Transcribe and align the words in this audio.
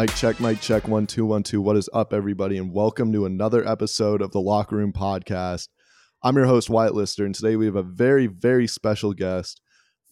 Mike 0.00 0.16
check, 0.16 0.40
Mike 0.40 0.62
check, 0.62 0.88
one, 0.88 1.06
two, 1.06 1.26
one, 1.26 1.42
two. 1.42 1.60
What 1.60 1.76
is 1.76 1.90
up, 1.92 2.14
everybody? 2.14 2.56
And 2.56 2.72
welcome 2.72 3.12
to 3.12 3.26
another 3.26 3.68
episode 3.68 4.22
of 4.22 4.32
the 4.32 4.40
Locker 4.40 4.76
Room 4.76 4.94
Podcast. 4.94 5.68
I'm 6.22 6.36
your 6.36 6.46
host, 6.46 6.70
Wyatt 6.70 6.94
Lister, 6.94 7.26
and 7.26 7.34
today 7.34 7.54
we 7.54 7.66
have 7.66 7.76
a 7.76 7.82
very, 7.82 8.26
very 8.26 8.66
special 8.66 9.12
guest, 9.12 9.60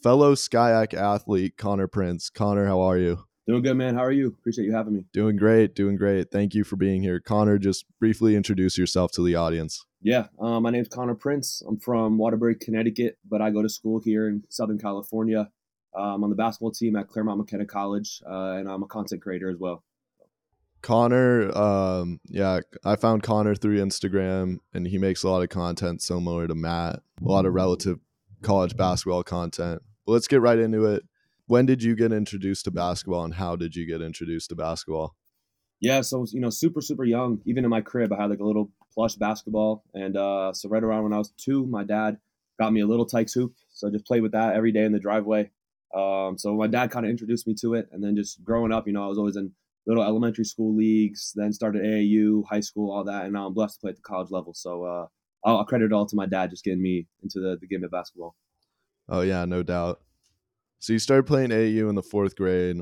fellow 0.03 0.35
SCIAC 0.35 0.93
athlete, 0.93 1.57
Connor 1.57 1.89
Printz. 1.89 2.31
Connor, 2.31 2.67
how 2.67 2.83
are 2.83 2.99
you? 2.99 3.25
Doing 3.47 3.63
good, 3.63 3.79
man. 3.79 3.95
How 3.95 4.05
are 4.05 4.13
you? 4.13 4.27
Appreciate 4.27 4.67
you 4.67 4.75
having 4.75 4.93
me. 4.93 5.07
Doing 5.15 5.37
great, 5.37 5.75
doing 5.75 5.97
great. 5.97 6.31
Thank 6.31 6.53
you 6.53 6.65
for 6.65 6.77
being 6.77 7.03
here. 7.03 7.19
Connor, 7.19 7.57
just 7.57 7.87
briefly 7.99 8.37
introduce 8.37 8.77
yourself 8.77 9.13
to 9.13 9.25
the 9.25 9.37
audience. 9.37 9.87
Yeah, 10.03 10.27
uh, 10.39 10.61
my 10.61 10.69
name's 10.69 10.89
Connor 10.89 11.15
Printz. 11.15 11.63
I'm 11.67 11.79
from 11.79 12.19
Waterbury, 12.19 12.57
Connecticut, 12.57 13.17
but 13.27 13.41
I 13.41 13.49
go 13.49 13.63
to 13.63 13.71
school 13.71 14.03
here 14.05 14.29
in 14.29 14.45
Southern 14.51 14.79
California. 14.79 15.49
I'm 16.01 16.25
on 16.25 16.31
the 16.31 16.37
basketball 16.37 16.71
team 16.71 16.97
at 16.97 17.09
Claremont 17.09 17.39
McKenna 17.39 17.67
College, 17.67 18.23
uh, 18.29 18.53
and 18.53 18.69
I'm 18.69 18.83
a 18.83 18.87
content 18.87 19.23
creator 19.23 19.51
as 19.51 19.59
well. 19.59 19.85
Connor, 20.81 21.57
um, 21.57 22.21
yeah, 22.27 22.61
I 22.85 22.97
found 22.97 23.23
Connor 23.23 23.55
through 23.55 23.79
Instagram, 23.79 24.59
and 24.73 24.87
he 24.87 24.99
makes 24.99 25.23
a 25.23 25.29
lot 25.29 25.43
of 25.43 25.49
content 25.49 26.03
similar 26.03 26.47
to 26.47 26.55
Matt, 26.55 27.01
a 27.21 27.29
lot 27.29 27.47
of 27.47 27.55
relative 27.55 27.99
college 28.43 28.77
basketball 28.77 29.25
content. 29.25 29.83
But 30.07 30.13
let's 30.13 30.29
get 30.29 30.41
right 30.41 30.59
into 30.59 30.85
it. 30.87 31.03
When 31.47 31.67
did 31.67 31.83
you 31.83 31.97
get 31.97 32.13
introduced 32.13 32.67
to 32.67 32.71
basketball, 32.71 33.25
and 33.25 33.35
how 33.35 33.57
did 33.57 33.75
you 33.75 33.87
get 33.87 34.03
introduced 34.03 34.51
to 34.51 34.55
basketball? 34.57 35.17
Yeah, 35.81 36.01
so 36.03 36.27
you 36.31 36.41
know, 36.41 36.51
super 36.51 36.81
super 36.81 37.05
young. 37.05 37.41
Even 37.45 37.65
in 37.65 37.71
my 37.71 37.81
crib, 37.81 38.13
I 38.13 38.21
had 38.21 38.31
like 38.31 38.41
a 38.41 38.45
little 38.45 38.71
plush 38.95 39.15
basketball, 39.15 39.83
and 39.95 40.17
uh, 40.17 40.53
so 40.53 40.69
right 40.69 40.83
around 40.83 41.05
when 41.05 41.13
I 41.13 41.19
was 41.19 41.33
two, 41.37 41.67
my 41.67 41.85
dad 41.85 42.19
got 42.59 42.73
me 42.73 42.81
a 42.81 42.87
little 42.87 43.07
Tikes 43.07 43.33
hoop. 43.33 43.55
So 43.73 43.89
I 43.89 43.91
just 43.91 44.07
played 44.07 44.23
with 44.23 44.33
that 44.33 44.55
every 44.55 44.73
day 44.73 44.85
in 44.85 44.93
the 44.93 44.99
driveway. 44.99 45.51
Um, 45.95 46.37
so 46.37 46.55
my 46.55 46.67
dad 46.67 46.91
kind 46.91 47.07
of 47.07 47.11
introduced 47.11 47.47
me 47.47 47.55
to 47.61 47.75
it, 47.75 47.89
and 47.93 48.03
then 48.03 48.17
just 48.17 48.43
growing 48.45 48.73
up, 48.73 48.87
you 48.87 48.93
know, 48.93 49.05
I 49.05 49.09
was 49.09 49.19
always 49.19 49.37
in 49.37 49.53
little 49.87 50.03
elementary 50.03 50.45
school 50.45 50.77
leagues, 50.77 51.33
then 51.35 51.53
started 51.53 51.83
AAU, 51.83 52.45
high 52.49 52.61
school, 52.61 52.93
all 52.93 53.05
that, 53.05 53.25
and 53.25 53.33
now 53.33 53.47
I'm 53.47 53.55
blessed 53.55 53.77
to 53.77 53.81
play 53.81 53.91
at 53.91 53.97
the 53.97 54.03
college 54.03 54.31
level. 54.31 54.53
So 54.55 54.85
uh, 54.85 55.07
I'll, 55.45 55.65
credit 55.65 55.87
it 55.87 55.93
all 55.93 56.07
to 56.07 56.17
my 56.17 56.27
dad 56.27 56.51
just 56.51 56.63
getting 56.63 56.83
me 56.83 57.07
into 57.23 57.41
the, 57.41 57.57
the 57.59 57.67
game 57.67 57.83
of 57.83 57.91
basketball. 57.91 58.37
Oh 59.09 59.23
yeah, 59.23 59.47
no 59.47 59.63
doubt. 59.63 60.01
So 60.79 60.93
you 60.93 60.99
started 60.99 61.27
playing 61.27 61.51
AAU 61.51 61.89
in 61.89 61.95
the 61.95 62.03
fourth 62.03 62.37
grade. 62.37 62.77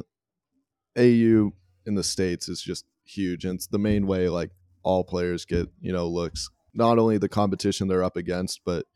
AAU 0.98 1.53
in 1.87 1.95
the 1.95 2.03
states 2.03 2.48
is 2.48 2.61
just 2.61 2.85
huge, 3.05 3.45
and 3.45 3.55
it's 3.55 3.69
the 3.69 3.79
main 3.79 4.09
way 4.09 4.29
like 4.29 4.51
all 4.83 5.05
players 5.05 5.45
get 5.45 5.69
you 5.81 5.93
know 5.93 6.09
looks. 6.09 6.51
Not 6.75 6.98
only 6.98 7.19
the 7.19 7.29
competition 7.29 7.87
they're 7.87 8.05
up 8.05 8.17
against, 8.17 8.63
but 8.65 8.87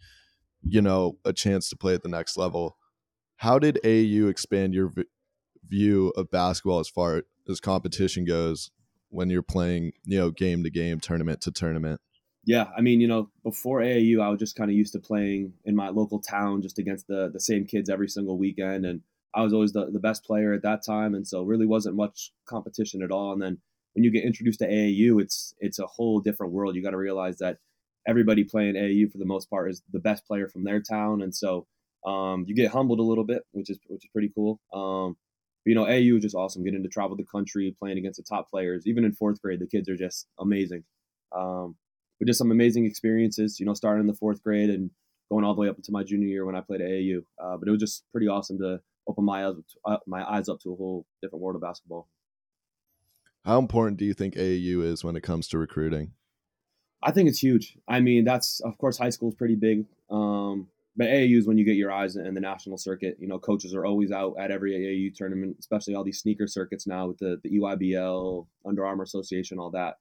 you 0.62 0.82
know 0.82 1.16
a 1.24 1.32
chance 1.32 1.68
to 1.70 1.76
play 1.76 1.94
at 1.94 2.02
the 2.02 2.08
next 2.08 2.36
level 2.36 2.76
how 3.40 3.58
did 3.58 3.78
AU 3.86 4.28
expand 4.28 4.74
your 4.74 4.88
v- 4.88 5.06
view 5.66 6.12
of 6.14 6.30
basketball 6.30 6.78
as 6.78 6.90
far 6.90 7.22
as 7.48 7.58
competition 7.58 8.26
goes 8.26 8.70
when 9.08 9.30
you're 9.30 9.42
playing, 9.42 9.92
you 10.04 10.18
know, 10.18 10.30
game 10.30 10.62
to 10.62 10.68
game, 10.68 11.00
tournament 11.00 11.40
to 11.40 11.50
tournament? 11.50 12.02
Yeah, 12.44 12.66
I 12.76 12.82
mean, 12.82 13.00
you 13.00 13.08
know, 13.08 13.30
before 13.42 13.80
AAU, 13.80 14.20
I 14.20 14.28
was 14.28 14.38
just 14.38 14.56
kind 14.56 14.70
of 14.70 14.76
used 14.76 14.92
to 14.92 14.98
playing 14.98 15.54
in 15.64 15.74
my 15.74 15.88
local 15.88 16.20
town, 16.20 16.60
just 16.60 16.78
against 16.78 17.06
the 17.06 17.30
the 17.32 17.40
same 17.40 17.64
kids 17.64 17.88
every 17.88 18.08
single 18.08 18.36
weekend, 18.36 18.84
and 18.84 19.00
I 19.34 19.42
was 19.42 19.54
always 19.54 19.72
the, 19.72 19.90
the 19.90 20.00
best 20.00 20.22
player 20.22 20.52
at 20.52 20.62
that 20.62 20.84
time, 20.84 21.14
and 21.14 21.26
so 21.26 21.42
really 21.42 21.66
wasn't 21.66 21.96
much 21.96 22.32
competition 22.46 23.02
at 23.02 23.10
all. 23.10 23.32
And 23.32 23.40
then 23.40 23.58
when 23.94 24.04
you 24.04 24.10
get 24.10 24.24
introduced 24.24 24.58
to 24.58 24.68
AAU, 24.68 25.18
it's 25.20 25.54
it's 25.60 25.78
a 25.78 25.86
whole 25.86 26.20
different 26.20 26.52
world. 26.52 26.76
You 26.76 26.82
got 26.82 26.90
to 26.90 26.98
realize 26.98 27.38
that 27.38 27.56
everybody 28.06 28.44
playing 28.44 28.74
AAU 28.74 29.10
for 29.10 29.16
the 29.16 29.24
most 29.24 29.48
part 29.48 29.70
is 29.70 29.82
the 29.90 29.98
best 29.98 30.26
player 30.26 30.46
from 30.46 30.64
their 30.64 30.82
town, 30.82 31.22
and 31.22 31.34
so 31.34 31.66
um, 32.04 32.44
you 32.46 32.54
get 32.54 32.70
humbled 32.70 33.00
a 33.00 33.04
little 33.04 33.24
bit, 33.24 33.42
which 33.52 33.70
is 33.70 33.78
which 33.86 34.04
is 34.04 34.10
pretty 34.12 34.30
cool. 34.34 34.60
Um, 34.72 35.16
but, 35.64 35.70
you 35.70 35.74
know, 35.74 35.86
AU 35.86 36.16
is 36.16 36.22
just 36.22 36.34
awesome. 36.34 36.64
Getting 36.64 36.82
to 36.82 36.88
travel 36.88 37.16
the 37.16 37.24
country, 37.24 37.74
playing 37.78 37.98
against 37.98 38.16
the 38.16 38.22
top 38.22 38.48
players. 38.50 38.86
Even 38.86 39.04
in 39.04 39.12
fourth 39.12 39.42
grade, 39.42 39.60
the 39.60 39.66
kids 39.66 39.88
are 39.88 39.96
just 39.96 40.26
amazing. 40.38 40.84
Um, 41.32 41.76
but 42.18 42.26
just 42.26 42.38
some 42.38 42.50
amazing 42.50 42.86
experiences. 42.86 43.60
You 43.60 43.66
know, 43.66 43.74
starting 43.74 44.00
in 44.00 44.06
the 44.06 44.14
fourth 44.14 44.42
grade 44.42 44.70
and 44.70 44.90
going 45.30 45.44
all 45.44 45.54
the 45.54 45.60
way 45.60 45.68
up 45.68 45.76
into 45.76 45.92
my 45.92 46.02
junior 46.02 46.28
year 46.28 46.44
when 46.44 46.56
I 46.56 46.60
played 46.60 46.80
at 46.80 46.88
AAU. 46.88 47.18
Uh, 47.42 47.56
but 47.56 47.68
it 47.68 47.70
was 47.70 47.80
just 47.80 48.04
pretty 48.12 48.28
awesome 48.28 48.58
to 48.58 48.80
open 49.06 49.24
my 49.24 49.46
eyes 49.46 49.54
uh, 49.84 49.96
my 50.06 50.24
eyes 50.24 50.48
up 50.48 50.60
to 50.60 50.72
a 50.72 50.76
whole 50.76 51.06
different 51.22 51.42
world 51.42 51.56
of 51.56 51.62
basketball. 51.62 52.08
How 53.44 53.58
important 53.58 53.98
do 53.98 54.04
you 54.04 54.14
think 54.14 54.34
AAU 54.34 54.84
is 54.84 55.02
when 55.02 55.16
it 55.16 55.22
comes 55.22 55.48
to 55.48 55.58
recruiting? 55.58 56.12
I 57.02 57.12
think 57.12 57.28
it's 57.28 57.42
huge. 57.42 57.78
I 57.88 58.00
mean, 58.00 58.24
that's 58.24 58.60
of 58.60 58.76
course 58.78 58.98
high 58.98 59.10
school 59.10 59.30
is 59.30 59.34
pretty 59.34 59.54
big. 59.54 59.86
Um, 60.10 60.68
but 61.00 61.08
AAU 61.08 61.38
is 61.38 61.46
when 61.46 61.56
you 61.56 61.64
get 61.64 61.76
your 61.76 61.90
eyes 61.90 62.16
in 62.16 62.34
the 62.34 62.42
national 62.42 62.76
circuit. 62.76 63.16
You 63.18 63.26
know, 63.26 63.38
coaches 63.38 63.74
are 63.74 63.86
always 63.86 64.12
out 64.12 64.34
at 64.38 64.50
every 64.50 64.72
AAU 64.72 65.14
tournament, 65.14 65.56
especially 65.58 65.94
all 65.94 66.04
these 66.04 66.20
sneaker 66.20 66.46
circuits 66.46 66.86
now 66.86 67.06
with 67.06 67.16
the, 67.16 67.40
the 67.42 67.58
EYBL, 67.58 68.46
Under 68.66 68.84
Armour 68.84 69.04
Association, 69.04 69.58
all 69.58 69.70
that. 69.70 69.94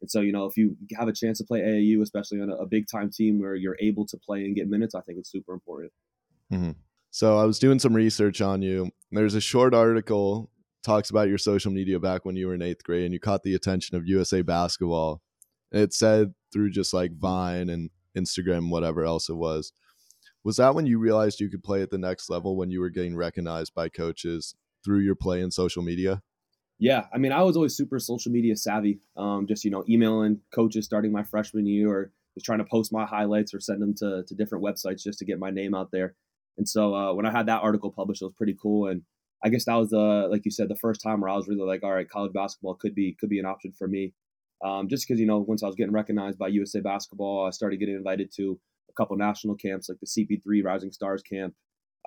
And 0.00 0.10
so, 0.10 0.22
you 0.22 0.32
know, 0.32 0.46
if 0.46 0.56
you 0.56 0.74
have 0.96 1.08
a 1.08 1.12
chance 1.12 1.36
to 1.38 1.44
play 1.44 1.60
AAU, 1.60 2.00
especially 2.00 2.40
on 2.40 2.48
a, 2.48 2.54
a 2.54 2.66
big 2.66 2.86
time 2.90 3.10
team 3.10 3.38
where 3.38 3.54
you're 3.54 3.76
able 3.80 4.06
to 4.06 4.16
play 4.16 4.46
and 4.46 4.56
get 4.56 4.66
minutes, 4.66 4.94
I 4.94 5.02
think 5.02 5.18
it's 5.18 5.30
super 5.30 5.52
important. 5.52 5.92
Mm-hmm. 6.50 6.70
So 7.10 7.36
I 7.36 7.44
was 7.44 7.58
doing 7.58 7.78
some 7.78 7.92
research 7.92 8.40
on 8.40 8.62
you. 8.62 8.90
There's 9.10 9.34
a 9.34 9.42
short 9.42 9.74
article 9.74 10.50
talks 10.82 11.10
about 11.10 11.28
your 11.28 11.36
social 11.36 11.70
media 11.70 12.00
back 12.00 12.24
when 12.24 12.34
you 12.34 12.46
were 12.46 12.54
in 12.54 12.62
eighth 12.62 12.82
grade 12.82 13.04
and 13.04 13.12
you 13.12 13.20
caught 13.20 13.42
the 13.42 13.54
attention 13.54 13.94
of 13.94 14.06
USA 14.06 14.40
Basketball. 14.40 15.20
It 15.70 15.92
said 15.92 16.32
through 16.50 16.70
just 16.70 16.94
like 16.94 17.12
Vine 17.12 17.68
and 17.68 17.90
Instagram, 18.16 18.70
whatever 18.70 19.04
else 19.04 19.28
it 19.28 19.36
was, 19.36 19.70
was 20.46 20.58
that 20.58 20.76
when 20.76 20.86
you 20.86 21.00
realized 21.00 21.40
you 21.40 21.50
could 21.50 21.64
play 21.64 21.82
at 21.82 21.90
the 21.90 21.98
next 21.98 22.30
level 22.30 22.54
when 22.54 22.70
you 22.70 22.78
were 22.78 22.88
getting 22.88 23.16
recognized 23.16 23.74
by 23.74 23.88
coaches 23.88 24.54
through 24.84 25.00
your 25.00 25.16
play 25.16 25.40
in 25.40 25.50
social 25.50 25.82
media? 25.82 26.22
Yeah, 26.78 27.06
I 27.12 27.18
mean, 27.18 27.32
I 27.32 27.42
was 27.42 27.56
always 27.56 27.76
super 27.76 27.98
social 27.98 28.30
media 28.30 28.56
savvy. 28.56 29.00
Um, 29.16 29.48
just 29.48 29.64
you 29.64 29.72
know, 29.72 29.84
emailing 29.88 30.40
coaches 30.54 30.84
starting 30.84 31.10
my 31.10 31.24
freshman 31.24 31.66
year, 31.66 31.90
or 31.90 32.12
just 32.34 32.46
trying 32.46 32.60
to 32.60 32.64
post 32.64 32.92
my 32.92 33.04
highlights 33.04 33.52
or 33.54 33.58
send 33.58 33.82
them 33.82 33.92
to 33.94 34.22
to 34.22 34.34
different 34.36 34.62
websites 34.62 35.02
just 35.02 35.18
to 35.18 35.24
get 35.24 35.40
my 35.40 35.50
name 35.50 35.74
out 35.74 35.90
there. 35.90 36.14
And 36.56 36.68
so 36.68 36.94
uh, 36.94 37.12
when 37.12 37.26
I 37.26 37.32
had 37.32 37.46
that 37.46 37.62
article 37.62 37.90
published, 37.90 38.22
it 38.22 38.26
was 38.26 38.34
pretty 38.36 38.56
cool. 38.62 38.86
And 38.86 39.02
I 39.42 39.48
guess 39.48 39.64
that 39.64 39.74
was 39.74 39.90
the 39.90 40.28
like 40.30 40.44
you 40.44 40.52
said 40.52 40.68
the 40.68 40.76
first 40.76 41.00
time 41.00 41.20
where 41.20 41.30
I 41.30 41.34
was 41.34 41.48
really 41.48 41.66
like, 41.66 41.82
all 41.82 41.92
right, 41.92 42.08
college 42.08 42.32
basketball 42.32 42.74
could 42.74 42.94
be 42.94 43.16
could 43.18 43.30
be 43.30 43.40
an 43.40 43.46
option 43.46 43.72
for 43.76 43.88
me. 43.88 44.12
Um, 44.64 44.86
just 44.88 45.08
because 45.08 45.18
you 45.18 45.26
know 45.26 45.38
once 45.38 45.64
I 45.64 45.66
was 45.66 45.74
getting 45.74 45.92
recognized 45.92 46.38
by 46.38 46.48
USA 46.48 46.78
Basketball, 46.78 47.48
I 47.48 47.50
started 47.50 47.80
getting 47.80 47.96
invited 47.96 48.30
to 48.36 48.60
couple 48.96 49.16
national 49.16 49.54
camps 49.54 49.88
like 49.88 49.98
the 50.00 50.06
CP3 50.06 50.64
Rising 50.64 50.92
Stars 50.92 51.22
camp, 51.22 51.54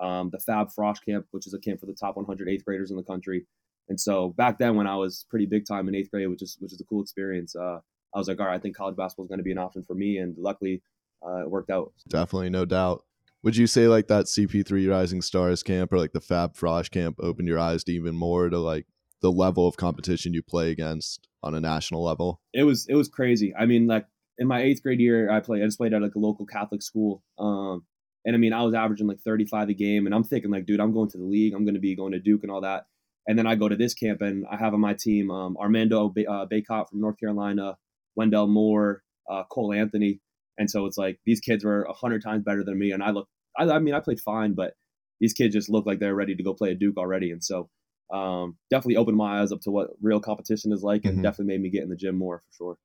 um, 0.00 0.30
the 0.30 0.38
Fab 0.38 0.68
Frosh 0.68 0.98
camp, 1.04 1.26
which 1.30 1.46
is 1.46 1.54
a 1.54 1.58
camp 1.58 1.80
for 1.80 1.86
the 1.86 1.94
top 1.94 2.16
100 2.16 2.48
eighth 2.48 2.64
graders 2.64 2.90
in 2.90 2.96
the 2.96 3.02
country. 3.02 3.46
And 3.88 4.00
so 4.00 4.30
back 4.30 4.58
then, 4.58 4.76
when 4.76 4.86
I 4.86 4.96
was 4.96 5.26
pretty 5.30 5.46
big 5.46 5.66
time 5.66 5.88
in 5.88 5.94
eighth 5.94 6.10
grade, 6.10 6.28
which 6.28 6.42
is 6.42 6.56
which 6.60 6.72
is 6.72 6.80
a 6.80 6.84
cool 6.84 7.02
experience, 7.02 7.56
uh, 7.56 7.80
I 8.14 8.18
was 8.18 8.28
like, 8.28 8.40
all 8.40 8.46
right, 8.46 8.54
I 8.54 8.58
think 8.58 8.76
college 8.76 8.96
basketball 8.96 9.24
is 9.24 9.28
going 9.28 9.38
to 9.38 9.44
be 9.44 9.52
an 9.52 9.58
option 9.58 9.82
for 9.82 9.94
me, 9.94 10.18
and 10.18 10.36
luckily, 10.38 10.82
uh, 11.26 11.42
it 11.42 11.50
worked 11.50 11.70
out. 11.70 11.92
Definitely, 12.08 12.50
no 12.50 12.64
doubt. 12.64 13.04
Would 13.42 13.56
you 13.56 13.66
say 13.66 13.88
like 13.88 14.06
that 14.08 14.26
CP3 14.26 14.90
Rising 14.90 15.22
Stars 15.22 15.62
camp 15.62 15.92
or 15.92 15.98
like 15.98 16.12
the 16.12 16.20
Fab 16.20 16.54
Frosh 16.54 16.90
camp 16.90 17.16
opened 17.20 17.48
your 17.48 17.58
eyes 17.58 17.82
to 17.84 17.92
even 17.92 18.14
more 18.14 18.48
to 18.50 18.58
like 18.58 18.86
the 19.22 19.32
level 19.32 19.66
of 19.66 19.76
competition 19.76 20.34
you 20.34 20.42
play 20.42 20.70
against 20.70 21.26
on 21.42 21.54
a 21.54 21.60
national 21.60 22.04
level? 22.04 22.40
It 22.52 22.64
was 22.64 22.86
it 22.88 22.94
was 22.94 23.08
crazy. 23.08 23.54
I 23.58 23.66
mean, 23.66 23.86
like 23.86 24.06
in 24.40 24.48
my 24.48 24.62
eighth 24.62 24.82
grade 24.82 25.00
year, 25.00 25.30
I 25.30 25.40
played. 25.40 25.62
I 25.62 25.66
just 25.66 25.78
played 25.78 25.92
at 25.92 26.02
like 26.02 26.14
a 26.16 26.18
local 26.18 26.46
Catholic 26.46 26.82
school. 26.82 27.22
Um, 27.38 27.84
and 28.24 28.34
I 28.34 28.38
mean, 28.38 28.54
I 28.54 28.62
was 28.62 28.74
averaging 28.74 29.06
like 29.06 29.20
35 29.20 29.68
a 29.68 29.74
game, 29.74 30.06
and 30.06 30.14
I'm 30.14 30.24
thinking 30.24 30.50
like, 30.50 30.66
dude, 30.66 30.80
I'm 30.80 30.94
going 30.94 31.10
to 31.10 31.18
the 31.18 31.24
league. 31.24 31.54
I'm 31.54 31.64
going 31.64 31.74
to 31.74 31.80
be 31.80 31.94
going 31.94 32.12
to 32.12 32.18
Duke 32.18 32.42
and 32.42 32.50
all 32.50 32.62
that. 32.62 32.86
And 33.28 33.38
then 33.38 33.46
I 33.46 33.54
go 33.54 33.68
to 33.68 33.76
this 33.76 33.94
camp, 33.94 34.22
and 34.22 34.46
I 34.50 34.56
have 34.56 34.72
on 34.72 34.80
my 34.80 34.94
team 34.94 35.30
um, 35.30 35.56
Armando 35.58 36.06
uh, 36.08 36.46
Bacot 36.46 36.88
from 36.88 37.00
North 37.00 37.20
Carolina, 37.20 37.76
Wendell 38.16 38.48
Moore, 38.48 39.02
uh, 39.30 39.44
Cole 39.50 39.74
Anthony, 39.74 40.20
and 40.58 40.70
so 40.70 40.86
it's 40.86 40.96
like 40.98 41.20
these 41.26 41.40
kids 41.40 41.64
were 41.64 41.82
a 41.82 41.92
hundred 41.92 42.22
times 42.22 42.42
better 42.42 42.64
than 42.64 42.78
me, 42.78 42.92
and 42.92 43.02
I 43.02 43.10
look. 43.10 43.28
I, 43.58 43.64
I, 43.64 43.78
mean, 43.78 43.94
I 43.94 44.00
played 44.00 44.20
fine, 44.20 44.54
but 44.54 44.72
these 45.20 45.34
kids 45.34 45.54
just 45.54 45.68
look 45.68 45.84
like 45.84 45.98
they're 45.98 46.14
ready 46.14 46.34
to 46.34 46.42
go 46.42 46.54
play 46.54 46.70
at 46.70 46.78
Duke 46.78 46.96
already, 46.96 47.30
and 47.30 47.44
so 47.44 47.68
um, 48.12 48.56
definitely 48.70 48.96
opened 48.96 49.18
my 49.18 49.40
eyes 49.40 49.52
up 49.52 49.60
to 49.62 49.70
what 49.70 49.90
real 50.00 50.20
competition 50.20 50.72
is 50.72 50.82
like, 50.82 51.04
and 51.04 51.14
mm-hmm. 51.14 51.22
definitely 51.22 51.52
made 51.54 51.62
me 51.62 51.70
get 51.70 51.82
in 51.82 51.90
the 51.90 51.96
gym 51.96 52.16
more 52.16 52.38
for 52.38 52.52
sure. 52.56 52.76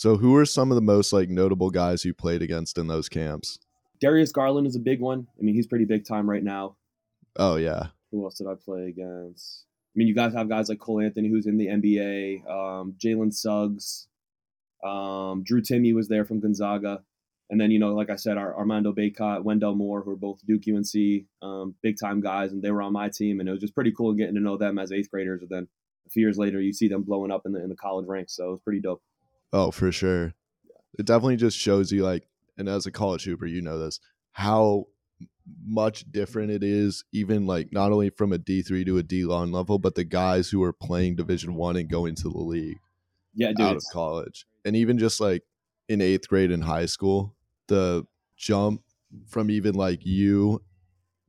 So, 0.00 0.16
who 0.16 0.34
are 0.36 0.46
some 0.46 0.70
of 0.70 0.76
the 0.76 0.80
most 0.80 1.12
like 1.12 1.28
notable 1.28 1.68
guys 1.68 2.06
you 2.06 2.14
played 2.14 2.40
against 2.40 2.78
in 2.78 2.86
those 2.86 3.06
camps? 3.06 3.58
Darius 4.00 4.32
Garland 4.32 4.66
is 4.66 4.74
a 4.74 4.80
big 4.80 4.98
one. 4.98 5.26
I 5.38 5.42
mean, 5.42 5.54
he's 5.54 5.66
pretty 5.66 5.84
big 5.84 6.06
time 6.06 6.30
right 6.30 6.42
now. 6.42 6.76
Oh 7.36 7.56
yeah. 7.56 7.88
Who 8.10 8.24
else 8.24 8.38
did 8.38 8.46
I 8.46 8.54
play 8.54 8.84
against? 8.84 9.66
I 9.68 9.94
mean, 9.96 10.08
you 10.08 10.14
guys 10.14 10.32
have 10.32 10.48
guys 10.48 10.70
like 10.70 10.78
Cole 10.78 11.02
Anthony, 11.02 11.28
who's 11.28 11.44
in 11.44 11.58
the 11.58 11.66
NBA. 11.66 12.50
Um, 12.50 12.94
Jalen 12.96 13.30
Suggs, 13.30 14.08
um, 14.82 15.42
Drew 15.44 15.60
Timme 15.60 15.94
was 15.94 16.08
there 16.08 16.24
from 16.24 16.40
Gonzaga, 16.40 17.02
and 17.50 17.60
then 17.60 17.70
you 17.70 17.78
know, 17.78 17.94
like 17.94 18.08
I 18.08 18.16
said, 18.16 18.38
our 18.38 18.56
Armando 18.56 18.94
Bacot, 18.94 19.44
Wendell 19.44 19.74
Moore, 19.74 20.00
who 20.00 20.12
are 20.12 20.16
both 20.16 20.40
Duke 20.46 20.62
UNC, 20.66 21.26
um, 21.42 21.74
big 21.82 21.98
time 22.00 22.22
guys, 22.22 22.52
and 22.52 22.62
they 22.62 22.70
were 22.70 22.80
on 22.80 22.94
my 22.94 23.10
team, 23.10 23.38
and 23.38 23.50
it 23.50 23.52
was 23.52 23.60
just 23.60 23.74
pretty 23.74 23.92
cool 23.92 24.14
getting 24.14 24.36
to 24.36 24.40
know 24.40 24.56
them 24.56 24.78
as 24.78 24.92
eighth 24.92 25.10
graders. 25.10 25.42
And 25.42 25.50
then 25.50 25.68
a 26.06 26.10
few 26.10 26.22
years 26.22 26.38
later, 26.38 26.58
you 26.58 26.72
see 26.72 26.88
them 26.88 27.02
blowing 27.02 27.30
up 27.30 27.42
in 27.44 27.52
the 27.52 27.62
in 27.62 27.68
the 27.68 27.76
college 27.76 28.06
ranks, 28.06 28.34
so 28.34 28.46
it 28.46 28.52
was 28.52 28.60
pretty 28.60 28.80
dope. 28.80 29.02
Oh, 29.52 29.70
for 29.70 29.90
sure. 29.92 30.34
It 30.98 31.06
definitely 31.06 31.36
just 31.36 31.58
shows 31.58 31.90
you 31.92 32.04
like, 32.04 32.26
and 32.58 32.68
as 32.68 32.86
a 32.86 32.90
college 32.90 33.24
hooper, 33.24 33.46
you 33.46 33.62
know 33.62 33.78
this, 33.78 34.00
how 34.32 34.86
much 35.66 36.04
different 36.12 36.50
it 36.52 36.62
is 36.62 37.04
even 37.12 37.46
like 37.46 37.72
not 37.72 37.90
only 37.90 38.10
from 38.10 38.32
a 38.32 38.38
D3 38.38 38.84
to 38.86 38.98
a 38.98 39.02
D1 39.02 39.52
level 39.52 39.78
but 39.80 39.96
the 39.96 40.04
guys 40.04 40.48
who 40.50 40.62
are 40.62 40.72
playing 40.72 41.16
division 41.16 41.54
1 41.56 41.76
and 41.76 41.88
going 41.90 42.14
to 42.16 42.28
the 42.28 42.38
league 42.38 42.78
Yeah, 43.34 43.48
dude. 43.48 43.60
out 43.60 43.76
of 43.76 43.84
college 43.92 44.46
and 44.64 44.76
even 44.76 44.96
just 44.98 45.20
like 45.20 45.42
in 45.88 45.98
8th 46.00 46.28
grade 46.28 46.52
in 46.52 46.60
high 46.62 46.86
school 46.86 47.34
the 47.66 48.06
jump 48.36 48.82
from 49.26 49.50
even 49.50 49.74
like 49.74 50.06
you 50.06 50.62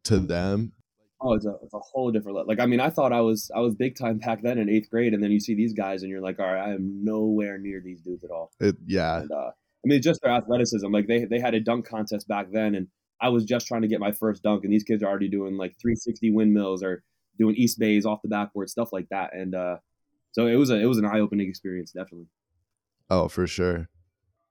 to 0.03 0.19
them 0.19 0.73
Oh, 1.23 1.33
it's 1.33 1.45
a, 1.45 1.55
it's 1.61 1.73
a 1.73 1.79
whole 1.79 2.11
different 2.11 2.35
level. 2.37 2.47
Like, 2.47 2.59
I 2.59 2.65
mean, 2.65 2.79
I 2.79 2.89
thought 2.89 3.13
I 3.13 3.21
was 3.21 3.51
I 3.55 3.59
was 3.59 3.75
big 3.75 3.95
time 3.95 4.17
back 4.17 4.41
then 4.41 4.57
in 4.57 4.69
eighth 4.69 4.89
grade, 4.89 5.13
and 5.13 5.23
then 5.23 5.31
you 5.31 5.39
see 5.39 5.53
these 5.53 5.73
guys, 5.73 6.01
and 6.01 6.09
you're 6.09 6.21
like, 6.21 6.39
all 6.39 6.45
right, 6.45 6.69
I 6.69 6.73
am 6.73 7.03
nowhere 7.03 7.57
near 7.57 7.79
these 7.79 8.01
dudes 8.01 8.23
at 8.23 8.31
all. 8.31 8.51
it, 8.59 8.75
yeah 8.85 9.21
And 9.21 9.31
uh, 9.31 9.51
I 9.51 9.85
mean, 9.85 10.01
just 10.01 10.21
their 10.21 10.31
athleticism. 10.31 10.91
Like 10.91 11.07
they 11.07 11.25
they 11.25 11.39
had 11.39 11.53
a 11.53 11.59
dunk 11.59 11.87
contest 11.87 12.27
back 12.27 12.47
then, 12.51 12.75
and 12.75 12.87
I 13.21 13.29
was 13.29 13.45
just 13.45 13.67
trying 13.67 13.83
to 13.83 13.87
get 13.87 13.99
my 13.99 14.11
first 14.11 14.41
dunk, 14.43 14.63
and 14.63 14.73
these 14.73 14.83
kids 14.83 15.03
are 15.03 15.07
already 15.07 15.29
doing 15.29 15.57
like 15.57 15.75
360 15.79 16.31
windmills 16.31 16.81
or 16.83 17.03
doing 17.37 17.55
east 17.55 17.79
bays 17.79 18.05
off 18.05 18.21
the 18.21 18.29
backboard, 18.29 18.69
stuff 18.69 18.91
like 18.91 19.07
that. 19.09 19.33
And 19.33 19.53
uh, 19.53 19.77
so 20.31 20.47
it 20.47 20.55
was 20.55 20.69
a 20.71 20.79
it 20.79 20.85
was 20.85 20.97
an 20.97 21.05
eye 21.05 21.19
opening 21.19 21.47
experience, 21.47 21.91
definitely. 21.91 22.27
oh 23.09 23.27
for 23.27 23.45
sure 23.45 23.89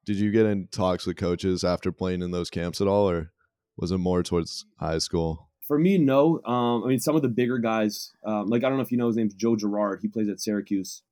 did 0.05 0.16
you 0.16 0.31
get 0.31 0.46
in 0.46 0.66
talks 0.69 1.06
with 1.06 1.16
coaches 1.16 1.62
after 1.62 1.93
playing 1.93 2.23
in 2.23 2.31
those 2.31 2.50
camps 2.50 2.81
at 2.81 2.88
all 2.88 3.08
or 3.08 3.32
was 3.76 3.93
it 3.93 3.99
more 3.99 4.23
towards 4.23 4.66
high 4.78 4.99
school 4.99 5.50
For 5.70 5.78
me, 5.78 5.99
no. 5.99 6.43
Um, 6.44 6.82
I 6.82 6.88
mean, 6.88 6.99
some 6.99 7.14
of 7.14 7.22
the 7.22 7.28
bigger 7.28 7.58
guys, 7.58 8.11
um, 8.26 8.49
like 8.49 8.64
I 8.64 8.69
don't 8.69 8.76
know 8.78 8.82
if 8.82 8.90
you 8.90 8.99
know 8.99 9.06
his 9.06 9.17
name's 9.17 9.34
Joe 9.34 9.55
Girard. 9.55 10.00
He 10.02 10.08
plays 10.08 10.28
at 10.28 10.40
Syracuse. 10.40 11.02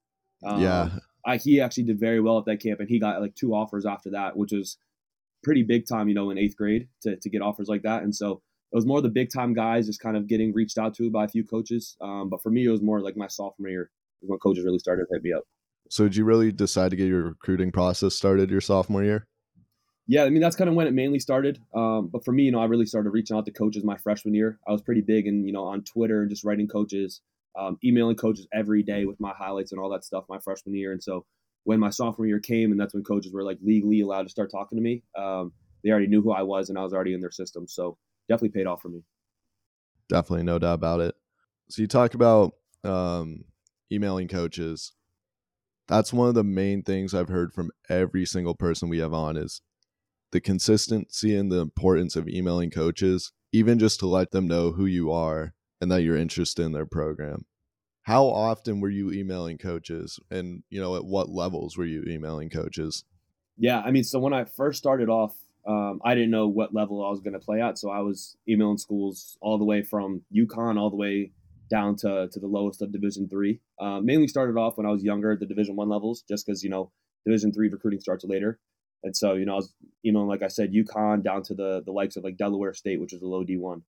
Um, 0.44 0.60
yeah 0.60 0.90
I, 1.28 1.36
he 1.36 1.60
actually 1.60 1.84
did 1.84 2.00
very 2.00 2.20
well 2.20 2.38
at 2.38 2.46
that 2.46 2.62
camp, 2.62 2.80
and 2.80 2.88
he 2.88 2.98
got 2.98 3.20
like 3.20 3.34
two 3.34 3.54
offers 3.54 3.84
after 3.84 4.10
that, 4.10 4.36
which 4.36 4.50
was 4.50 4.78
pretty 5.42 5.62
big 5.62 5.86
time, 5.86 6.08
you 6.08 6.14
know, 6.14 6.30
in 6.30 6.38
eighth 6.38 6.56
grade 6.56 6.88
to, 7.02 7.16
to 7.16 7.30
get 7.30 7.42
offers 7.42 7.68
like 7.68 7.82
that. 7.82 8.02
And 8.02 8.14
so 8.14 8.40
it 8.72 8.76
was 8.76 8.86
more 8.86 9.02
the 9.02 9.10
big 9.10 9.30
time 9.32 9.52
guys 9.52 9.86
just 9.86 10.00
kind 10.00 10.16
of 10.16 10.26
getting 10.26 10.54
reached 10.54 10.78
out 10.78 10.94
to 10.94 11.10
by 11.10 11.24
a 11.24 11.28
few 11.28 11.44
coaches. 11.44 11.96
Um, 12.00 12.30
but 12.30 12.42
for 12.42 12.50
me, 12.50 12.64
it 12.64 12.70
was 12.70 12.82
more 12.82 13.00
like 13.00 13.16
my 13.16 13.28
sophomore 13.28 13.68
year 13.68 13.90
is 14.22 14.28
when 14.28 14.38
coaches 14.38 14.64
really 14.64 14.78
started 14.78 15.04
to 15.08 15.14
hit 15.14 15.22
me 15.22 15.32
up. 15.32 15.44
So 15.90 16.04
did 16.04 16.16
you 16.16 16.24
really 16.24 16.50
decide 16.50 16.90
to 16.90 16.96
get 16.96 17.08
your 17.08 17.22
recruiting 17.22 17.72
process 17.72 18.14
started 18.14 18.50
your 18.50 18.60
sophomore 18.60 19.04
year? 19.04 19.26
Yeah, 20.10 20.24
I 20.24 20.30
mean 20.30 20.40
that's 20.40 20.56
kind 20.56 20.70
of 20.70 20.74
when 20.74 20.86
it 20.86 20.94
mainly 20.94 21.18
started. 21.18 21.60
Um, 21.74 22.08
but 22.08 22.24
for 22.24 22.32
me, 22.32 22.44
you 22.44 22.50
know, 22.50 22.60
I 22.60 22.64
really 22.64 22.86
started 22.86 23.10
reaching 23.10 23.36
out 23.36 23.44
to 23.44 23.52
coaches 23.52 23.84
my 23.84 23.98
freshman 23.98 24.34
year. 24.34 24.58
I 24.66 24.72
was 24.72 24.80
pretty 24.80 25.02
big 25.02 25.26
and 25.26 25.46
you 25.46 25.52
know 25.52 25.64
on 25.64 25.84
Twitter 25.84 26.22
and 26.22 26.30
just 26.30 26.44
writing 26.44 26.66
coaches, 26.66 27.20
um, 27.58 27.78
emailing 27.84 28.16
coaches 28.16 28.48
every 28.52 28.82
day 28.82 29.04
with 29.04 29.20
my 29.20 29.34
highlights 29.38 29.70
and 29.70 29.80
all 29.80 29.90
that 29.90 30.04
stuff 30.04 30.24
my 30.28 30.38
freshman 30.38 30.74
year. 30.74 30.92
And 30.92 31.02
so 31.02 31.26
when 31.64 31.78
my 31.78 31.90
sophomore 31.90 32.26
year 32.26 32.40
came, 32.40 32.72
and 32.72 32.80
that's 32.80 32.94
when 32.94 33.04
coaches 33.04 33.32
were 33.32 33.42
like 33.42 33.58
legally 33.62 34.00
allowed 34.00 34.22
to 34.22 34.30
start 34.30 34.50
talking 34.50 34.78
to 34.78 34.82
me. 34.82 35.02
Um, 35.16 35.52
they 35.84 35.90
already 35.90 36.06
knew 36.06 36.22
who 36.22 36.32
I 36.32 36.42
was, 36.42 36.70
and 36.70 36.78
I 36.78 36.82
was 36.82 36.94
already 36.94 37.12
in 37.12 37.20
their 37.20 37.30
system. 37.30 37.68
So 37.68 37.98
definitely 38.30 38.58
paid 38.58 38.66
off 38.66 38.80
for 38.80 38.88
me. 38.88 39.02
Definitely, 40.08 40.44
no 40.44 40.58
doubt 40.58 40.74
about 40.74 41.00
it. 41.00 41.14
So 41.68 41.82
you 41.82 41.88
talk 41.88 42.14
about 42.14 42.54
um, 42.82 43.44
emailing 43.92 44.28
coaches. 44.28 44.92
That's 45.86 46.12
one 46.12 46.28
of 46.28 46.34
the 46.34 46.44
main 46.44 46.82
things 46.82 47.14
I've 47.14 47.28
heard 47.28 47.52
from 47.52 47.70
every 47.90 48.24
single 48.24 48.54
person 48.54 48.88
we 48.88 48.98
have 48.98 49.12
on 49.12 49.36
is 49.36 49.60
the 50.32 50.40
consistency 50.40 51.34
and 51.36 51.50
the 51.50 51.60
importance 51.60 52.16
of 52.16 52.28
emailing 52.28 52.70
coaches, 52.70 53.32
even 53.52 53.78
just 53.78 53.98
to 54.00 54.06
let 54.06 54.30
them 54.30 54.46
know 54.46 54.72
who 54.72 54.86
you 54.86 55.10
are 55.10 55.54
and 55.80 55.90
that 55.90 56.02
you're 56.02 56.16
interested 56.16 56.64
in 56.64 56.72
their 56.72 56.86
program. 56.86 57.44
How 58.02 58.24
often 58.24 58.80
were 58.80 58.90
you 58.90 59.12
emailing 59.12 59.58
coaches 59.58 60.18
and 60.30 60.62
you 60.70 60.80
know 60.80 60.96
at 60.96 61.04
what 61.04 61.28
levels 61.28 61.76
were 61.76 61.84
you 61.84 62.04
emailing 62.06 62.48
coaches? 62.50 63.04
Yeah, 63.58 63.80
I 63.80 63.90
mean, 63.90 64.04
so 64.04 64.18
when 64.18 64.32
I 64.32 64.44
first 64.44 64.78
started 64.78 65.08
off, 65.08 65.34
um, 65.66 66.00
I 66.04 66.14
didn't 66.14 66.30
know 66.30 66.48
what 66.48 66.72
level 66.72 67.04
I 67.04 67.10
was 67.10 67.20
going 67.20 67.34
to 67.34 67.38
play 67.38 67.60
at, 67.60 67.76
so 67.76 67.90
I 67.90 68.00
was 68.00 68.36
emailing 68.48 68.78
schools 68.78 69.36
all 69.40 69.58
the 69.58 69.64
way 69.64 69.82
from 69.82 70.22
UConn 70.34 70.78
all 70.78 70.90
the 70.90 70.96
way 70.96 71.32
down 71.68 71.96
to 71.96 72.28
to 72.32 72.40
the 72.40 72.46
lowest 72.46 72.80
of 72.80 72.92
Division 72.92 73.28
three. 73.28 73.60
Uh, 73.78 74.00
mainly 74.00 74.28
started 74.28 74.56
off 74.56 74.78
when 74.78 74.86
I 74.86 74.90
was 74.90 75.04
younger 75.04 75.32
at 75.32 75.40
the 75.40 75.46
Division 75.46 75.76
one 75.76 75.88
levels, 75.88 76.24
just 76.28 76.46
because 76.46 76.62
you 76.62 76.70
know 76.70 76.90
Division 77.26 77.52
three 77.52 77.68
recruiting 77.68 78.00
starts 78.00 78.24
later, 78.24 78.58
and 79.02 79.16
so 79.16 79.34
you 79.34 79.44
know 79.44 79.52
I 79.52 79.56
was 79.56 79.74
emailing 80.04 80.28
like 80.28 80.42
I 80.42 80.48
said 80.48 80.72
UConn 80.72 81.22
down 81.22 81.42
to 81.44 81.54
the 81.54 81.82
the 81.84 81.92
likes 81.92 82.16
of 82.16 82.24
like 82.24 82.36
Delaware 82.36 82.74
State, 82.74 83.00
which 83.00 83.12
is 83.12 83.22
a 83.22 83.26
low 83.26 83.44
D 83.44 83.56
one, 83.56 83.82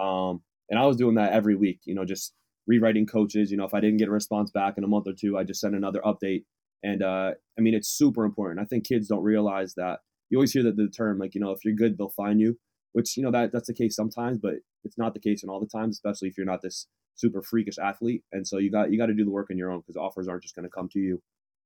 um, 0.00 0.42
and 0.68 0.78
I 0.78 0.86
was 0.86 0.96
doing 0.96 1.14
that 1.16 1.32
every 1.32 1.56
week. 1.56 1.80
You 1.84 1.94
know, 1.94 2.04
just 2.04 2.34
rewriting 2.66 3.06
coaches. 3.06 3.50
You 3.50 3.56
know, 3.56 3.64
if 3.64 3.74
I 3.74 3.80
didn't 3.80 3.98
get 3.98 4.08
a 4.08 4.12
response 4.12 4.50
back 4.50 4.74
in 4.76 4.84
a 4.84 4.88
month 4.88 5.06
or 5.06 5.12
two, 5.12 5.38
I 5.38 5.44
just 5.44 5.60
send 5.60 5.74
another 5.74 6.00
update. 6.00 6.44
And 6.82 7.02
uh, 7.02 7.32
I 7.58 7.60
mean, 7.60 7.74
it's 7.74 7.88
super 7.88 8.24
important. 8.24 8.60
I 8.60 8.64
think 8.64 8.86
kids 8.86 9.08
don't 9.08 9.22
realize 9.22 9.74
that. 9.76 10.00
You 10.30 10.38
always 10.38 10.52
hear 10.52 10.62
that 10.62 10.76
the 10.76 10.88
term 10.88 11.18
like, 11.18 11.34
you 11.34 11.40
know, 11.40 11.50
if 11.50 11.64
you're 11.64 11.74
good, 11.74 11.98
they'll 11.98 12.10
find 12.10 12.40
you. 12.40 12.56
Which 12.92 13.16
you 13.16 13.22
know 13.22 13.30
that 13.30 13.52
that's 13.52 13.68
the 13.68 13.74
case 13.74 13.94
sometimes, 13.94 14.40
but 14.42 14.54
it's 14.84 14.98
not 14.98 15.14
the 15.14 15.20
case 15.20 15.42
in 15.44 15.48
all 15.48 15.60
the 15.60 15.66
times, 15.66 15.96
especially 15.96 16.28
if 16.28 16.36
you're 16.36 16.46
not 16.46 16.62
this 16.62 16.86
super 17.14 17.42
freakish 17.42 17.78
athlete. 17.78 18.24
And 18.32 18.46
so 18.46 18.58
you 18.58 18.70
got 18.70 18.90
you 18.90 18.98
got 18.98 19.06
to 19.06 19.14
do 19.14 19.24
the 19.24 19.30
work 19.30 19.48
on 19.50 19.58
your 19.58 19.70
own 19.70 19.80
because 19.80 19.96
offers 19.96 20.26
aren't 20.26 20.42
just 20.42 20.56
going 20.56 20.64
to 20.64 20.70
come 20.70 20.88
to 20.92 20.98
you. 20.98 21.22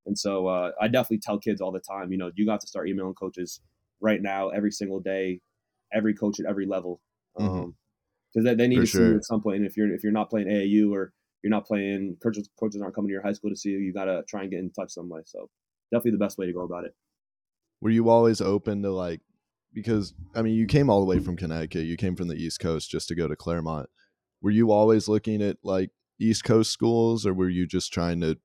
And 0.07 0.19
so 0.19 0.47
uh, 0.49 0.73
I 0.81 0.89
definitely 0.89 1.21
tell 1.21 1.39
kids 1.39 1.61
all 1.61 1.73
the 1.73 1.81
time, 1.81 2.13
you 2.13 2.19
know, 2.19 2.31
you 2.35 2.47
got 2.47 2.61
to 2.61 2.67
start 2.67 2.89
emailing 2.89 3.15
coaches 3.15 3.61
right 4.01 4.21
now, 4.21 4.51
every 4.51 4.71
single 4.71 5.01
day, 5.01 5.41
every 5.93 6.15
coach 6.15 6.41
at 6.41 6.47
every 6.47 6.67
level, 6.67 7.01
because 7.35 7.51
Mhm. 7.51 7.63
um, 7.65 7.75
they, 8.45 8.55
they 8.55 8.69
need 8.69 8.81
For 8.81 8.83
to 8.83 8.87
see 8.87 9.05
you 9.05 9.17
at 9.17 9.25
some 9.25 9.43
point. 9.43 9.59
And 9.59 9.67
if 9.67 9.77
you're 9.77 9.93
if 9.93 10.03
you're 10.03 10.13
not 10.13 10.31
playing 10.31 10.49
AAU 10.51 10.93
or 10.95 11.13
you're 11.43 11.51
not 11.51 11.67
playing 11.67 12.17
coaches 12.23 12.49
coaches 12.59 12.83
aren't 12.83 12.95
coming 12.95 13.09
to 13.09 13.13
your 13.13 13.23
high 13.23 13.33
school 13.33 13.51
to 13.51 13.57
see 13.57 13.71
you, 13.71 13.79
you 13.79 13.93
got 13.93 14.07
to 14.07 14.23
try 14.29 14.43
and 14.43 14.51
get 14.51 14.61
in 14.61 14.71
touch 14.73 14.93
some 14.93 15.09
way. 15.09 15.23
So 15.27 15.51
definitely 15.93 16.13
the 16.13 16.25
best 16.25 16.39
way 16.39 16.47
to 16.47 16.53
go 16.53 16.63
about 16.63 16.85
it. 16.85 16.95
were 17.81 17.91
you 17.91 18.09
always 18.09 18.41
open 18.41 18.83
to 18.83 18.91
like 18.91 19.21
because 19.73 20.15
i 20.35 20.43
mean 20.43 20.55
you 20.55 20.67
came 20.67 20.89
all 20.91 21.01
the 21.01 21.07
way 21.07 21.19
from 21.19 21.37
connecticut 21.37 21.85
you 21.85 21.97
came 21.97 22.17
from 22.17 22.29
the 22.29 22.35
east 22.37 22.61
coast 22.61 22.91
just 22.91 23.09
to 23.09 23.15
go 23.15 23.29
to 23.29 23.37
claremont 23.37 23.89
were 24.41 24.51
you 24.51 24.71
always 24.71 25.09
looking 25.09 25.43
at 25.43 25.57
like 25.63 25.91
east 26.21 26.45
coast 26.45 26.71
schools 26.71 27.27
or 27.27 27.35
were 27.35 27.49
you 27.49 27.67
just 27.67 27.93
trying 27.93 28.21
to 28.21 28.39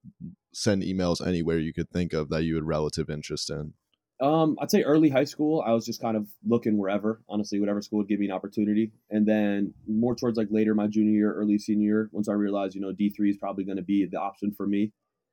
send 0.53 0.83
emails 0.83 1.25
anywhere 1.25 1.57
you 1.57 1.73
could 1.73 1.89
think 1.89 2.13
of 2.13 2.29
that 2.29 2.43
you 2.43 2.55
had 2.55 2.63
relative 2.63 3.09
interest 3.09 3.49
in 3.49 3.73
Um, 4.21 4.57
I'd 4.59 4.71
say 4.71 4.83
early 4.83 5.09
high 5.09 5.25
school, 5.25 5.63
I 5.65 5.71
was 5.71 5.85
just 5.85 6.01
kind 6.01 6.17
of 6.17 6.27
looking 6.45 6.77
wherever, 6.77 7.21
honestly, 7.29 7.59
whatever 7.59 7.81
school 7.81 7.99
would 7.99 8.09
give 8.09 8.19
me 8.19 8.25
an 8.25 8.31
opportunity. 8.31 8.91
And 9.09 9.25
then 9.25 9.73
more 9.87 10.15
towards 10.15 10.37
like 10.37 10.47
later 10.51 10.75
my 10.75 10.87
junior 10.87 11.11
year, 11.11 11.33
early 11.33 11.57
senior 11.57 11.85
year, 11.85 12.09
once 12.11 12.27
I 12.27 12.33
realized, 12.33 12.75
you 12.75 12.81
know, 12.81 12.91
D3 12.91 13.29
is 13.29 13.37
probably 13.37 13.63
going 13.63 13.77
to 13.77 13.83
be 13.83 14.05
the 14.05 14.19
option 14.19 14.51
for 14.51 14.67
me. 14.67 14.91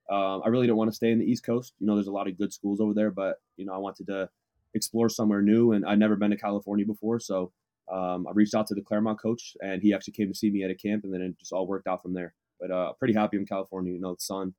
Um, 0.08 0.42
I 0.44 0.48
really 0.48 0.68
don't 0.68 0.76
want 0.76 0.90
to 0.90 0.94
stay 0.94 1.10
in 1.10 1.19
the 1.19 1.24
East 1.24 1.44
Coast. 1.44 1.74
You 1.80 1.86
know, 1.86 1.96
there's 1.96 2.06
a 2.06 2.12
lot 2.12 2.28
of 2.28 2.38
good 2.38 2.52
schools 2.52 2.80
over 2.80 2.94
there, 2.94 3.10
but, 3.10 3.40
you 3.56 3.66
know, 3.66 3.72
I 3.72 3.78
wanted 3.78 4.06
to 4.06 4.28
explore 4.72 5.08
somewhere 5.08 5.42
new 5.42 5.72
and 5.72 5.84
I'd 5.84 5.98
never 5.98 6.14
been 6.14 6.30
to 6.30 6.36
California 6.36 6.86
before. 6.86 7.19
So 7.19 7.52
um, 7.92 8.26
I 8.28 8.32
reached 8.32 8.54
out 8.54 8.66
to 8.69 8.74
the 8.74 8.82
Claremont 8.82 9.20
coach 9.20 9.56
and 9.60 9.82
he 9.82 9.94
actually 9.94 10.12
came 10.12 10.29
to 10.29 10.34
see 10.34 10.50
me 10.50 10.62
at 10.62 10.70
a 10.70 10.74
camp 10.74 11.02
and 11.02 11.12
then 11.12 11.22
it 11.22 11.38
just 11.38 11.52
all 11.52 11.67
worked 11.67 11.88
out 11.88 12.02
from 12.02 12.14
there. 12.14 12.34
But 12.60 12.70
uh, 12.70 12.93
pretty 12.94 13.14
happy 13.14 13.36
in 13.36 13.46
California, 13.46 13.93
you 13.93 14.00
know, 14.00 14.14
the 14.14 14.20
sun, 14.20 14.55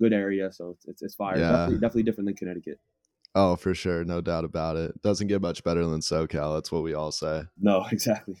good 0.00 0.12
area. 0.12 0.52
So 0.52 0.76
it's, 0.86 1.02
it's, 1.02 1.14
fire. 1.14 1.38
Yeah. 1.38 1.50
Definitely, 1.50 1.74
definitely 1.76 2.02
different 2.04 2.26
than 2.28 2.36
Connecticut. 2.36 2.80
oh 3.34 3.56
for 3.56 3.74
sure 3.74 4.04
no 4.04 4.20
doubt 4.20 4.44
about 4.44 4.76
it 4.76 5.00
doesn't 5.02 5.26
get 5.26 5.42
much 5.42 5.62
better 5.62 5.84
than 5.86 6.00
socal 6.00 6.54
that's 6.56 6.72
what 6.72 6.82
we 6.82 6.94
all 6.94 7.12
say 7.12 7.42
No, 7.60 7.84
exactly. 7.92 8.36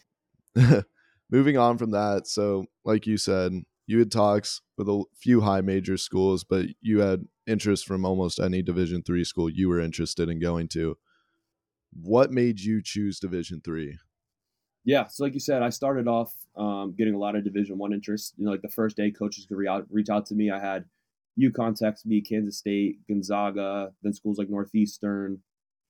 moving 1.30 1.58
on 1.58 1.76
from 1.76 1.90
that 1.90 2.26
so 2.26 2.64
like 2.84 3.06
you 3.06 3.18
said 3.18 3.52
you 3.86 3.98
had 3.98 4.10
talks 4.10 4.62
with 4.78 4.88
a 4.88 5.04
few 5.14 5.42
high 5.42 5.60
major 5.60 5.98
schools 5.98 6.42
but 6.42 6.66
you 6.80 7.00
had 7.00 7.26
interest 7.46 7.86
from 7.86 8.04
almost 8.06 8.40
any 8.40 8.62
division 8.62 9.02
three 9.02 9.24
school 9.24 9.50
you 9.50 9.68
were 9.68 9.78
interested 9.80 10.28
in 10.30 10.40
going 10.40 10.68
to 10.68 10.96
what 11.92 12.30
made 12.30 12.58
you 12.60 12.80
choose 12.82 13.20
division 13.20 13.60
three 13.62 13.98
Yeah, 14.84 15.06
so 15.08 15.24
like 15.24 15.34
you 15.34 15.40
said, 15.40 15.62
I 15.62 15.68
started 15.70 16.08
off 16.08 16.32
um, 16.56 16.94
getting 16.96 17.14
a 17.14 17.18
lot 17.18 17.36
of 17.36 17.44
Division 17.44 17.76
One 17.76 17.92
interest. 17.92 18.34
You 18.38 18.46
know, 18.46 18.52
like 18.52 18.62
the 18.62 18.70
first 18.70 18.96
day, 18.96 19.10
coaches 19.10 19.44
could 19.46 19.58
re- 19.58 19.82
reach 19.90 20.08
out 20.08 20.24
to 20.26 20.34
me. 20.34 20.50
I 20.50 20.58
had 20.58 20.84
UConn 21.38 21.76
text 21.76 22.06
me, 22.06 22.20
Kansas 22.20 22.58
State, 22.58 22.98
Gonzaga, 23.08 23.92
then 24.02 24.12
schools 24.12 24.38
like 24.38 24.50
Northeastern. 24.50 25.40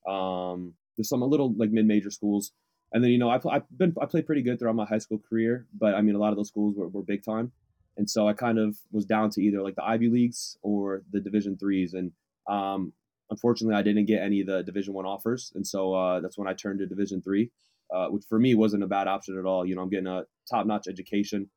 Um, 0.08 0.74
there's 0.96 1.08
some 1.08 1.22
a 1.22 1.26
little 1.26 1.54
like 1.56 1.70
mid-major 1.70 2.10
schools, 2.10 2.52
and 2.92 3.02
then 3.02 3.10
you 3.10 3.18
know 3.18 3.30
I 3.30 3.38
pl- 3.38 3.50
I've 3.50 3.64
been 3.76 3.94
I 4.00 4.06
played 4.06 4.26
pretty 4.26 4.42
good 4.42 4.58
throughout 4.58 4.76
my 4.76 4.86
high 4.86 4.98
school 4.98 5.20
career, 5.28 5.66
but 5.78 5.94
I 5.94 6.00
mean 6.00 6.14
a 6.14 6.18
lot 6.18 6.30
of 6.30 6.36
those 6.36 6.48
schools 6.48 6.74
were, 6.76 6.88
were 6.88 7.02
big 7.02 7.24
time, 7.24 7.52
and 7.96 8.08
so 8.08 8.28
I 8.28 8.32
kind 8.32 8.58
of 8.58 8.76
was 8.90 9.04
down 9.04 9.30
to 9.30 9.42
either 9.42 9.62
like 9.62 9.76
the 9.76 9.84
Ivy 9.84 10.08
leagues 10.08 10.58
or 10.62 11.02
the 11.12 11.20
Division 11.20 11.56
threes, 11.56 11.94
and 11.94 12.12
um, 12.48 12.92
unfortunately 13.30 13.76
I 13.76 13.82
didn't 13.82 14.06
get 14.06 14.22
any 14.22 14.40
of 14.40 14.46
the 14.46 14.62
Division 14.62 14.94
one 14.94 15.06
offers, 15.06 15.52
and 15.54 15.66
so 15.66 15.94
uh, 15.94 16.20
that's 16.20 16.38
when 16.38 16.48
I 16.48 16.54
turned 16.54 16.80
to 16.80 16.86
Division 16.86 17.22
three 17.22 17.50
uh, 17.94 18.08
which 18.08 18.24
for 18.28 18.38
me 18.38 18.54
wasn't 18.54 18.82
a 18.82 18.86
bad 18.86 19.08
option 19.08 19.38
at 19.38 19.44
all. 19.44 19.64
You 19.64 19.74
know, 19.74 19.82
I'm 19.82 19.88
getting 19.88 20.06
a 20.06 20.24
top-notch 20.50 20.88
education. 20.88 21.48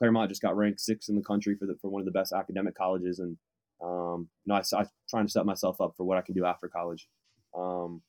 Claremont 0.00 0.30
just 0.30 0.42
got 0.42 0.56
ranked 0.56 0.80
sixth 0.80 1.08
in 1.08 1.14
the 1.14 1.22
country 1.22 1.54
for 1.56 1.66
the, 1.66 1.76
for 1.80 1.90
one 1.90 2.00
of 2.00 2.06
the 2.06 2.12
best 2.12 2.32
academic 2.32 2.74
colleges, 2.74 3.18
and 3.18 3.36
um, 3.82 4.28
you 4.44 4.52
know, 4.52 4.54
I, 4.54 4.78
I'm 4.78 4.86
trying 5.08 5.26
to 5.26 5.32
set 5.32 5.46
myself 5.46 5.80
up 5.80 5.94
for 5.96 6.04
what 6.04 6.18
I 6.18 6.22
can 6.22 6.34
do 6.34 6.44
after 6.44 6.68
college. 6.68 7.08
Um, 7.56 8.02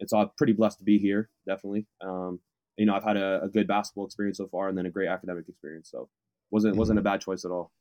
and 0.00 0.08
so 0.08 0.18
I'm 0.18 0.30
pretty 0.36 0.52
blessed 0.52 0.78
to 0.78 0.84
be 0.84 0.98
here, 0.98 1.30
definitely. 1.46 1.86
Um, 2.04 2.40
you 2.76 2.84
know, 2.84 2.94
I've 2.94 3.04
had 3.04 3.16
a, 3.16 3.42
a 3.44 3.48
good 3.48 3.66
basketball 3.66 4.04
experience 4.04 4.38
so 4.38 4.48
far, 4.48 4.68
and 4.68 4.76
then 4.76 4.86
a 4.86 4.90
great 4.90 5.08
academic 5.08 5.48
experience. 5.48 5.88
So 5.90 6.08
wasn't 6.50 6.76
wasn't 6.76 6.98
a 6.98 7.02
bad 7.02 7.20
choice 7.20 7.44
at 7.44 7.50
all. 7.50 7.72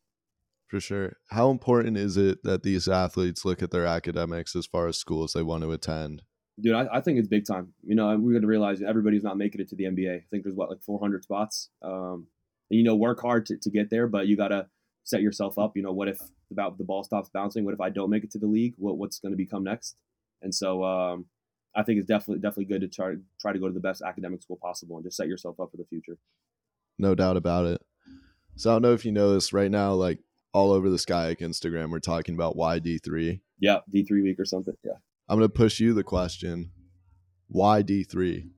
for 0.67 0.79
sure 0.79 1.17
how 1.29 1.51
important 1.51 1.97
is 1.97 2.17
it 2.17 2.43
that 2.43 2.63
these 2.63 2.87
athletes 2.87 3.45
look 3.45 3.61
at 3.61 3.71
their 3.71 3.85
academics 3.85 4.55
as 4.55 4.65
far 4.65 4.87
as 4.87 4.97
schools 4.97 5.33
they 5.33 5.43
want 5.43 5.63
to 5.63 5.71
attend 5.71 6.23
Dude, 6.59 6.73
I, 6.73 6.87
I 6.89 7.01
think 7.01 7.19
it's 7.19 7.27
big 7.27 7.45
time. 7.45 7.73
You 7.83 7.95
know, 7.95 8.07
we're 8.17 8.31
going 8.31 8.41
to 8.41 8.47
realize 8.47 8.81
everybody's 8.81 9.23
not 9.23 9.37
making 9.37 9.59
it 9.59 9.67
to 9.69 9.75
the 9.75 9.85
NBA. 9.85 10.15
I 10.15 10.23
think 10.31 10.43
there's 10.43 10.55
what 10.55 10.69
like 10.69 10.81
400 10.83 11.23
spots. 11.23 11.69
Um, 11.81 12.27
you 12.69 12.83
know, 12.83 12.95
work 12.95 13.21
hard 13.21 13.45
to, 13.47 13.57
to 13.57 13.69
get 13.69 13.89
there, 13.89 14.07
but 14.07 14.27
you 14.27 14.37
got 14.37 14.49
to 14.49 14.67
set 15.03 15.21
yourself 15.21 15.57
up. 15.57 15.75
You 15.75 15.83
know, 15.83 15.91
what 15.91 16.07
if 16.07 16.19
about 16.51 16.77
the 16.77 16.83
ball 16.83 17.03
stops 17.03 17.29
bouncing? 17.29 17.65
What 17.65 17.73
if 17.73 17.81
I 17.81 17.89
don't 17.89 18.09
make 18.09 18.23
it 18.23 18.31
to 18.31 18.39
the 18.39 18.47
league? 18.47 18.73
What 18.77 18.97
what's 18.97 19.19
going 19.19 19.31
to 19.31 19.37
become 19.37 19.63
next? 19.63 19.95
And 20.41 20.53
so 20.53 20.83
um, 20.83 21.25
I 21.75 21.83
think 21.83 21.99
it's 21.99 22.07
definitely 22.07 22.41
definitely 22.41 22.65
good 22.65 22.81
to 22.81 22.87
try 22.87 23.15
try 23.39 23.53
to 23.53 23.59
go 23.59 23.67
to 23.67 23.73
the 23.73 23.79
best 23.79 24.01
academic 24.01 24.41
school 24.41 24.57
possible 24.61 24.97
and 24.97 25.05
just 25.05 25.17
set 25.17 25.27
yourself 25.27 25.59
up 25.59 25.71
for 25.71 25.77
the 25.77 25.85
future. 25.85 26.17
No 26.97 27.15
doubt 27.15 27.37
about 27.37 27.65
it. 27.65 27.81
So 28.55 28.69
I 28.69 28.73
don't 28.73 28.81
know 28.83 28.93
if 28.93 29.05
you 29.05 29.11
know 29.11 29.33
this 29.33 29.51
right 29.51 29.69
now, 29.69 29.93
like 29.93 30.19
all 30.53 30.71
over 30.71 30.89
the 30.89 30.97
SCIAC 30.97 31.39
Instagram, 31.39 31.89
we're 31.89 31.99
talking 31.99 32.35
about 32.35 32.55
why 32.55 32.79
D3. 32.79 33.41
Yeah, 33.59 33.79
D3 33.93 34.23
week 34.23 34.39
or 34.39 34.45
something. 34.45 34.73
Yeah. 34.83 34.93
I'm 35.27 35.37
going 35.37 35.49
to 35.49 35.53
push 35.53 35.79
you 35.79 35.93
the 35.93 36.03
question 36.03 36.71
why 37.47 37.83
D3? 37.83 38.49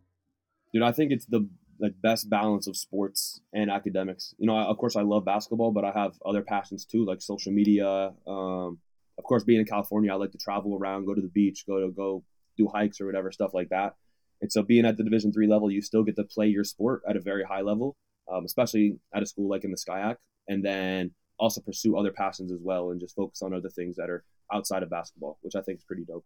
Dude, 0.74 0.84
I 0.84 0.92
think 0.92 1.12
it's 1.12 1.26
the 1.26 1.50
like 1.80 1.94
best 2.02 2.30
balance 2.30 2.68
of 2.68 2.76
sports 2.76 3.42
and 3.54 3.70
academics. 3.70 4.34
You 4.38 4.48
know, 4.48 4.56
I, 4.56 4.64
of 4.64 4.78
course, 4.78 4.96
I 4.96 5.02
love 5.02 5.26
basketball, 5.26 5.72
but 5.72 5.86
I 5.86 5.92
have 5.92 6.14
other 6.26 6.42
passions 6.42 6.86
too, 6.86 7.06
like 7.06 7.22
social 7.22 7.52
media. 7.52 8.14
Um, 8.26 8.80
of 9.18 9.24
course, 9.24 9.44
being 9.44 9.60
in 9.60 9.66
California, 9.66 10.12
I 10.12 10.16
like 10.16 10.32
to 10.32 10.38
travel 10.38 10.78
around, 10.78 11.06
go 11.06 11.14
to 11.14 11.22
the 11.22 11.28
beach, 11.28 11.66
go 11.68 11.80
to 11.80 11.92
go 11.92 12.24
do 12.58 12.68
hikes 12.68 13.00
or 13.00 13.06
whatever 13.06 13.32
stuff 13.32 13.54
like 13.54 13.70
that. 13.70 13.96
And 14.42 14.52
so, 14.52 14.62
being 14.62 14.86
at 14.86 14.98
the 14.98 15.04
Division 15.04 15.34
three 15.34 15.48
level, 15.48 15.72
you 15.72 15.82
still 15.82 16.04
get 16.04 16.16
to 16.18 16.24
play 16.24 16.48
your 16.48 16.64
sport 16.64 17.02
at 17.10 17.16
a 17.16 17.22
very 17.22 17.44
high 17.44 17.62
level, 17.62 17.96
um, 18.32 18.46
especially 18.46 19.00
at 19.14 19.24
a 19.24 19.26
school 19.26 19.50
like 19.50 19.64
in 19.64 19.72
the 19.72 19.78
SCIAC, 19.78 20.18
and 20.48 20.64
then 20.64 21.12
also 21.40 21.62
pursue 21.62 21.98
other 21.98 22.12
passions 22.12 22.52
as 22.52 22.60
well, 22.62 22.92
and 22.92 23.00
just 23.00 23.16
focus 23.16 23.42
on 23.42 23.54
other 23.54 23.70
things 23.70 23.96
that 23.96 24.10
are 24.10 24.24
outside 24.54 24.84
of 24.84 24.90
basketball, 24.90 25.38
which 25.42 25.56
I 25.56 25.62
think 25.62 25.80
is 25.80 25.86
pretty 25.86 26.06
dope. 26.06 26.26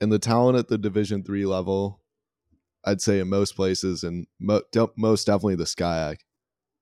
And 0.00 0.10
the 0.12 0.18
talent 0.18 0.58
at 0.58 0.68
the 0.68 0.78
Division 0.78 1.22
three 1.22 1.46
level, 1.46 2.00
I'd 2.86 3.00
say 3.00 3.18
in 3.20 3.28
most 3.28 3.56
places, 3.56 4.04
and 4.04 4.26
mo- 4.38 4.62
most 4.96 5.26
definitely 5.26 5.56
the 5.56 5.64
SCIAC, 5.64 6.18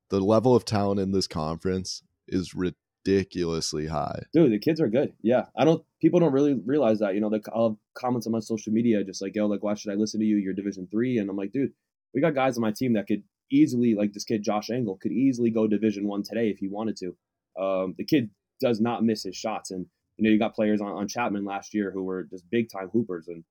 the 0.09 0.19
level 0.19 0.55
of 0.55 0.65
talent 0.65 0.99
in 0.99 1.11
this 1.11 1.27
conference 1.27 2.03
is 2.27 2.53
ridiculously 2.53 3.87
high. 3.87 4.23
Dude, 4.33 4.51
the 4.51 4.59
kids 4.59 4.81
are 4.81 4.89
good. 4.89 5.13
Yeah, 5.21 5.45
I 5.57 5.65
don't. 5.65 5.83
People 6.01 6.19
don't 6.19 6.33
really 6.33 6.59
realize 6.65 6.99
that. 6.99 7.15
You 7.15 7.21
know, 7.21 7.29
the 7.29 7.41
I'll 7.53 7.79
comments 7.95 8.27
on 8.27 8.33
my 8.33 8.39
social 8.39 8.73
media 8.73 9.03
just 9.03 9.21
like, 9.21 9.35
"Yo, 9.35 9.47
like, 9.47 9.63
why 9.63 9.73
should 9.75 9.91
I 9.91 9.95
listen 9.95 10.19
to 10.19 10.25
you? 10.25 10.37
You're 10.37 10.53
Division 10.53 10.87
three, 10.91 11.17
and 11.17 11.29
I'm 11.29 11.37
like, 11.37 11.51
dude, 11.51 11.73
we 12.13 12.21
got 12.21 12.35
guys 12.35 12.57
on 12.57 12.61
my 12.61 12.71
team 12.71 12.93
that 12.93 13.07
could 13.07 13.23
easily, 13.51 13.95
like 13.95 14.13
this 14.13 14.23
kid 14.23 14.43
Josh 14.43 14.69
Engel, 14.69 14.97
could 15.01 15.11
easily 15.11 15.51
go 15.51 15.67
Division 15.67 16.07
one 16.07 16.23
today 16.23 16.49
if 16.49 16.57
he 16.57 16.67
wanted 16.67 16.97
to. 16.97 17.15
Um, 17.61 17.95
the 17.97 18.05
kid 18.05 18.29
does 18.59 18.79
not 18.81 19.03
miss 19.03 19.23
his 19.23 19.35
shots, 19.35 19.71
and 19.71 19.85
you 20.17 20.23
know, 20.23 20.29
you 20.31 20.39
got 20.39 20.55
players 20.55 20.81
on, 20.81 20.91
on 20.91 21.07
Chapman 21.07 21.45
last 21.45 21.73
year 21.73 21.91
who 21.91 22.03
were 22.03 22.23
just 22.23 22.49
big 22.49 22.69
time 22.69 22.89
hoopers 22.91 23.27
and 23.27 23.43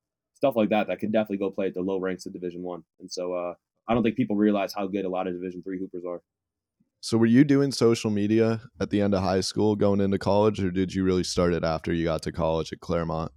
stuff 0.42 0.56
like 0.56 0.70
that 0.70 0.88
that 0.88 0.98
could 0.98 1.12
definitely 1.12 1.36
go 1.36 1.50
play 1.50 1.68
at 1.68 1.74
the 1.74 1.80
low 1.80 2.00
ranks 2.00 2.26
of 2.26 2.32
Division 2.32 2.62
One. 2.62 2.82
And 2.98 3.08
so 3.08 3.32
uh, 3.32 3.54
I 3.88 3.94
don't 3.94 4.02
think 4.02 4.16
people 4.16 4.34
realize 4.34 4.74
how 4.74 4.88
good 4.88 5.04
a 5.04 5.08
lot 5.08 5.28
of 5.28 5.34
Division 5.34 5.62
Three 5.62 5.78
hoopers 5.78 6.02
are. 6.04 6.20
So 7.00 7.16
were 7.16 7.26
you 7.26 7.44
doing 7.44 7.70
social 7.70 8.10
media 8.10 8.60
at 8.80 8.90
the 8.90 9.00
end 9.00 9.14
of 9.14 9.22
high 9.22 9.40
school 9.40 9.76
going 9.76 10.00
into 10.00 10.18
college, 10.18 10.60
or 10.60 10.72
did 10.72 10.92
you 10.94 11.04
really 11.04 11.22
start 11.22 11.52
it 11.52 11.62
after 11.62 11.92
you 11.92 12.04
got 12.04 12.22
to 12.22 12.32
college 12.32 12.72
at 12.72 12.80
Claremont? 12.80 13.30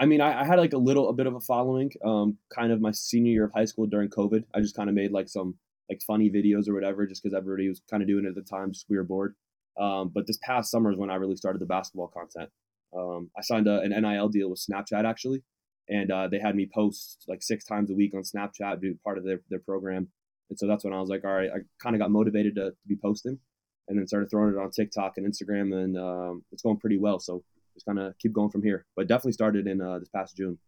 I 0.00 0.06
mean, 0.06 0.20
I, 0.20 0.42
I 0.42 0.44
had 0.44 0.60
like 0.60 0.74
a 0.74 0.78
little, 0.78 1.08
a 1.08 1.12
bit 1.12 1.26
of 1.26 1.34
a 1.34 1.40
following. 1.40 1.90
Um, 2.04 2.38
kind 2.54 2.70
of 2.70 2.80
my 2.80 2.92
senior 2.92 3.32
year 3.32 3.44
of 3.46 3.52
high 3.52 3.64
school 3.64 3.86
during 3.86 4.08
COVID, 4.08 4.44
I 4.54 4.60
just 4.60 4.76
kind 4.76 4.88
of 4.88 4.94
made 4.94 5.10
like 5.10 5.28
some 5.28 5.56
like 5.90 6.00
funny 6.06 6.30
videos 6.30 6.68
or 6.68 6.74
whatever, 6.74 7.04
just 7.04 7.24
because 7.24 7.36
everybody 7.36 7.68
was 7.68 7.82
kind 7.90 8.00
of 8.00 8.08
doing 8.08 8.26
it 8.26 8.28
at 8.28 8.34
the 8.36 8.42
time, 8.42 8.70
just 8.72 8.86
we 8.88 8.96
were 8.96 9.02
bored. 9.02 9.34
Um, 9.80 10.12
but 10.14 10.28
this 10.28 10.38
past 10.40 10.70
summer 10.70 10.92
is 10.92 10.98
when 10.98 11.10
I 11.10 11.16
really 11.16 11.36
started 11.36 11.60
the 11.60 11.66
basketball 11.66 12.08
content. 12.08 12.50
Um, 12.96 13.30
I 13.36 13.42
signed 13.42 13.66
a, 13.66 13.80
an 13.80 13.90
NIL 13.90 14.28
deal 14.28 14.50
with 14.50 14.64
Snapchat 14.64 15.04
actually, 15.04 15.42
and 15.88 16.10
uh, 16.10 16.28
they 16.28 16.38
had 16.38 16.54
me 16.54 16.68
post 16.72 17.24
like 17.28 17.42
six 17.42 17.64
times 17.64 17.90
a 17.90 17.94
week 17.94 18.12
on 18.14 18.22
Snapchat, 18.22 18.80
do 18.80 18.94
part 19.04 19.18
of 19.18 19.24
their, 19.24 19.40
their 19.50 19.58
program. 19.60 20.08
And 20.50 20.58
so 20.58 20.66
that's 20.66 20.84
when 20.84 20.92
I 20.92 21.00
was 21.00 21.08
like, 21.08 21.24
all 21.24 21.32
right, 21.32 21.50
I 21.50 21.58
kind 21.82 21.94
of 21.94 22.00
got 22.00 22.10
motivated 22.10 22.54
to, 22.56 22.70
to, 22.70 22.88
be 22.88 22.96
posting, 22.96 23.38
and 23.88 23.98
then 23.98 24.06
started 24.06 24.30
throwing 24.30 24.54
it 24.54 24.58
on 24.58 24.70
TikTok 24.70 25.14
and 25.16 25.26
Instagram, 25.26 25.74
and 25.74 25.98
um, 25.98 26.44
it's 26.52 26.62
going 26.62 26.78
pretty 26.78 26.98
well. 26.98 27.18
So 27.20 27.42
just 27.74 27.86
kind 27.86 27.98
of 27.98 28.14
keep 28.18 28.32
going 28.32 28.50
from 28.50 28.62
here. 28.62 28.86
But 28.96 29.08
definitely 29.08 29.32
started 29.32 29.66
in 29.66 29.80
uh, 29.80 29.98
this 29.98 30.08
past 30.08 30.36
June. 30.36 30.58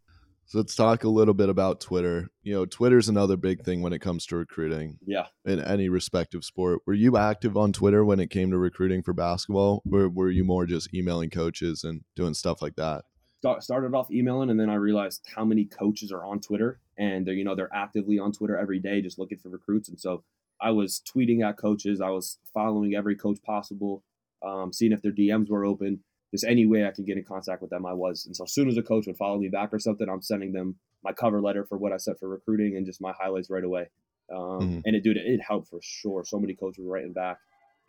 So 0.47 0.59
let's 0.59 0.75
talk 0.75 1.05
a 1.05 1.09
little 1.09 1.33
bit 1.33 1.49
about 1.49 1.81
Twitter. 1.81 2.29
You 2.43 2.55
know, 2.55 2.67
Twitter's 2.67 3.09
another 3.09 3.37
big 3.37 3.65
thing 3.65 3.83
when 3.83 3.93
it 3.93 4.01
comes 4.01 4.27
to 4.27 4.37
recruiting. 4.37 4.99
Yeah. 5.07 5.27
In 5.45 5.61
any 5.61 5.89
respective 5.89 6.43
sport. 6.43 6.81
Were 6.87 6.93
you 6.93 7.17
active 7.17 7.57
on 7.57 7.73
Twitter 7.73 8.05
when 8.05 8.19
it 8.19 8.31
came 8.31 8.51
to 8.51 8.59
recruiting 8.59 9.03
for 9.05 9.13
basketball? 9.13 9.83
Or 9.93 10.09
were 10.09 10.31
you 10.31 10.43
more 10.43 10.67
just 10.67 10.93
emailing 10.93 11.31
coaches 11.31 11.85
and 11.85 12.01
doing 12.17 12.35
stuff 12.35 12.61
like 12.63 12.75
that? 12.77 13.05
Started 13.61 13.95
off 13.95 14.11
emailing 14.11 14.51
and 14.51 14.61
then 14.61 14.71
I 14.71 14.75
realized 14.75 15.27
how 15.35 15.45
many 15.45 15.65
coaches 15.65 16.13
are 16.13 16.25
on 16.25 16.41
Twitter 16.41 16.79
and 16.99 17.27
they're, 17.27 17.35
you 17.35 17.45
know, 17.45 17.55
they're 17.55 17.75
actively 17.75 18.19
on 18.19 18.33
Twitter 18.33 18.57
every 18.57 18.79
day 18.79 19.01
just 19.01 19.19
looking 19.19 19.39
for 19.39 19.49
recruits. 19.49 19.89
And 19.89 19.99
so 19.99 20.25
I 20.61 20.71
was 20.71 21.03
tweeting 21.07 21.43
at 21.47 21.57
coaches. 21.57 22.01
I 22.01 22.11
was 22.11 22.39
following 22.53 22.95
every 22.95 23.17
coach 23.17 23.43
possible, 23.43 24.03
um, 24.45 24.73
seeing 24.73 24.93
if 24.93 25.03
their 25.03 25.13
DMs 25.13 25.49
were 25.49 25.65
open 25.65 26.01
just 26.31 26.45
any 26.45 26.67
way 26.67 26.87
I 26.87 26.91
could 26.91 27.07
get 27.07 27.19
in 27.19 27.25
contact 27.25 27.61
with 27.61 27.71
them, 27.71 27.85
I 27.85 27.93
was. 27.93 28.27
And 28.27 28.37
so 28.37 28.45
as 28.45 28.53
soon 28.53 28.69
as 28.69 28.77
a 28.77 28.83
coach 28.83 29.07
would 29.07 29.17
follow 29.17 29.39
me 29.39 29.49
back 29.49 29.73
or 29.73 29.79
something, 29.79 30.09
I'm 30.09 30.23
sending 30.23 30.53
them 30.53 30.77
my 31.03 31.13
cover 31.13 31.41
letter 31.41 31.65
for 31.65 31.77
what 31.77 31.93
I 31.93 31.97
said 31.97 32.19
for 32.19 32.29
recruiting 32.29 32.77
and 32.77 32.87
just 32.87 33.01
my 33.01 33.13
highlights 33.19 33.51
right 33.51 33.65
away. 33.65 33.89
Um, 34.33 34.61
mm-hmm. 34.61 34.81
And 34.85 34.97
it, 34.97 35.03
dude, 35.03 35.17
it 35.17 35.41
helped 35.41 35.69
for 35.69 35.81
sure. 35.83 36.25
So 36.25 36.39
many 36.39 36.55
coaches 36.55 36.85
were 36.85 36.93
writing 36.93 37.13
back, 37.13 37.39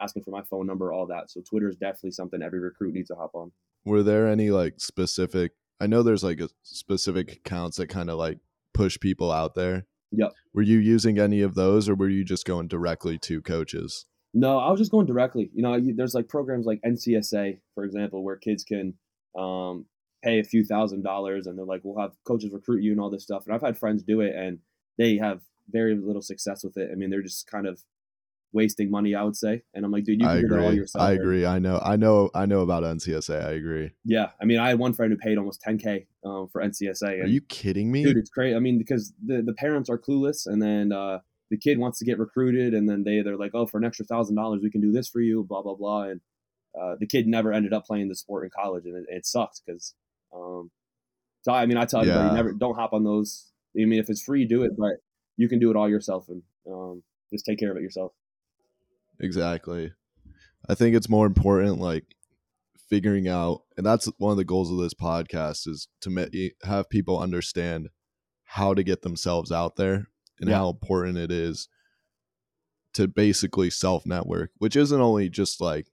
asking 0.02 0.24
for 0.24 0.32
my 0.32 0.42
phone 0.44 0.68
number, 0.68 0.92
all 0.92 1.08
that. 1.08 1.32
So 1.32 1.42
Twitter 1.42 1.70
is 1.70 1.76
definitely 1.76 2.12
something 2.12 2.42
every 2.42 2.60
recruit 2.60 2.94
needs 2.94 3.10
to 3.10 3.16
hop 3.16 3.32
on. 3.34 3.52
Were 3.86 4.04
there 4.04 4.28
any 4.28 4.50
like 4.52 4.76
specific? 4.80 5.54
I 5.80 5.88
know 5.88 6.04
there's 6.04 6.24
like 6.24 6.40
a 6.40 6.50
specific 6.64 7.34
accounts 7.34 7.78
that 7.78 7.88
kind 7.88 8.10
of 8.10 8.18
like 8.18 8.40
push 8.74 9.00
people 9.00 9.32
out 9.32 9.56
there. 9.56 9.86
Yep. 10.12 10.34
Were 10.54 10.62
you 10.62 10.78
using 10.78 11.20
any 11.20 11.42
of 11.42 11.56
those, 11.56 11.88
or 11.88 11.96
were 11.96 12.10
you 12.10 12.26
just 12.26 12.46
going 12.46 12.68
directly 12.68 13.18
to 13.20 13.42
coaches? 13.42 14.06
No, 14.34 14.58
I 14.58 14.70
was 14.70 14.80
just 14.80 14.92
going 14.92 15.06
directly. 15.06 15.50
You 15.54 15.62
know, 15.62 15.80
there's 15.96 16.14
like 16.14 16.30
programs 16.30 16.66
like 16.66 16.82
NCSA, 16.86 17.60
for 17.76 17.84
example, 17.84 18.24
where 18.24 18.38
kids 18.38 18.64
can 18.64 18.94
um, 19.38 19.86
pay 20.24 20.40
a 20.40 20.44
few 20.44 20.64
thousand 20.64 21.04
dollars 21.04 21.48
and 21.48 21.58
they're 21.58 21.66
like, 21.66 21.82
we'll 21.84 22.02
have 22.02 22.16
coaches 22.26 22.52
recruit 22.52 22.84
you 22.84 22.92
and 22.92 23.02
all 23.02 23.10
this 23.10 23.24
stuff. 23.24 23.46
And 23.46 23.56
I've 23.56 23.62
had 23.62 23.78
friends 23.78 24.04
do 24.04 24.22
it 24.22 24.36
and 24.36 24.60
they 24.98 25.18
have 25.18 25.42
very 25.70 25.96
little 25.96 26.22
success 26.22 26.64
with 26.64 26.78
it. 26.78 26.90
I 26.92 26.96
mean, 26.96 27.10
they're 27.10 27.22
just 27.22 27.50
kind 27.50 27.68
of 27.68 27.82
wasting 28.54 28.92
money, 28.92 29.16
I 29.16 29.24
would 29.24 29.36
say. 29.36 29.64
And 29.74 29.86
I'm 29.86 29.92
like, 29.92 30.04
dude, 30.04 30.20
you 30.20 30.28
can 30.28 30.48
do 30.48 30.56
it 30.56 30.64
all 30.64 30.74
yourself. 30.74 31.04
I 31.04 31.14
agree. 31.14 31.46
I 31.46 31.60
know. 31.60 31.80
I 31.84 31.96
know. 31.96 32.30
I 32.36 32.46
know 32.46 32.62
about 32.62 32.84
NCSA. 32.84 33.46
I 33.46 33.52
agree. 33.52 33.92
Yeah. 34.04 34.30
I 34.42 34.46
mean, 34.46 34.60
I 34.60 34.70
had 34.70 34.80
one 34.80 34.94
friend 34.94 35.12
who 35.12 35.18
paid 35.18 35.38
almost 35.38 35.64
10K 35.66 36.08
um, 36.26 36.50
for 36.52 36.62
NCSA. 36.62 37.14
And, 37.14 37.24
Are 37.24 37.28
you 37.28 37.42
kidding 37.42 37.92
me? 37.92 38.04
Dude, 38.04 38.18
it's 38.18 38.30
crazy. 38.30 38.56
I 38.56 38.60
mean, 38.60 38.78
because 38.78 39.14
the, 39.26 39.42
the 39.42 39.54
parents 39.54 39.90
are 39.90 39.98
clueless 39.98 40.46
and 40.46 40.62
then, 40.62 40.92
uh, 40.92 41.20
the 41.52 41.58
kid 41.58 41.78
wants 41.78 42.00
to 42.00 42.06
get 42.06 42.18
recruited 42.18 42.74
and 42.74 42.90
then 42.90 43.04
they 43.04 43.22
they're 43.22 43.38
like 43.38 43.52
oh 43.54 43.68
for 43.68 43.78
an 43.78 43.84
extra 43.84 44.06
thousand 44.06 44.36
dollars 44.36 44.62
we 44.64 44.72
can 44.72 44.80
do 44.82 44.92
this 44.92 45.10
for 45.10 45.20
you 45.20 45.44
blah 45.44 45.62
blah 45.62 45.76
blah 45.76 46.04
and 46.04 46.22
uh, 46.82 46.96
the 47.00 47.06
kid 47.06 47.28
never 47.28 47.52
ended 47.52 47.74
up 47.74 47.86
playing 47.86 48.08
the 48.08 48.16
sport 48.16 48.46
in 48.46 48.50
college 48.58 48.86
and 48.86 48.96
it, 48.96 49.06
it 49.10 49.26
sucks 49.26 49.62
because 49.64 49.94
um, 50.34 50.72
so 51.42 51.52
I 51.52 51.66
mean 51.66 51.78
I 51.78 51.84
tell 51.84 52.08
yeah. 52.08 52.14
everybody 52.14 52.36
never 52.36 52.54
don't 52.54 52.76
hop 52.76 52.94
on 52.94 53.04
those 53.04 53.52
I 53.78 53.84
mean 53.84 54.00
if 54.00 54.10
it's 54.10 54.24
free 54.24 54.46
do 54.46 54.64
it 54.64 54.72
but 54.78 54.94
you 55.36 55.50
can 55.50 55.60
do 55.60 55.70
it 55.70 55.76
all 55.76 55.90
yourself 55.90 56.30
and 56.30 56.42
um, 56.72 57.04
just 57.32 57.46
take 57.46 57.60
care 57.60 57.70
of 57.70 57.78
it 57.78 57.84
yourself 57.84 58.14
exactly 59.22 59.92
I 60.68 60.76
think 60.76 60.96
it's 60.96 61.10
more 61.10 61.26
important 61.26 61.80
like 61.80 62.06
figuring 62.90 63.28
out 63.28 63.62
and 63.78 63.86
that's 63.86 64.08
one 64.18 64.32
of 64.32 64.38
the 64.38 64.44
goals 64.44 64.72
of 64.72 64.78
this 64.78 64.94
podcast 64.94 65.68
is 65.68 65.88
to 66.02 66.52
have 66.64 66.90
people 66.90 67.20
understand 67.20 67.90
how 68.44 68.74
to 68.74 68.84
get 68.84 69.02
themselves 69.02 69.52
out 69.52 69.78
there 69.78 70.10
and 70.42 70.50
yeah. 70.50 70.58
how 70.58 70.70
important 70.70 71.18
it 71.18 71.32
is 71.32 71.70
to 72.94 73.08
basically 73.08 73.70
self 73.70 74.06
network, 74.06 74.52
which 74.58 74.76
isn't 74.76 75.00
only 75.00 75.30
just 75.30 75.62
like 75.62 75.88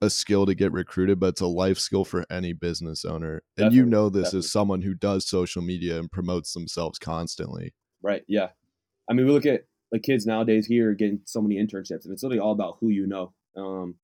a 0.00 0.10
skill 0.10 0.46
to 0.46 0.54
get 0.54 0.72
recruited, 0.72 1.18
but 1.18 1.30
it's 1.30 1.40
a 1.40 1.46
life 1.46 1.78
skill 1.78 2.04
for 2.04 2.24
any 2.30 2.52
business 2.52 3.04
owner. 3.04 3.42
And 3.56 3.64
definitely, 3.64 3.76
you 3.78 3.86
know 3.86 4.08
this 4.08 4.24
definitely. 4.24 4.38
as 4.38 4.52
someone 4.52 4.82
who 4.82 4.94
does 4.94 5.26
social 5.26 5.62
media 5.62 5.98
and 5.98 6.10
promotes 6.10 6.52
themselves 6.52 6.98
constantly. 6.98 7.74
Right. 8.02 8.22
Yeah. 8.28 8.50
I 9.10 9.14
mean, 9.14 9.26
we 9.26 9.32
look 9.32 9.46
at 9.46 9.64
like 9.92 10.02
kids 10.02 10.26
nowadays 10.26 10.66
here 10.66 10.94
getting 10.94 11.20
so 11.24 11.40
many 11.40 11.56
internships, 11.56 12.04
and 12.04 12.12
it's 12.12 12.22
really 12.22 12.38
all 12.38 12.52
about 12.52 12.78
who 12.80 12.88
you 12.88 13.06
know. 13.06 13.32
Um, 13.56 13.96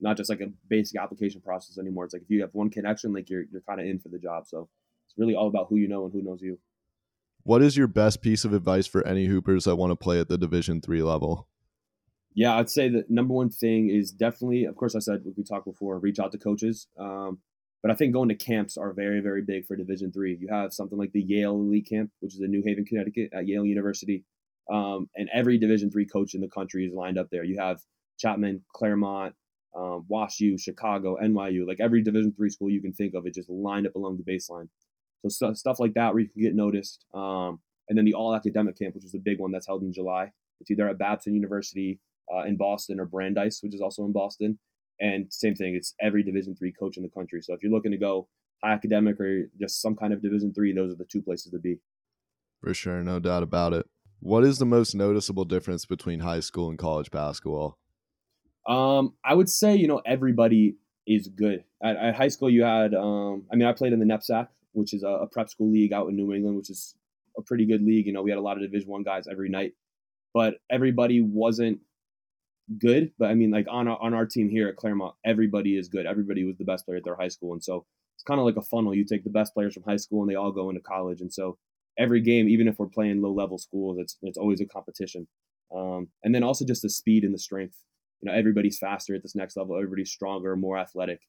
not 0.00 0.16
just 0.16 0.28
like 0.30 0.40
a 0.40 0.52
basic 0.68 1.00
application 1.00 1.40
process 1.40 1.78
anymore. 1.78 2.04
It's 2.04 2.14
like 2.14 2.22
if 2.22 2.30
you 2.30 2.40
have 2.42 2.50
one 2.52 2.70
connection, 2.70 3.12
like 3.12 3.30
you're 3.30 3.44
you're 3.50 3.62
kind 3.62 3.80
of 3.80 3.86
in 3.86 3.98
for 3.98 4.08
the 4.08 4.18
job. 4.18 4.46
So 4.46 4.68
it's 5.06 5.14
really 5.16 5.34
all 5.34 5.48
about 5.48 5.66
who 5.68 5.76
you 5.76 5.88
know 5.88 6.04
and 6.04 6.12
who 6.12 6.22
knows 6.22 6.40
you. 6.42 6.58
What 7.42 7.62
is 7.62 7.76
your 7.76 7.86
best 7.86 8.22
piece 8.22 8.44
of 8.44 8.54
advice 8.54 8.86
for 8.86 9.06
any 9.06 9.26
hoopers 9.26 9.64
that 9.64 9.76
want 9.76 9.90
to 9.92 9.96
play 9.96 10.18
at 10.18 10.28
the 10.28 10.38
Division 10.38 10.80
three 10.80 11.02
level? 11.02 11.48
Yeah, 12.34 12.56
I'd 12.56 12.70
say 12.70 12.88
the 12.88 13.04
number 13.08 13.32
one 13.32 13.50
thing 13.50 13.90
is 13.90 14.10
definitely, 14.10 14.64
of 14.64 14.74
course, 14.74 14.96
I 14.96 14.98
said 14.98 15.22
we 15.36 15.44
talked 15.44 15.66
before, 15.66 15.98
reach 16.00 16.18
out 16.18 16.32
to 16.32 16.38
coaches. 16.38 16.88
Um, 16.98 17.38
but 17.80 17.92
I 17.92 17.94
think 17.94 18.14
going 18.14 18.30
to 18.30 18.34
camps 18.34 18.76
are 18.76 18.92
very, 18.92 19.20
very 19.20 19.42
big 19.42 19.66
for 19.66 19.76
Division 19.76 20.10
three. 20.10 20.36
You 20.40 20.48
have 20.50 20.72
something 20.72 20.98
like 20.98 21.12
the 21.12 21.22
Yale 21.22 21.52
Elite 21.52 21.86
Camp, 21.88 22.10
which 22.20 22.34
is 22.34 22.40
in 22.40 22.50
New 22.50 22.62
Haven, 22.64 22.84
Connecticut, 22.86 23.30
at 23.32 23.46
Yale 23.46 23.66
University, 23.66 24.24
um, 24.72 25.08
and 25.16 25.28
every 25.32 25.58
Division 25.58 25.90
three 25.90 26.06
coach 26.06 26.34
in 26.34 26.40
the 26.40 26.48
country 26.48 26.86
is 26.86 26.94
lined 26.94 27.18
up 27.18 27.28
there. 27.30 27.44
You 27.44 27.58
have 27.58 27.80
Chapman, 28.18 28.62
Claremont, 28.74 29.34
um, 29.76 30.06
WashU, 30.10 30.60
Chicago, 30.60 31.16
NYU, 31.22 31.66
like 31.66 31.80
every 31.80 32.02
Division 32.02 32.32
three 32.36 32.50
school 32.50 32.70
you 32.70 32.80
can 32.80 32.92
think 32.92 33.14
of, 33.14 33.26
it 33.26 33.34
just 33.34 33.50
lined 33.50 33.86
up 33.86 33.94
along 33.94 34.18
the 34.18 34.32
baseline. 34.32 34.68
So 35.26 35.52
stuff 35.54 35.80
like 35.80 35.94
that 35.94 36.12
where 36.12 36.22
you 36.22 36.28
can 36.28 36.42
get 36.42 36.54
noticed. 36.54 37.04
Um, 37.14 37.60
and 37.88 37.96
then 37.98 38.04
the 38.04 38.14
all 38.14 38.34
academic 38.34 38.78
camp, 38.78 38.94
which 38.94 39.04
is 39.04 39.12
the 39.12 39.18
big 39.18 39.38
one 39.38 39.52
that's 39.52 39.66
held 39.66 39.82
in 39.82 39.92
July. 39.92 40.30
It's 40.60 40.70
either 40.70 40.88
at 40.88 40.98
Babson 40.98 41.34
University 41.34 41.98
uh, 42.32 42.42
in 42.42 42.56
Boston 42.56 43.00
or 43.00 43.06
Brandeis, 43.06 43.60
which 43.62 43.74
is 43.74 43.80
also 43.80 44.04
in 44.04 44.12
Boston. 44.12 44.58
And 45.00 45.26
same 45.30 45.54
thing, 45.54 45.74
it's 45.74 45.94
every 46.00 46.22
Division 46.22 46.54
three 46.54 46.72
coach 46.72 46.96
in 46.96 47.02
the 47.02 47.08
country. 47.08 47.42
So 47.42 47.52
if 47.54 47.62
you're 47.62 47.72
looking 47.72 47.90
to 47.90 47.98
go 47.98 48.28
high 48.62 48.72
academic 48.72 49.18
or 49.20 49.50
just 49.58 49.82
some 49.82 49.96
kind 49.96 50.12
of 50.12 50.22
Division 50.22 50.52
three, 50.54 50.72
those 50.72 50.92
are 50.92 50.96
the 50.96 51.04
two 51.04 51.22
places 51.22 51.52
to 51.52 51.58
be. 51.58 51.80
For 52.60 52.72
sure, 52.72 53.02
no 53.02 53.18
doubt 53.18 53.42
about 53.42 53.72
it. 53.72 53.86
What 54.24 54.42
is 54.42 54.56
the 54.56 54.64
most 54.64 54.94
noticeable 54.94 55.44
difference 55.44 55.84
between 55.84 56.20
high 56.20 56.40
school 56.40 56.70
and 56.70 56.78
college 56.78 57.10
basketball? 57.10 57.78
Um, 58.66 59.12
I 59.22 59.34
would 59.34 59.50
say 59.50 59.76
you 59.76 59.86
know 59.86 60.00
everybody 60.06 60.76
is 61.06 61.28
good. 61.28 61.62
At, 61.82 61.96
at 61.96 62.14
high 62.14 62.28
school, 62.28 62.48
you 62.48 62.62
had 62.64 62.94
um, 62.94 63.44
I 63.52 63.56
mean, 63.56 63.68
I 63.68 63.74
played 63.74 63.92
in 63.92 63.98
the 63.98 64.06
NEPSAC, 64.06 64.48
which 64.72 64.94
is 64.94 65.02
a, 65.02 65.08
a 65.08 65.26
prep 65.26 65.50
school 65.50 65.70
league 65.70 65.92
out 65.92 66.08
in 66.08 66.16
New 66.16 66.32
England, 66.32 66.56
which 66.56 66.70
is 66.70 66.94
a 67.36 67.42
pretty 67.42 67.66
good 67.66 67.82
league. 67.82 68.06
You 68.06 68.14
know, 68.14 68.22
we 68.22 68.30
had 68.30 68.38
a 68.38 68.40
lot 68.40 68.56
of 68.56 68.62
Division 68.62 68.88
One 68.88 69.02
guys 69.02 69.26
every 69.30 69.50
night, 69.50 69.74
but 70.32 70.54
everybody 70.70 71.20
wasn't 71.20 71.80
good. 72.78 73.12
But 73.18 73.28
I 73.28 73.34
mean, 73.34 73.50
like 73.50 73.66
on 73.70 73.88
our, 73.88 74.00
on 74.00 74.14
our 74.14 74.24
team 74.24 74.48
here 74.48 74.68
at 74.68 74.76
Claremont, 74.76 75.16
everybody 75.22 75.76
is 75.76 75.88
good. 75.88 76.06
Everybody 76.06 76.44
was 76.44 76.56
the 76.56 76.64
best 76.64 76.86
player 76.86 76.96
at 76.96 77.04
their 77.04 77.16
high 77.16 77.28
school, 77.28 77.52
and 77.52 77.62
so 77.62 77.84
it's 78.16 78.24
kind 78.24 78.40
of 78.40 78.46
like 78.46 78.56
a 78.56 78.62
funnel. 78.62 78.94
You 78.94 79.04
take 79.04 79.24
the 79.24 79.28
best 79.28 79.52
players 79.52 79.74
from 79.74 79.82
high 79.82 79.98
school, 79.98 80.22
and 80.22 80.30
they 80.30 80.34
all 80.34 80.50
go 80.50 80.70
into 80.70 80.80
college, 80.80 81.20
and 81.20 81.30
so 81.30 81.58
every 81.98 82.20
game, 82.20 82.48
even 82.48 82.68
if 82.68 82.78
we're 82.78 82.86
playing 82.86 83.22
low 83.22 83.32
level 83.32 83.58
schools, 83.58 83.98
it's 83.98 84.16
it's 84.22 84.38
always 84.38 84.60
a 84.60 84.66
competition. 84.66 85.26
Um, 85.74 86.08
and 86.22 86.34
then 86.34 86.42
also 86.42 86.64
just 86.64 86.82
the 86.82 86.90
speed 86.90 87.24
and 87.24 87.34
the 87.34 87.38
strength. 87.38 87.76
You 88.20 88.30
know, 88.30 88.36
everybody's 88.36 88.78
faster 88.78 89.14
at 89.14 89.22
this 89.22 89.34
next 89.34 89.56
level. 89.56 89.76
Everybody's 89.76 90.10
stronger, 90.10 90.56
more 90.56 90.78
athletic. 90.78 91.20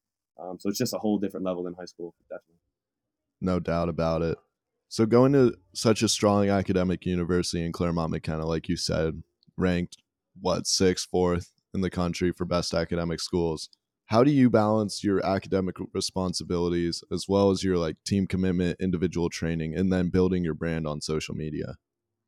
Um, 0.41 0.57
so 0.59 0.69
it's 0.69 0.77
just 0.77 0.93
a 0.93 0.97
whole 0.97 1.17
different 1.17 1.45
level 1.45 1.63
than 1.63 1.73
high 1.73 1.85
school, 1.85 2.13
definitely. 2.29 2.59
No 3.41 3.59
doubt 3.59 3.89
about 3.89 4.21
it. 4.21 4.37
So 4.89 5.05
going 5.05 5.33
to 5.33 5.55
such 5.73 6.03
a 6.03 6.07
strong 6.07 6.49
academic 6.49 7.05
university 7.05 7.65
in 7.65 7.71
Claremont 7.71 8.11
McKenna, 8.11 8.45
like 8.45 8.69
you 8.69 8.77
said, 8.77 9.23
ranked 9.57 9.97
what 10.39 10.67
sixth, 10.67 11.07
fourth 11.09 11.51
in 11.73 11.81
the 11.81 11.89
country 11.89 12.31
for 12.31 12.45
best 12.45 12.73
academic 12.73 13.19
schools. 13.19 13.69
How 14.05 14.23
do 14.23 14.31
you 14.31 14.49
balance 14.49 15.03
your 15.03 15.23
academic 15.25 15.75
responsibilities 15.93 17.03
as 17.11 17.27
well 17.27 17.51
as 17.51 17.63
your 17.63 17.77
like 17.77 18.03
team 18.03 18.25
commitment, 18.27 18.79
individual 18.79 19.29
training, 19.29 19.75
and 19.75 19.91
then 19.91 20.09
building 20.09 20.43
your 20.43 20.53
brand 20.53 20.87
on 20.87 21.01
social 21.01 21.35
media? 21.35 21.77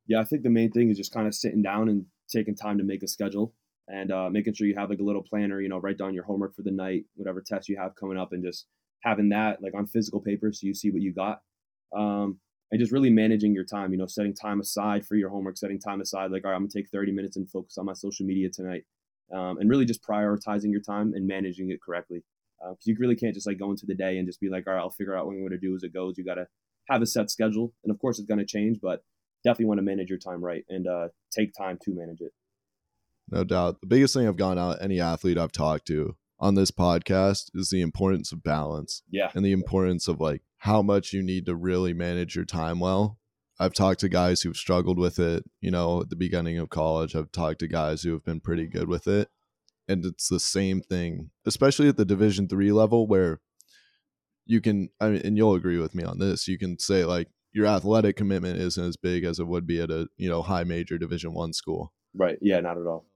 Yeah, 0.06 0.20
I 0.20 0.24
think 0.24 0.42
the 0.42 0.50
main 0.50 0.70
thing 0.70 0.90
is 0.90 0.96
just 0.96 1.12
kind 1.12 1.26
of 1.26 1.34
sitting 1.34 1.62
down 1.62 1.88
and 1.88 2.06
taking 2.28 2.54
time 2.56 2.78
to 2.78 2.84
make 2.84 3.02
a 3.02 3.08
schedule 3.08 3.54
and 3.88 4.10
uh, 4.10 4.30
making 4.30 4.54
sure 4.54 4.66
you 4.66 4.74
have 4.74 4.90
like 4.90 5.00
a 5.00 5.04
little 5.04 5.22
planner. 5.22 5.60
You 5.60 5.68
know, 5.68 5.78
write 5.78 5.98
down 5.98 6.14
your 6.14 6.24
homework 6.24 6.54
for 6.54 6.62
the 6.62 6.70
night, 6.70 7.04
whatever 7.14 7.42
test 7.42 7.68
you 7.68 7.76
have 7.76 7.94
coming 7.94 8.18
up, 8.18 8.32
and 8.32 8.42
just 8.42 8.66
having 9.02 9.28
that 9.30 9.62
like 9.62 9.74
on 9.74 9.86
physical 9.86 10.20
paper 10.20 10.52
so 10.52 10.66
you 10.66 10.74
see 10.74 10.90
what 10.90 11.02
you 11.02 11.12
got. 11.12 11.42
Um, 11.96 12.40
and 12.70 12.78
just 12.78 12.92
really 12.92 13.10
managing 13.10 13.54
your 13.54 13.64
time, 13.64 13.92
you 13.92 13.98
know, 13.98 14.06
setting 14.06 14.34
time 14.34 14.60
aside 14.60 15.06
for 15.06 15.14
your 15.14 15.30
homework, 15.30 15.56
setting 15.56 15.78
time 15.80 16.02
aside, 16.02 16.30
like, 16.30 16.44
all 16.44 16.50
right, 16.50 16.56
I'm 16.56 16.62
gonna 16.62 16.70
take 16.70 16.90
30 16.90 17.12
minutes 17.12 17.36
and 17.36 17.48
focus 17.50 17.78
on 17.78 17.86
my 17.86 17.94
social 17.94 18.26
media 18.26 18.50
tonight. 18.50 18.84
Um, 19.32 19.58
and 19.58 19.68
really 19.68 19.84
just 19.84 20.02
prioritizing 20.02 20.70
your 20.70 20.80
time 20.80 21.12
and 21.14 21.26
managing 21.26 21.70
it 21.70 21.80
correctly. 21.84 22.24
Because 22.60 22.76
uh, 22.86 22.90
you 22.90 22.96
really 22.98 23.14
can't 23.14 23.34
just 23.34 23.46
like 23.46 23.58
go 23.58 23.70
into 23.70 23.86
the 23.86 23.94
day 23.94 24.18
and 24.18 24.26
just 24.26 24.40
be 24.40 24.48
like, 24.48 24.66
all 24.66 24.74
right, 24.74 24.80
I'll 24.80 24.90
figure 24.90 25.16
out 25.16 25.26
what 25.26 25.32
I'm 25.32 25.40
going 25.40 25.50
to 25.50 25.58
do 25.58 25.76
as 25.76 25.82
it 25.82 25.92
goes. 25.92 26.16
You 26.16 26.24
got 26.24 26.34
to 26.34 26.46
have 26.88 27.02
a 27.02 27.06
set 27.06 27.30
schedule. 27.30 27.72
And 27.84 27.92
of 27.92 28.00
course, 28.00 28.18
it's 28.18 28.26
going 28.26 28.40
to 28.40 28.46
change, 28.46 28.78
but 28.82 29.04
definitely 29.44 29.66
want 29.66 29.78
to 29.78 29.82
manage 29.82 30.08
your 30.08 30.18
time 30.18 30.42
right 30.42 30.64
and 30.68 30.86
uh, 30.86 31.08
take 31.30 31.52
time 31.56 31.78
to 31.82 31.94
manage 31.94 32.20
it. 32.20 32.32
No 33.30 33.44
doubt. 33.44 33.80
The 33.80 33.86
biggest 33.86 34.14
thing 34.14 34.26
I've 34.26 34.36
gone 34.36 34.58
out 34.58 34.78
any 34.80 35.00
athlete 35.00 35.38
I've 35.38 35.52
talked 35.52 35.86
to 35.88 36.16
on 36.40 36.54
this 36.54 36.70
podcast 36.70 37.50
is 37.54 37.68
the 37.70 37.82
importance 37.82 38.32
of 38.32 38.42
balance. 38.42 39.02
Yeah. 39.10 39.30
And 39.34 39.44
the 39.44 39.52
importance 39.52 40.08
of 40.08 40.20
like 40.20 40.42
how 40.58 40.82
much 40.82 41.12
you 41.12 41.22
need 41.22 41.46
to 41.46 41.54
really 41.54 41.92
manage 41.92 42.34
your 42.34 42.44
time 42.44 42.80
well. 42.80 43.17
I've 43.60 43.74
talked 43.74 44.00
to 44.00 44.08
guys 44.08 44.42
who've 44.42 44.56
struggled 44.56 44.98
with 44.98 45.18
it, 45.18 45.44
you 45.60 45.70
know, 45.70 46.02
at 46.02 46.10
the 46.10 46.16
beginning 46.16 46.58
of 46.58 46.68
college. 46.68 47.16
I've 47.16 47.32
talked 47.32 47.58
to 47.60 47.68
guys 47.68 48.02
who 48.02 48.12
have 48.12 48.24
been 48.24 48.40
pretty 48.40 48.66
good 48.66 48.88
with 48.88 49.08
it. 49.08 49.28
And 49.88 50.04
it's 50.04 50.28
the 50.28 50.38
same 50.38 50.80
thing, 50.80 51.30
especially 51.46 51.88
at 51.88 51.96
the 51.96 52.04
division 52.04 52.46
three 52.46 52.72
level 52.72 53.06
where 53.06 53.40
you 54.46 54.60
can 54.60 54.90
I 55.00 55.08
mean 55.08 55.22
and 55.24 55.36
you'll 55.36 55.54
agree 55.54 55.78
with 55.78 55.94
me 55.94 56.04
on 56.04 56.18
this. 56.18 56.46
You 56.46 56.58
can 56.58 56.78
say 56.78 57.04
like 57.04 57.28
your 57.52 57.66
athletic 57.66 58.16
commitment 58.16 58.60
isn't 58.60 58.84
as 58.84 58.96
big 58.96 59.24
as 59.24 59.38
it 59.38 59.46
would 59.46 59.66
be 59.66 59.80
at 59.80 59.90
a, 59.90 60.08
you 60.16 60.28
know, 60.28 60.42
high 60.42 60.64
major 60.64 60.98
division 60.98 61.32
one 61.32 61.52
school. 61.52 61.92
Right. 62.14 62.38
Yeah, 62.40 62.60
not 62.60 62.76
at 62.76 62.86
all. 62.86 63.06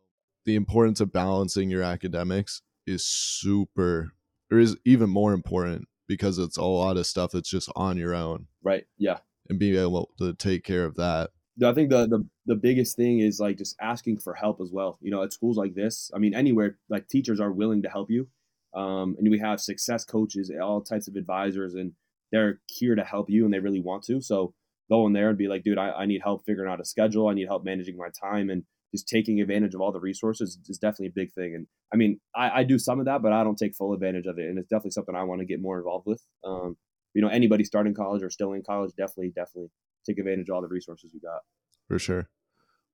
The 0.44 0.56
importance 0.56 1.00
of 1.00 1.12
balancing 1.12 1.70
your 1.70 1.82
academics 1.82 2.62
is 2.86 3.04
super 3.04 4.12
or 4.50 4.58
is 4.58 4.76
even 4.84 5.10
more 5.10 5.34
important 5.34 5.88
because 6.08 6.38
it's 6.38 6.56
a 6.56 6.64
lot 6.64 6.96
of 6.96 7.06
stuff 7.06 7.32
that's 7.32 7.50
just 7.50 7.70
on 7.76 7.96
your 7.96 8.14
own. 8.14 8.46
Right. 8.62 8.84
Yeah. 8.98 9.18
And 9.52 9.58
being 9.58 9.76
able 9.76 10.10
to 10.18 10.34
take 10.34 10.64
care 10.64 10.84
of 10.84 10.96
that. 10.96 11.30
I 11.62 11.72
think 11.74 11.90
the, 11.90 12.06
the 12.06 12.26
the 12.46 12.54
biggest 12.56 12.96
thing 12.96 13.20
is 13.20 13.38
like 13.38 13.58
just 13.58 13.76
asking 13.80 14.18
for 14.18 14.34
help 14.34 14.60
as 14.60 14.70
well. 14.72 14.98
You 15.00 15.10
know, 15.10 15.22
at 15.22 15.32
schools 15.32 15.56
like 15.56 15.74
this, 15.74 16.10
I 16.14 16.18
mean, 16.18 16.34
anywhere 16.34 16.78
like 16.88 17.08
teachers 17.08 17.40
are 17.40 17.52
willing 17.52 17.82
to 17.82 17.90
help 17.90 18.10
you, 18.10 18.28
um, 18.74 19.16
and 19.18 19.30
we 19.30 19.38
have 19.38 19.60
success 19.60 20.04
coaches, 20.04 20.50
all 20.60 20.80
types 20.80 21.08
of 21.08 21.16
advisors, 21.16 21.74
and 21.74 21.92
they're 22.32 22.60
here 22.66 22.94
to 22.94 23.04
help 23.04 23.28
you, 23.28 23.44
and 23.44 23.52
they 23.52 23.60
really 23.60 23.80
want 23.80 24.02
to. 24.04 24.20
So 24.22 24.54
go 24.90 25.06
in 25.06 25.12
there 25.12 25.28
and 25.28 25.38
be 25.38 25.46
like, 25.46 25.62
dude, 25.62 25.78
I, 25.78 25.90
I 25.90 26.06
need 26.06 26.22
help 26.22 26.44
figuring 26.46 26.72
out 26.72 26.80
a 26.80 26.84
schedule. 26.84 27.28
I 27.28 27.34
need 27.34 27.48
help 27.48 27.64
managing 27.64 27.98
my 27.98 28.08
time, 28.18 28.48
and 28.48 28.64
just 28.92 29.08
taking 29.08 29.40
advantage 29.40 29.74
of 29.74 29.80
all 29.80 29.92
the 29.92 30.00
resources 30.00 30.58
is 30.68 30.78
definitely 30.78 31.08
a 31.08 31.12
big 31.14 31.32
thing. 31.32 31.54
And 31.54 31.66
I 31.92 31.96
mean, 31.96 32.20
I, 32.34 32.60
I 32.60 32.64
do 32.64 32.78
some 32.78 32.98
of 32.98 33.06
that, 33.06 33.22
but 33.22 33.32
I 33.32 33.42
don't 33.42 33.56
take 33.56 33.74
full 33.74 33.92
advantage 33.92 34.26
of 34.26 34.38
it. 34.38 34.48
And 34.48 34.58
it's 34.58 34.68
definitely 34.68 34.90
something 34.92 35.14
I 35.14 35.24
want 35.24 35.40
to 35.40 35.46
get 35.46 35.60
more 35.60 35.78
involved 35.78 36.06
with. 36.06 36.22
Um, 36.44 36.76
you 37.14 37.22
know, 37.22 37.28
anybody 37.28 37.64
starting 37.64 37.94
college 37.94 38.22
or 38.22 38.30
still 38.30 38.52
in 38.52 38.62
college, 38.62 38.92
definitely, 38.96 39.30
definitely 39.30 39.70
take 40.06 40.18
advantage 40.18 40.48
of 40.48 40.54
all 40.54 40.62
the 40.62 40.68
resources 40.68 41.12
you 41.12 41.20
got. 41.20 41.40
For 41.88 41.98
sure. 41.98 42.28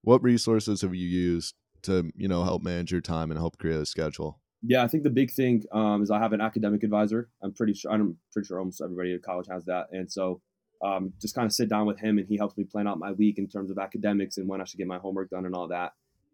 What 0.02 0.22
resources 0.22 0.83
have 0.83 0.94
you 0.94 1.07
used 1.07 1.54
to, 1.83 2.11
you 2.16 2.28
know, 2.28 2.44
help 2.44 2.62
manage 2.62 2.92
your 2.92 3.00
time 3.00 3.31
and 3.31 3.38
help 3.38 3.59
create 3.59 3.81
a 3.81 3.87
schedule? 3.87 4.40
Yeah, 4.62 4.83
I 4.83 4.88
think 4.88 5.04
the 5.04 5.11
big 5.11 5.31
thing 5.31 5.62
um, 5.72 6.02
is 6.02 6.11
I 6.11 6.18
have 6.18 6.33
an 6.33 6.40
academic 6.40 6.83
advisor. 6.83 7.28
I'm 7.42 7.52
pretty 7.52 7.74
sure 7.74 7.92
I'm 7.92 8.16
pretty 8.33 8.46
sure 8.46 8.59
almost 8.59 8.81
everybody 8.81 9.14
at 9.14 9.22
college 9.22 9.46
has 9.48 9.64
that, 9.66 9.87
and 9.92 10.11
so 10.11 10.40
um, 10.85 11.12
just 11.20 11.35
kind 11.35 11.46
of 11.46 11.52
sit 11.52 11.68
down 11.68 11.87
with 11.87 11.98
him 11.98 12.18
and 12.18 12.26
he 12.26 12.37
helps 12.37 12.57
me 12.57 12.64
plan 12.64 12.87
out 12.87 12.98
my 12.98 13.12
week 13.12 13.38
in 13.38 13.48
terms 13.48 13.70
of 13.70 13.78
academics 13.78 14.37
and 14.37 14.48
when 14.48 14.61
I 14.61 14.64
should 14.64 14.78
get 14.78 14.87
my 14.87 14.98
homework 14.98 15.31
done 15.31 15.44
and 15.44 15.54
all 15.54 15.68
that. 15.68 15.92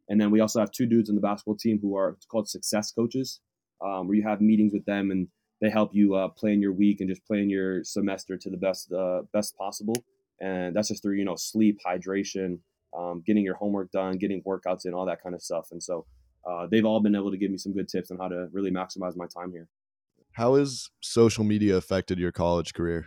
And 0.09 0.21
then 0.21 0.31
we 0.31 0.41
also 0.41 0.61
have 0.61 0.71
two 0.71 0.87
dudes 0.87 1.09
on 1.09 1.15
the 1.15 1.23
basketball 1.23 1.57
team 1.57 1.79
who 1.81 1.97
are 1.97 2.17
called 2.29 2.49
success 2.49 2.93
coaches, 2.93 3.41
um, 3.83 4.07
where 4.07 4.17
you 4.17 4.23
have 4.23 4.41
meetings 4.41 4.73
with 4.75 4.85
them 4.85 5.11
and 5.11 5.29
they 5.65 5.71
help 5.71 5.95
you 5.95 6.15
uh, 6.15 6.29
plan 6.29 6.61
your 6.61 6.73
week 6.73 7.01
and 7.01 7.09
just 7.09 7.25
plan 7.25 7.49
your 7.49 7.83
semester 7.85 8.37
to 8.37 8.51
the 8.51 8.57
best 8.57 8.93
uh, 8.93 9.23
best 9.33 9.57
possible. 9.57 9.97
And 10.41 10.77
that's 10.77 10.89
just 10.89 11.03
through 11.03 11.15
you 11.15 11.25
know 11.25 11.37
sleep, 11.37 11.81
hydration, 11.85 12.59
um, 12.97 13.23
getting 13.27 13.45
your 13.45 13.55
homework 13.55 13.91
done, 13.91 14.19
getting 14.19 14.43
workouts 14.43 14.85
in, 14.85 14.93
all 14.93 15.07
that 15.07 15.23
kind 15.23 15.35
of 15.35 15.41
stuff. 15.41 15.69
And 15.73 15.83
so 15.83 16.05
uh, 16.49 16.67
they've 16.71 16.85
all 16.85 17.01
been 17.01 17.15
able 17.15 17.31
to 17.31 17.39
give 17.39 17.51
me 17.51 17.57
some 17.57 17.73
good 17.73 17.89
tips 17.89 18.11
on 18.11 18.19
how 18.19 18.29
to 18.29 18.49
really 18.53 18.71
maximize 18.71 19.17
my 19.17 19.27
time 19.27 19.53
here. 19.53 19.69
How 20.33 20.57
has 20.57 20.91
social 21.01 21.45
media 21.45 21.77
affected 21.77 22.19
your 22.19 22.33
college 22.33 22.75
career? 22.75 23.07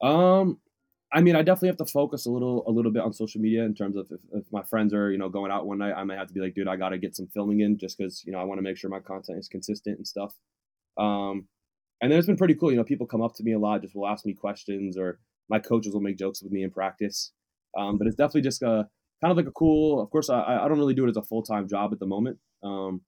Um, 0.00 0.60
I 1.12 1.20
mean, 1.20 1.34
I 1.36 1.42
definitely 1.42 1.68
have 1.68 1.76
to 1.78 1.86
focus 1.86 2.24
a 2.24 2.30
little, 2.30 2.64
a 2.66 2.70
little 2.70 2.92
bit 2.92 3.02
on 3.02 3.12
social 3.12 3.40
media 3.40 3.64
in 3.64 3.74
terms 3.74 3.96
of 3.96 4.06
if, 4.10 4.20
if 4.32 4.44
my 4.52 4.62
friends 4.62 4.94
are, 4.94 5.10
you 5.10 5.18
know, 5.18 5.28
going 5.28 5.50
out 5.50 5.66
one 5.66 5.78
night, 5.78 5.92
I 5.94 6.04
might 6.04 6.16
have 6.16 6.28
to 6.28 6.32
be 6.32 6.40
like, 6.40 6.54
dude, 6.54 6.68
I 6.68 6.76
got 6.76 6.90
to 6.90 6.98
get 6.98 7.16
some 7.16 7.26
filming 7.26 7.60
in 7.60 7.76
just 7.76 7.98
because, 7.98 8.24
you 8.24 8.32
know, 8.32 8.38
I 8.38 8.44
want 8.44 8.58
to 8.58 8.62
make 8.62 8.78
sure 8.78 8.88
my 8.88 9.00
content 9.00 9.38
is 9.38 9.48
consistent 9.48 9.98
and 9.98 10.06
stuff. 10.06 10.34
Um, 11.00 11.48
and 12.00 12.10
then 12.10 12.18
it's 12.18 12.26
been 12.26 12.36
pretty 12.36 12.54
cool. 12.54 12.70
You 12.70 12.76
know, 12.76 12.84
people 12.84 13.06
come 13.06 13.22
up 13.22 13.34
to 13.36 13.42
me 13.42 13.52
a 13.52 13.58
lot, 13.58 13.82
just 13.82 13.94
will 13.94 14.06
ask 14.06 14.24
me 14.24 14.34
questions, 14.34 14.96
or 14.96 15.18
my 15.48 15.58
coaches 15.58 15.92
will 15.92 16.00
make 16.00 16.18
jokes 16.18 16.42
with 16.42 16.52
me 16.52 16.62
in 16.62 16.70
practice. 16.70 17.32
Um, 17.76 17.98
but 17.98 18.06
it's 18.06 18.16
definitely 18.16 18.42
just 18.42 18.62
a 18.62 18.88
kind 19.20 19.30
of 19.30 19.36
like 19.36 19.46
a 19.46 19.52
cool. 19.52 20.00
Of 20.00 20.10
course, 20.10 20.30
I, 20.30 20.42
I 20.42 20.68
don't 20.68 20.78
really 20.78 20.94
do 20.94 21.04
it 21.06 21.10
as 21.10 21.16
a 21.16 21.22
full 21.22 21.42
time 21.42 21.68
job 21.68 21.92
at 21.92 21.98
the 21.98 22.06
moment. 22.06 22.38
Um, 22.62 23.02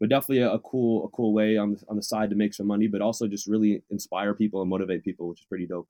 but 0.00 0.08
definitely 0.08 0.42
a, 0.42 0.52
a, 0.52 0.58
cool, 0.60 1.06
a 1.06 1.08
cool 1.08 1.34
way 1.34 1.56
on 1.56 1.72
the, 1.72 1.82
on 1.88 1.96
the 1.96 2.02
side 2.02 2.30
to 2.30 2.36
make 2.36 2.54
some 2.54 2.66
money, 2.66 2.86
but 2.86 3.00
also 3.00 3.26
just 3.26 3.48
really 3.48 3.82
inspire 3.90 4.32
people 4.32 4.60
and 4.60 4.70
motivate 4.70 5.04
people, 5.04 5.28
which 5.28 5.40
is 5.40 5.46
pretty 5.46 5.66
dope. 5.66 5.88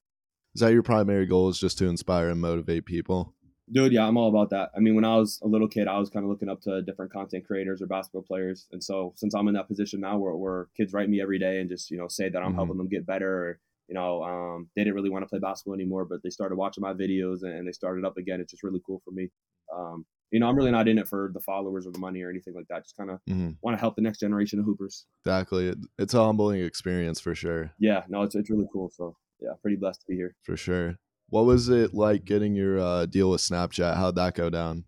Is 0.55 0.63
that 0.63 0.73
your 0.73 0.83
primary 0.83 1.27
goal? 1.27 1.51
Is 1.51 1.59
just 1.59 1.79
to 1.79 1.87
inspire 1.87 2.31
and 2.31 2.41
motivate 2.41 2.87
people? 2.87 3.35
Dude, 3.72 3.92
yeah, 3.92 4.07
I'm 4.07 4.16
all 4.16 4.28
about 4.28 4.50
that. 4.50 4.70
I 4.76 4.81
mean, 4.81 4.94
when 4.94 5.04
I 5.04 5.16
was 5.16 5.40
a 5.42 5.48
little 5.48 5.68
kid, 5.68 5.88
I 5.88 5.98
was 5.98 6.11
kind 6.11 6.24
of 6.24 6.31
looking 6.31 6.48
up 6.48 6.61
to 6.62 6.83
different 6.83 7.12
content 7.12 7.46
creators 7.46 7.83
or 7.83 7.87
basketball 7.87 8.22
players, 8.22 8.66
and 8.72 8.83
so 8.83 9.12
since 9.16 9.35
I'm 9.35 9.48
in 9.48 9.54
that 9.54 9.68
position 9.68 10.00
now, 10.00 10.18
where, 10.18 10.35
where 10.35 10.68
kids 10.76 10.92
write 10.92 11.09
me 11.09 11.20
every 11.20 11.38
day 11.38 11.61
and 11.61 11.68
just 11.68 11.90
you 11.90 11.98
know 11.98 12.09
say 12.09 12.28
that 12.28 12.38
I'm 12.38 12.48
mm-hmm. 12.50 12.57
helping 12.57 12.78
them 12.78 12.88
get 12.88 13.07
better, 13.07 13.31
or 13.31 13.61
you 13.88 13.94
know, 13.94 14.22
um, 14.22 14.68
they 14.76 14.83
didn't 14.83 14.94
really 14.94 15.11
want 15.11 15.22
to 15.24 15.28
play 15.28 15.38
basketball 15.38 15.74
anymore, 15.74 16.04
but 16.04 16.22
they 16.22 16.31
started 16.31 16.57
watching 16.57 16.83
my 16.83 16.92
videos 16.92 17.42
and, 17.42 17.52
and 17.52 17.66
they 17.66 17.72
started 17.72 18.04
up 18.04 18.18
again. 18.18 18.40
It's 18.40 18.52
just 18.52 18.62
really 18.62 18.83
cool 18.87 19.00
for 19.04 19.11
me. 19.11 19.31
Um, 19.74 20.04
you 20.31 20.40
know, 20.40 20.46
I'm 20.46 20.57
really 20.57 20.70
not 20.70 20.88
in 20.88 20.98
it 20.98 21.09
for 21.09 21.31
the 21.33 21.40
followers 21.40 21.87
or 21.87 21.92
the 21.92 21.98
money 21.98 22.22
or 22.22 22.28
anything 22.28 22.54
like 22.54 22.66
that. 22.68 22.85
Just 22.85 22.96
kind 22.98 23.11
of 23.11 23.20
mm-hmm. 23.28 23.52
want 23.62 23.76
to 23.76 23.81
help 23.81 23.96
the 23.96 24.02
next 24.02 24.20
generation 24.20 24.59
of 24.59 24.66
hoopers. 24.66 25.07
Exactly. 25.24 25.74
It's 25.98 26.12
a 26.12 26.22
humbling 26.22 26.62
experience 26.62 27.18
for 27.18 27.35
sure. 27.35 27.72
Yeah, 27.78 28.02
no, 28.09 28.22
it's 28.22 28.35
it's 28.35 28.50
really 28.50 28.68
cool. 28.70 28.90
So 28.94 29.16
yeah, 29.40 29.52
pretty 29.62 29.78
blessed 29.78 30.00
to 30.02 30.07
be 30.07 30.16
here. 30.16 30.35
For 30.42 30.57
sure. 30.57 30.98
What 31.31 31.45
was 31.45 31.69
it 31.69 31.93
like 31.93 32.25
getting 32.25 32.55
your 32.55 32.79
uh, 32.81 33.07
deal 33.07 33.31
with 33.31 33.43
Snapchat? 33.43 33.97
How'd 33.97 34.14
that 34.17 34.35
go 34.35 34.49
down? 34.49 34.85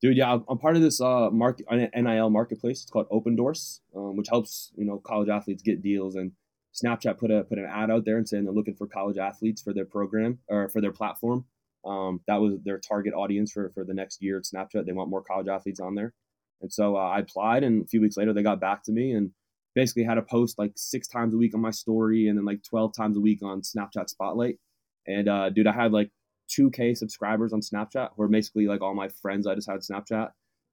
Dude, 0.00 0.16
yeah, 0.16 0.38
I'm 0.48 0.58
part 0.58 0.76
of 0.76 0.82
this 0.82 1.00
uh, 1.00 1.28
market 1.30 1.66
NIL 1.70 2.30
marketplace. 2.30 2.82
It's 2.82 2.90
called 2.90 3.08
Opendorse, 3.10 3.80
um, 3.96 4.16
which 4.16 4.28
helps 4.28 4.72
you 4.76 4.86
know 4.86 4.98
college 4.98 5.28
athletes 5.28 5.62
get 5.62 5.82
deals. 5.82 6.14
And 6.14 6.32
Snapchat 6.72 7.18
put 7.18 7.30
a 7.30 7.44
put 7.44 7.58
an 7.58 7.66
ad 7.68 7.90
out 7.90 8.04
there 8.04 8.16
and 8.16 8.28
saying 8.28 8.44
they're 8.44 8.52
looking 8.52 8.76
for 8.76 8.86
college 8.86 9.18
athletes 9.18 9.60
for 9.60 9.74
their 9.74 9.84
program 9.84 10.38
or 10.48 10.68
for 10.68 10.80
their 10.80 10.92
platform. 10.92 11.44
Um, 11.84 12.20
that 12.28 12.36
was 12.36 12.54
their 12.64 12.78
target 12.78 13.12
audience 13.12 13.52
for 13.52 13.70
for 13.70 13.84
the 13.84 13.94
next 13.94 14.22
year 14.22 14.38
at 14.38 14.44
Snapchat. 14.44 14.86
They 14.86 14.92
want 14.92 15.10
more 15.10 15.22
college 15.22 15.48
athletes 15.48 15.80
on 15.80 15.96
there, 15.96 16.14
and 16.62 16.72
so 16.72 16.96
uh, 16.96 17.00
I 17.00 17.18
applied. 17.18 17.64
And 17.64 17.84
a 17.84 17.88
few 17.88 18.00
weeks 18.00 18.16
later, 18.16 18.32
they 18.32 18.42
got 18.42 18.60
back 18.60 18.84
to 18.84 18.92
me 18.92 19.12
and 19.12 19.32
basically 19.74 20.04
had 20.04 20.14
to 20.14 20.22
post 20.22 20.58
like 20.58 20.72
six 20.76 21.08
times 21.08 21.34
a 21.34 21.36
week 21.36 21.54
on 21.54 21.60
my 21.60 21.70
story 21.72 22.28
and 22.28 22.38
then 22.38 22.44
like 22.44 22.62
twelve 22.62 22.94
times 22.96 23.16
a 23.16 23.20
week 23.20 23.42
on 23.42 23.62
Snapchat 23.62 24.08
Spotlight. 24.08 24.58
And 25.08 25.28
uh, 25.28 25.50
dude, 25.50 25.66
I 25.66 25.72
had 25.72 25.92
like 25.92 26.10
2K 26.56 26.96
subscribers 26.96 27.52
on 27.52 27.60
Snapchat, 27.60 28.10
where 28.16 28.28
basically 28.28 28.66
like 28.66 28.80
all 28.80 28.94
my 28.94 29.08
friends 29.08 29.46
I 29.46 29.54
just 29.54 29.68
had 29.68 29.80
Snapchat. 29.80 30.30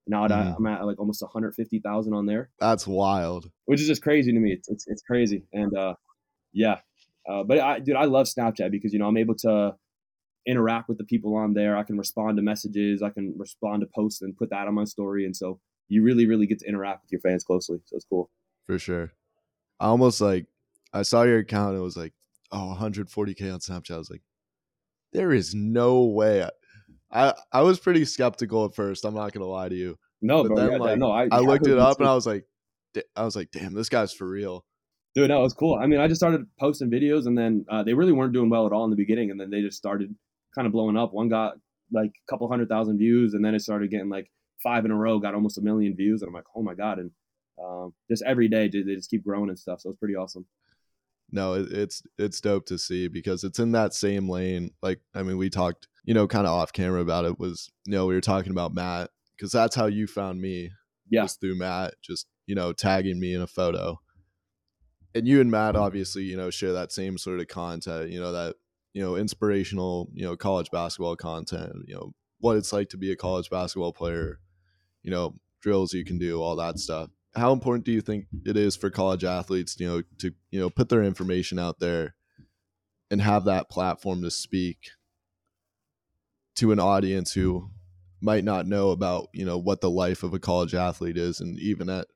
Now. 0.07 0.25
I'm 0.25 0.65
at 0.67 0.85
like 0.85 0.99
almost 0.99 1.23
150,000 1.23 2.13
on 2.13 2.25
there. 2.27 2.51
That's 2.59 2.85
wild. 2.85 3.49
Which 3.65 3.81
is 3.81 3.87
just 3.87 4.03
crazy 4.03 4.31
to 4.31 4.39
me. 4.39 4.51
It's 4.51 4.69
it's, 4.69 4.85
it's 4.87 5.01
crazy. 5.01 5.45
And 5.51 5.75
uh, 5.75 5.95
yeah, 6.53 6.79
uh, 7.27 7.43
but 7.43 7.59
I, 7.59 7.79
dude, 7.79 7.95
I 7.95 8.05
love 8.05 8.27
Snapchat 8.27 8.69
because 8.69 8.93
you 8.93 8.99
know 8.99 9.07
I'm 9.07 9.17
able 9.17 9.35
to 9.37 9.75
interact 10.45 10.89
with 10.89 10.97
the 10.97 11.03
people 11.03 11.35
on 11.35 11.53
there. 11.53 11.75
I 11.75 11.83
can 11.83 11.97
respond 11.97 12.37
to 12.37 12.43
messages. 12.43 13.01
I 13.01 13.09
can 13.09 13.33
respond 13.37 13.81
to 13.81 13.87
posts 13.93 14.21
and 14.21 14.37
put 14.37 14.49
that 14.51 14.67
on 14.67 14.75
my 14.75 14.83
story. 14.83 15.25
And 15.25 15.35
so 15.35 15.59
you 15.87 16.03
really, 16.03 16.27
really 16.27 16.47
get 16.47 16.59
to 16.59 16.67
interact 16.67 17.03
with 17.03 17.11
your 17.11 17.21
fans 17.21 17.43
closely. 17.43 17.79
So 17.85 17.95
it's 17.95 18.05
cool. 18.05 18.29
For 18.65 18.77
sure. 18.79 19.11
I 19.79 19.87
almost 19.87 20.21
like 20.21 20.45
I 20.93 21.01
saw 21.01 21.23
your 21.23 21.39
account. 21.39 21.71
And 21.71 21.79
it 21.79 21.83
was 21.83 21.97
like, 21.97 22.13
oh, 22.55 22.77
140k 22.79 23.53
on 23.53 23.59
Snapchat. 23.59 23.95
I 23.95 23.97
was 23.97 24.09
like, 24.09 24.21
there 25.13 25.31
is 25.31 25.53
no 25.53 26.03
way. 26.03 26.47
I 27.11 27.33
I 27.51 27.61
was 27.61 27.79
pretty 27.79 28.05
skeptical 28.05 28.65
at 28.65 28.75
first. 28.75 29.05
I'm 29.05 29.13
not 29.13 29.31
gonna 29.31 29.45
lie 29.45 29.69
to 29.69 29.75
you. 29.75 29.97
No, 30.21 30.43
but 30.43 30.55
then, 30.55 30.71
yeah, 30.71 30.77
like, 30.77 30.97
no, 30.97 31.11
I, 31.11 31.27
I 31.31 31.39
looked 31.39 31.67
it 31.67 31.77
up 31.77 31.99
and 31.99 32.09
I 32.09 32.15
was 32.15 32.25
like, 32.25 32.45
I 33.15 33.23
was 33.23 33.35
like, 33.35 33.51
damn, 33.51 33.73
this 33.73 33.89
guy's 33.89 34.13
for 34.13 34.27
real. 34.27 34.65
Dude, 35.13 35.29
no, 35.29 35.39
it 35.39 35.43
was 35.43 35.53
cool. 35.53 35.79
I 35.81 35.85
mean, 35.85 35.99
I 35.99 36.07
just 36.07 36.19
started 36.19 36.45
posting 36.59 36.89
videos, 36.89 37.25
and 37.25 37.37
then 37.37 37.65
uh, 37.69 37.83
they 37.83 37.93
really 37.93 38.11
weren't 38.11 38.33
doing 38.33 38.49
well 38.49 38.65
at 38.65 38.73
all 38.73 38.83
in 38.83 38.89
the 38.89 38.97
beginning, 38.97 39.31
and 39.31 39.39
then 39.39 39.49
they 39.49 39.61
just 39.61 39.77
started 39.77 40.13
kind 40.53 40.65
of 40.65 40.73
blowing 40.73 40.97
up. 40.97 41.13
One 41.13 41.29
got 41.29 41.53
like 41.93 42.09
a 42.09 42.31
couple 42.31 42.49
hundred 42.49 42.67
thousand 42.67 42.97
views, 42.97 43.33
and 43.33 43.45
then 43.45 43.55
it 43.55 43.61
started 43.61 43.91
getting 43.91 44.09
like 44.09 44.29
five 44.61 44.83
in 44.83 44.91
a 44.91 44.95
row, 44.95 45.19
got 45.19 45.33
almost 45.33 45.57
a 45.57 45.61
million 45.61 45.95
views, 45.95 46.21
and 46.21 46.29
I'm 46.29 46.33
like, 46.33 46.45
oh 46.55 46.63
my 46.63 46.73
god! 46.73 46.99
And 46.99 47.11
um, 47.63 47.93
just 48.09 48.23
every 48.23 48.49
day, 48.49 48.67
they 48.67 48.95
just 48.95 49.09
keep 49.09 49.23
growing 49.23 49.49
and 49.49 49.59
stuff. 49.59 49.79
So 49.79 49.89
it's 49.89 49.99
pretty 49.99 50.15
awesome 50.15 50.45
no, 51.35 51.53
it, 51.53 51.71
it's 51.71 52.01
it's 52.17 52.39
dope 52.39 52.65
to 52.67 52.79
see 52.79 53.09
because 53.09 53.43
it's 53.43 53.59
in 53.59 53.73
that 53.73 53.93
same 53.93 54.29
lane. 54.29 54.71
Like, 54.81 55.01
I 55.13 55.21
mean, 55.21 55.37
we 55.37 55.49
talked, 55.49 55.87
you 56.05 56.13
know, 56.13 56.27
kind 56.27 56.47
of 56.47 56.53
off 56.53 56.71
camera 56.71 57.01
about 57.01 57.25
it. 57.25 57.37
Was 57.37 57.69
you 57.85 57.91
know, 57.91 58.05
we 58.05 58.15
were 58.15 58.21
talking 58.21 58.53
about 58.53 58.73
Matt 58.73 59.09
because 59.35 59.51
that's 59.51 59.75
how 59.75 59.85
you 59.85 60.07
found 60.07 60.41
me. 60.41 60.71
Yeah, 61.09 61.23
was 61.23 61.33
through 61.33 61.57
Matt, 61.57 61.95
just 62.01 62.25
you 62.47 62.55
know, 62.55 62.71
tagging 62.71 63.19
me 63.19 63.35
in 63.35 63.41
a 63.41 63.47
photo. 63.47 63.99
And 65.13 65.27
you 65.27 65.41
and 65.41 65.51
Matt 65.51 65.75
obviously, 65.75 66.23
you 66.23 66.37
know, 66.37 66.49
share 66.49 66.73
that 66.73 66.93
same 66.93 67.17
sort 67.17 67.41
of 67.41 67.47
content. 67.49 68.11
You 68.11 68.21
know 68.21 68.31
that 68.31 68.55
you 68.93 69.03
know 69.03 69.17
inspirational, 69.17 70.09
you 70.13 70.23
know, 70.25 70.37
college 70.37 70.71
basketball 70.71 71.17
content. 71.17 71.73
You 71.85 71.95
know 71.95 72.13
what 72.39 72.55
it's 72.55 72.71
like 72.71 72.89
to 72.89 72.97
be 72.97 73.11
a 73.11 73.15
college 73.17 73.49
basketball 73.49 73.91
player. 73.91 74.39
You 75.03 75.11
know 75.11 75.35
drills 75.61 75.93
you 75.93 76.05
can 76.05 76.17
do, 76.17 76.41
all 76.41 76.55
that 76.55 76.79
stuff 76.79 77.09
how 77.35 77.51
important 77.51 77.85
do 77.85 77.91
you 77.91 78.01
think 78.01 78.25
it 78.45 78.57
is 78.57 78.75
for 78.75 78.89
college 78.89 79.23
athletes, 79.23 79.79
you 79.79 79.87
know, 79.87 80.01
to 80.19 80.33
you 80.51 80.59
know 80.59 80.69
put 80.69 80.89
their 80.89 81.03
information 81.03 81.59
out 81.59 81.79
there 81.79 82.15
and 83.11 83.21
have 83.21 83.45
that 83.45 83.69
platform 83.69 84.21
to 84.21 84.31
speak 84.31 84.89
to 86.55 86.71
an 86.71 86.79
audience 86.79 87.33
who 87.33 87.69
might 88.21 88.43
not 88.43 88.65
know 88.65 88.91
about 88.91 89.27
you 89.33 89.45
know 89.45 89.57
what 89.57 89.81
the 89.81 89.89
life 89.89 90.23
of 90.23 90.33
a 90.33 90.39
college 90.39 90.73
athlete 90.73 91.17
is, 91.17 91.39
and 91.39 91.59
even 91.59 91.89
at 91.89 92.07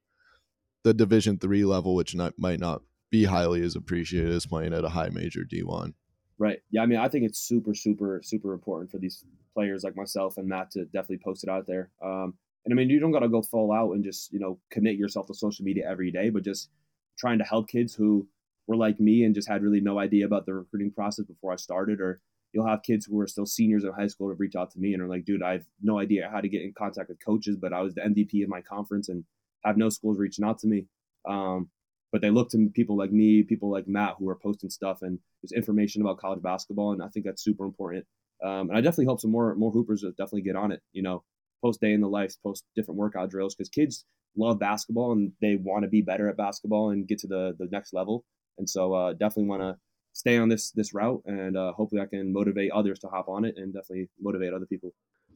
the 0.84 0.94
Division 0.94 1.38
three 1.38 1.66
level, 1.66 1.96
which 1.96 2.16
not, 2.16 2.34
might 2.38 2.60
not 2.60 2.82
be 3.10 3.26
highly 3.26 3.62
as 3.62 3.76
appreciated 3.76 4.32
as 4.32 4.46
playing 4.46 4.74
at 4.74 4.86
a 4.86 4.90
high 4.90 5.10
major 5.10 5.44
D 5.44 5.64
one. 5.64 5.94
Right. 6.38 6.60
Yeah. 6.72 6.84
I 6.84 6.86
mean, 6.86 7.00
I 7.00 7.10
think 7.10 7.26
it's 7.26 7.40
super, 7.40 7.76
super, 7.76 8.22
super 8.24 8.54
important 8.54 8.90
for 8.90 8.98
these 8.98 9.26
players 9.54 9.84
like 9.84 9.98
myself 9.98 10.38
and 10.38 10.48
Matt 10.48 10.72
to 10.72 10.86
definitely 10.86 11.18
post 11.18 11.44
it 11.44 11.50
out 11.50 11.68
there. 11.68 11.90
Um, 12.02 12.36
and 12.70 12.78
I 12.80 12.84
mean, 12.84 12.90
you 12.92 13.00
don't 13.00 13.12
got 13.12 13.22
to 13.22 13.30
go 13.30 13.42
full 13.42 13.72
out 13.72 13.94
and 13.94 14.04
just, 14.04 14.32
you 14.32 14.40
know, 14.40 14.60
commit 14.70 14.96
yourself 14.96 15.26
to 15.28 15.34
social 15.34 15.66
media 15.66 15.90
every 15.90 16.12
day, 16.12 16.30
but 16.30 16.44
just 16.44 16.70
trying 17.18 17.40
to 17.40 17.44
help 17.44 17.68
kids 17.68 17.96
who 17.96 18.28
were 18.68 18.76
like 18.76 19.00
me 19.00 19.24
and 19.24 19.34
just 19.34 19.50
had 19.50 19.64
really 19.64 19.82
no 19.82 19.98
idea 19.98 20.26
about 20.26 20.46
the 20.46 20.54
recruiting 20.54 20.92
process 20.92 21.26
before 21.26 21.52
I 21.52 21.56
started. 21.56 22.00
Or 22.00 22.22
you'll 22.54 22.68
have 22.68 22.84
kids 22.84 23.08
who 23.08 23.20
are 23.20 23.26
still 23.26 23.48
seniors 23.48 23.84
in 23.84 23.92
high 23.92 24.06
school 24.06 24.30
to 24.30 24.36
reach 24.36 24.56
out 24.56 24.70
to 24.72 24.80
me 24.80 24.94
and 24.94 25.02
are 25.02 25.08
like, 25.08 25.26
dude, 25.26 25.42
I 25.42 25.54
have 25.54 25.66
no 25.82 25.98
idea 25.98 26.30
how 26.32 26.42
to 26.42 26.48
get 26.48 26.62
in 26.62 26.74
contact 26.78 27.10
with 27.10 27.26
coaches, 27.26 27.58
but 27.60 27.74
I 27.74 27.82
was 27.82 27.96
the 27.96 28.02
MVP 28.02 28.44
of 28.44 28.50
my 28.50 28.62
conference 28.62 29.10
and 29.10 29.24
have 29.66 29.76
no 29.76 29.90
schools 29.90 30.20
reaching 30.20 30.46
out 30.46 30.60
to 30.60 30.68
me. 30.68 30.86
Um, 31.28 31.70
but 32.12 32.22
they 32.22 32.30
look 32.30 32.52
to 32.52 32.70
people 32.76 32.98
like 32.98 33.12
me, 33.12 33.42
people 33.42 33.72
like 33.72 33.88
Matt, 33.88 34.16
who 34.20 34.30
are 34.30 34.36
posting 34.36 34.70
stuff 34.70 35.02
and 35.02 35.18
there's 35.42 35.52
information 35.52 36.02
about 36.04 36.20
college 36.20 36.42
basketball, 36.42 36.92
and 36.92 37.02
I 37.02 37.08
think 37.08 37.26
that's 37.26 37.44
super 37.44 37.66
important. 37.66 38.06
Um, 38.44 38.70
and 38.70 38.74
I 38.78 38.82
definitely 38.82 39.06
hope 39.06 39.22
some 39.22 39.32
more 39.32 39.54
more 39.56 39.72
hoopers 39.72 40.02
definitely 40.02 40.42
get 40.44 40.56
on 40.56 40.72
it. 40.72 40.82
You 40.94 41.04
know, 41.04 41.24
post 41.62 41.82
day 41.82 41.94
in 41.94 42.02
the 42.02 42.08
life, 42.08 42.36
post 42.44 42.66
different 42.76 42.98
workout 42.98 43.30
drills 43.30 43.56
because 43.56 43.70
kids 43.70 44.06
love 44.38 44.60
basketball 44.60 45.12
and 45.12 45.32
they 45.42 45.56
want 45.56 45.84
to 45.84 45.90
be 45.90 46.02
better 46.02 46.30
at 46.30 46.38
basketball 46.38 46.92
and 46.92 47.08
get 47.08 47.20
to 47.20 47.28
the 47.28 47.56
the 47.58 47.68
next 47.72 47.94
level. 47.94 48.26
And 48.58 48.70
so 48.70 48.94
uh, 48.94 49.14
definitely 49.14 49.46
want 49.46 49.62
to 49.62 49.78
stay 50.14 50.38
on 50.38 50.50
this 50.50 50.72
this 50.72 50.94
route 50.94 51.22
and 51.26 51.56
uh, 51.56 51.74
hopefully 51.74 52.02
I 52.02 52.06
can 52.06 52.34
motivate 52.34 52.72
others 52.72 53.00
to 53.00 53.08
hop 53.08 53.30
on 53.30 53.46
it 53.46 53.56
and 53.58 53.74
definitely 53.74 54.10
motivate 54.20 54.54
other 54.54 54.66
people. 54.66 54.94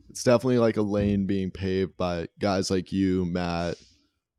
It's 0.10 0.24
definitely 0.24 0.60
like 0.60 0.78
a 0.78 0.82
lane 0.82 1.26
being 1.26 1.52
paved 1.52 1.98
by 1.98 2.28
guys 2.40 2.70
like 2.70 2.92
you, 2.92 3.26
Matt. 3.26 3.78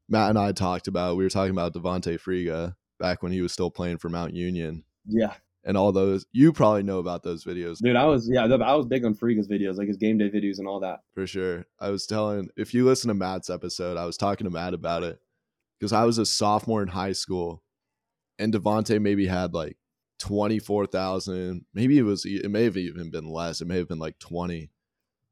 Matt 0.08 0.30
and 0.30 0.38
I 0.38 0.52
talked 0.52 0.86
about. 0.86 1.16
We 1.16 1.24
were 1.24 1.30
talking 1.30 1.52
about 1.52 1.72
Devonte 1.72 2.20
Friga 2.20 2.74
back 3.00 3.22
when 3.22 3.32
he 3.32 3.40
was 3.40 3.52
still 3.52 3.70
playing 3.70 3.98
for 3.98 4.08
Mount 4.08 4.34
Union. 4.34 4.84
Yeah, 5.06 5.34
and 5.64 5.76
all 5.76 5.92
those. 5.92 6.26
You 6.32 6.52
probably 6.52 6.82
know 6.82 6.98
about 6.98 7.22
those 7.22 7.44
videos. 7.44 7.78
Dude, 7.78 7.96
I 7.96 8.04
was 8.04 8.28
yeah, 8.32 8.44
I 8.44 8.74
was 8.74 8.86
big 8.86 9.04
on 9.04 9.14
Friga's 9.14 9.48
videos, 9.48 9.76
like 9.76 9.88
his 9.88 9.96
game 9.96 10.18
day 10.18 10.30
videos 10.30 10.58
and 10.58 10.68
all 10.68 10.80
that. 10.80 11.00
For 11.14 11.26
sure. 11.26 11.66
I 11.80 11.90
was 11.90 12.06
telling 12.06 12.48
if 12.56 12.74
you 12.74 12.84
listen 12.84 13.08
to 13.08 13.14
Matt's 13.14 13.50
episode, 13.50 13.96
I 13.96 14.06
was 14.06 14.16
talking 14.16 14.44
to 14.44 14.50
Matt 14.50 14.74
about 14.74 15.02
it 15.02 15.18
because 15.78 15.92
I 15.92 16.04
was 16.04 16.18
a 16.18 16.26
sophomore 16.26 16.82
in 16.82 16.88
high 16.88 17.12
school, 17.12 17.62
and 18.38 18.52
Devonte 18.52 19.00
maybe 19.00 19.26
had 19.26 19.54
like 19.54 19.76
twenty 20.18 20.58
four 20.58 20.86
thousand. 20.86 21.64
Maybe 21.74 21.98
it 21.98 22.02
was 22.02 22.24
it 22.24 22.50
may 22.50 22.64
have 22.64 22.76
even 22.76 23.10
been 23.10 23.28
less. 23.28 23.60
It 23.60 23.66
may 23.66 23.78
have 23.78 23.88
been 23.88 23.98
like 23.98 24.18
twenty 24.18 24.70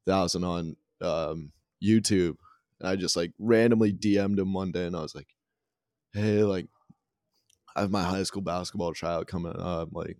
thousand 0.07 0.45
on 0.45 0.77
um, 1.01 1.53
YouTube. 1.83 2.37
And 2.81 2.89
I 2.89 2.97
just 2.97 3.17
like 3.17 3.33
randomly 3.39 3.93
DM'd 3.93 4.39
him 4.39 4.53
one 4.53 4.73
day, 4.73 4.87
and 4.87 4.97
I 4.97 5.03
was 5.03 5.15
like, 5.15 5.29
"Hey, 6.13 6.43
like 6.43 6.67
I 7.75 7.81
have 7.81 7.91
my 7.91 8.03
high 8.03 8.23
school 8.23 8.43
basketball 8.43 8.93
tryout 8.93 9.27
coming 9.27 9.55
up. 9.57 9.91
Like, 9.93 10.19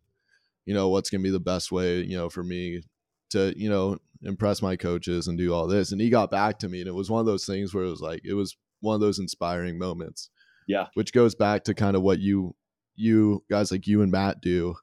you 0.67 0.75
know, 0.75 0.89
what's 0.89 1.11
gonna 1.11 1.23
be 1.23 1.31
the 1.31 1.41
best 1.41 1.73
way, 1.73 2.03
you 2.03 2.17
know, 2.17 2.29
for 2.29 2.43
me 2.43 2.83
to, 3.31 3.55
you 3.57 3.69
know, 3.69 3.99
impress 4.23 4.63
my 4.63 4.77
coaches 4.77 5.29
and 5.29 5.37
do 5.37 5.53
all 5.53 5.67
this. 5.67 5.93
And 5.93 6.01
he 6.01 6.11
got 6.11 6.31
back 6.31 6.59
to 6.61 6.69
me, 6.69 6.81
and 6.81 6.89
it 6.89 6.95
was 6.95 7.11
one 7.11 7.21
of 7.21 7.27
those 7.27 7.47
things 7.47 7.75
where 7.75 7.85
it 7.85 7.91
was 7.91 8.01
like 8.01 8.23
it 8.25 8.35
was 8.35 8.57
one 8.81 8.95
of 8.95 9.01
those 9.01 9.19
inspiring 9.19 9.79
moments. 9.79 10.31
Yeah. 10.67 10.87
Which 10.95 11.13
goes 11.13 11.35
back 11.35 11.65
to 11.65 11.75
kind 11.75 11.97
of 11.97 12.03
what 12.03 12.21
you 12.21 12.55
you 12.95 13.43
guys 13.51 13.73
like 13.73 13.87
you 13.87 14.03
and 14.03 14.13
Matt 14.13 14.41
do, 14.41 14.77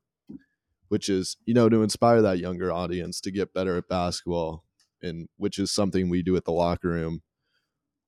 which 0.90 1.10
is, 1.10 1.38
you 1.46 1.54
know, 1.54 1.70
to 1.70 1.84
inspire 1.84 2.22
that 2.22 2.40
younger 2.40 2.72
audience 2.72 3.22
to 3.22 3.32
get 3.32 3.54
better 3.54 3.78
at 3.78 3.88
basketball. 3.88 4.64
And 5.02 5.30
which 5.38 5.58
is 5.58 5.72
something 5.72 6.10
we 6.10 6.22
do 6.22 6.36
at 6.36 6.44
the 6.44 6.52
locker 6.52 6.90
room 6.90 7.22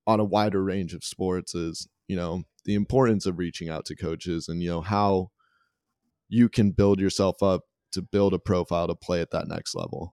on 0.06 0.20
a 0.20 0.24
wider 0.24 0.62
range 0.62 0.92
of 0.92 1.04
sports 1.04 1.54
is, 1.54 1.88
you 2.06 2.16
know, 2.16 2.42
the 2.64 2.74
importance 2.74 3.26
of 3.26 3.38
reaching 3.38 3.68
out 3.68 3.84
to 3.86 3.96
coaches 3.96 4.48
and 4.48 4.62
you 4.62 4.70
know 4.70 4.80
how 4.80 5.30
you 6.28 6.48
can 6.48 6.70
build 6.70 7.00
yourself 7.00 7.42
up 7.42 7.62
to 7.92 8.02
build 8.02 8.32
a 8.32 8.38
profile 8.38 8.86
to 8.86 8.94
play 8.94 9.20
at 9.20 9.30
that 9.30 9.48
next 9.48 9.74
level. 9.74 10.14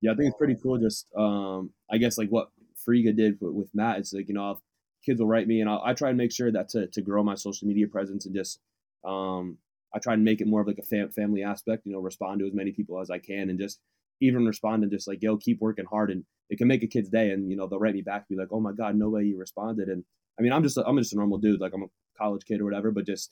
Yeah, 0.00 0.12
I 0.12 0.14
think 0.14 0.28
it's 0.28 0.38
pretty 0.38 0.56
cool. 0.62 0.78
Just 0.78 1.06
um, 1.16 1.70
I 1.90 1.98
guess 1.98 2.18
like 2.18 2.28
what 2.28 2.50
Friga 2.86 3.14
did 3.14 3.38
with, 3.40 3.52
with 3.52 3.74
Matt 3.74 4.00
is 4.00 4.12
like 4.12 4.28
you 4.28 4.34
know 4.34 4.60
kids 5.04 5.20
will 5.20 5.26
write 5.26 5.48
me 5.48 5.60
and 5.60 5.68
I'll, 5.68 5.82
I 5.84 5.94
try 5.94 6.10
and 6.10 6.18
make 6.18 6.32
sure 6.32 6.50
that 6.50 6.68
to 6.70 6.86
to 6.88 7.02
grow 7.02 7.22
my 7.22 7.34
social 7.34 7.66
media 7.68 7.86
presence 7.86 8.26
and 8.26 8.34
just 8.34 8.60
um, 9.04 9.58
I 9.94 9.98
try 9.98 10.14
and 10.14 10.24
make 10.24 10.40
it 10.40 10.46
more 10.46 10.60
of 10.60 10.66
like 10.66 10.78
a 10.78 10.82
fam- 10.82 11.10
family 11.10 11.42
aspect. 11.42 11.86
You 11.86 11.92
know, 11.92 12.00
respond 12.00 12.40
to 12.40 12.46
as 12.46 12.54
many 12.54 12.72
people 12.72 13.00
as 13.00 13.10
I 13.10 13.18
can 13.18 13.50
and 13.50 13.58
just 13.58 13.80
even 14.22 14.46
respond 14.46 14.82
and 14.82 14.92
just 14.92 15.08
like 15.08 15.22
yo 15.22 15.36
keep 15.36 15.60
working 15.60 15.84
hard 15.84 16.10
and 16.10 16.24
it 16.48 16.56
can 16.56 16.68
make 16.68 16.82
a 16.82 16.86
kid's 16.86 17.08
day 17.08 17.30
and 17.30 17.50
you 17.50 17.56
know 17.56 17.66
they'll 17.66 17.78
write 17.78 17.94
me 17.94 18.02
back 18.02 18.24
and 18.28 18.36
be 18.36 18.40
like 18.40 18.52
oh 18.52 18.60
my 18.60 18.72
god 18.72 18.96
no 18.96 19.08
way 19.08 19.22
you 19.22 19.38
responded 19.38 19.88
and 19.88 20.04
I 20.38 20.42
mean, 20.42 20.52
I'm 20.52 20.62
just 20.62 20.78
I'm 20.78 20.98
just 20.98 21.12
a 21.12 21.16
normal 21.16 21.38
dude. 21.38 21.60
Like 21.60 21.72
I'm 21.74 21.82
a 21.82 21.86
college 22.18 22.44
kid 22.44 22.60
or 22.60 22.64
whatever, 22.64 22.90
but 22.90 23.06
just 23.06 23.30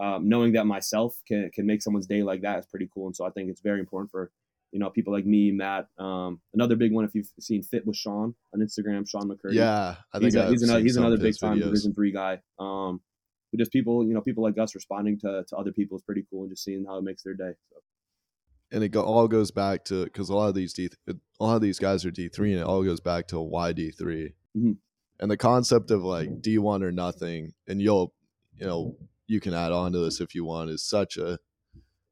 um, 0.00 0.28
knowing 0.28 0.52
that 0.52 0.66
myself 0.66 1.16
can 1.26 1.50
can 1.54 1.66
make 1.66 1.82
someone's 1.82 2.06
day 2.06 2.22
like 2.22 2.42
that 2.42 2.58
is 2.58 2.66
pretty 2.66 2.88
cool. 2.92 3.06
And 3.06 3.16
so 3.16 3.24
I 3.24 3.30
think 3.30 3.50
it's 3.50 3.60
very 3.60 3.80
important 3.80 4.10
for 4.10 4.30
you 4.72 4.78
know 4.78 4.90
people 4.90 5.12
like 5.12 5.26
me, 5.26 5.50
Matt. 5.52 5.86
Um, 5.98 6.40
another 6.54 6.76
big 6.76 6.92
one 6.92 7.04
if 7.04 7.14
you've 7.14 7.28
seen 7.40 7.62
Fit 7.62 7.86
with 7.86 7.96
Sean 7.96 8.34
on 8.54 8.60
Instagram, 8.60 9.08
Sean 9.08 9.28
McCurdy. 9.28 9.54
Yeah, 9.54 9.96
I 10.12 10.18
think 10.18 10.32
he's, 10.32 10.36
a, 10.36 10.48
he's 10.48 10.62
another 10.62 10.80
he's 10.80 10.96
another 10.96 11.18
big 11.18 11.38
time 11.38 11.58
Division 11.58 11.94
three 11.94 12.12
guy. 12.12 12.40
Um, 12.58 13.00
but 13.52 13.58
just 13.58 13.72
people, 13.72 14.06
you 14.06 14.14
know, 14.14 14.20
people 14.20 14.44
like 14.44 14.58
us 14.58 14.74
responding 14.74 15.18
to 15.20 15.44
to 15.48 15.56
other 15.56 15.72
people 15.72 15.96
is 15.96 16.02
pretty 16.02 16.24
cool, 16.30 16.42
and 16.42 16.50
just 16.50 16.64
seeing 16.64 16.84
how 16.86 16.98
it 16.98 17.04
makes 17.04 17.22
their 17.22 17.34
day. 17.34 17.52
So. 17.72 17.76
And 18.72 18.84
it 18.84 18.94
all 18.94 19.26
goes 19.26 19.50
back 19.50 19.84
to 19.86 20.04
because 20.04 20.28
a 20.28 20.34
lot 20.34 20.48
of 20.48 20.54
these 20.54 20.72
D, 20.72 20.90
a 21.08 21.14
lot 21.40 21.56
of 21.56 21.62
these 21.62 21.78
guys 21.78 22.04
are 22.04 22.10
D 22.10 22.28
three, 22.28 22.52
and 22.52 22.60
it 22.60 22.66
all 22.66 22.84
goes 22.84 23.00
back 23.00 23.26
to 23.28 23.40
why 23.40 23.72
D 23.72 23.90
3 23.90 24.34
mm-hmm. 24.56 24.72
And 25.18 25.30
the 25.30 25.36
concept 25.36 25.90
of 25.90 26.02
like 26.02 26.40
D1 26.40 26.82
or 26.82 26.92
nothing, 26.92 27.52
and 27.68 27.82
you'll, 27.82 28.14
you 28.54 28.66
know, 28.66 28.96
you 29.26 29.38
can 29.38 29.52
add 29.52 29.70
on 29.70 29.92
to 29.92 29.98
this 29.98 30.20
if 30.20 30.34
you 30.34 30.44
want, 30.44 30.70
is 30.70 30.82
such 30.82 31.16
a 31.16 31.38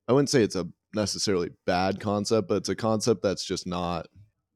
I 0.09 0.13
wouldn't 0.13 0.31
say 0.31 0.43
it's 0.43 0.57
a 0.57 0.69
necessarily 0.95 1.51
bad 1.67 2.01
concept, 2.01 2.49
but 2.49 2.57
it's 2.57 2.69
a 2.69 2.75
concept 2.75 3.23
that's 3.23 3.45
just 3.45 3.67
not 3.67 4.07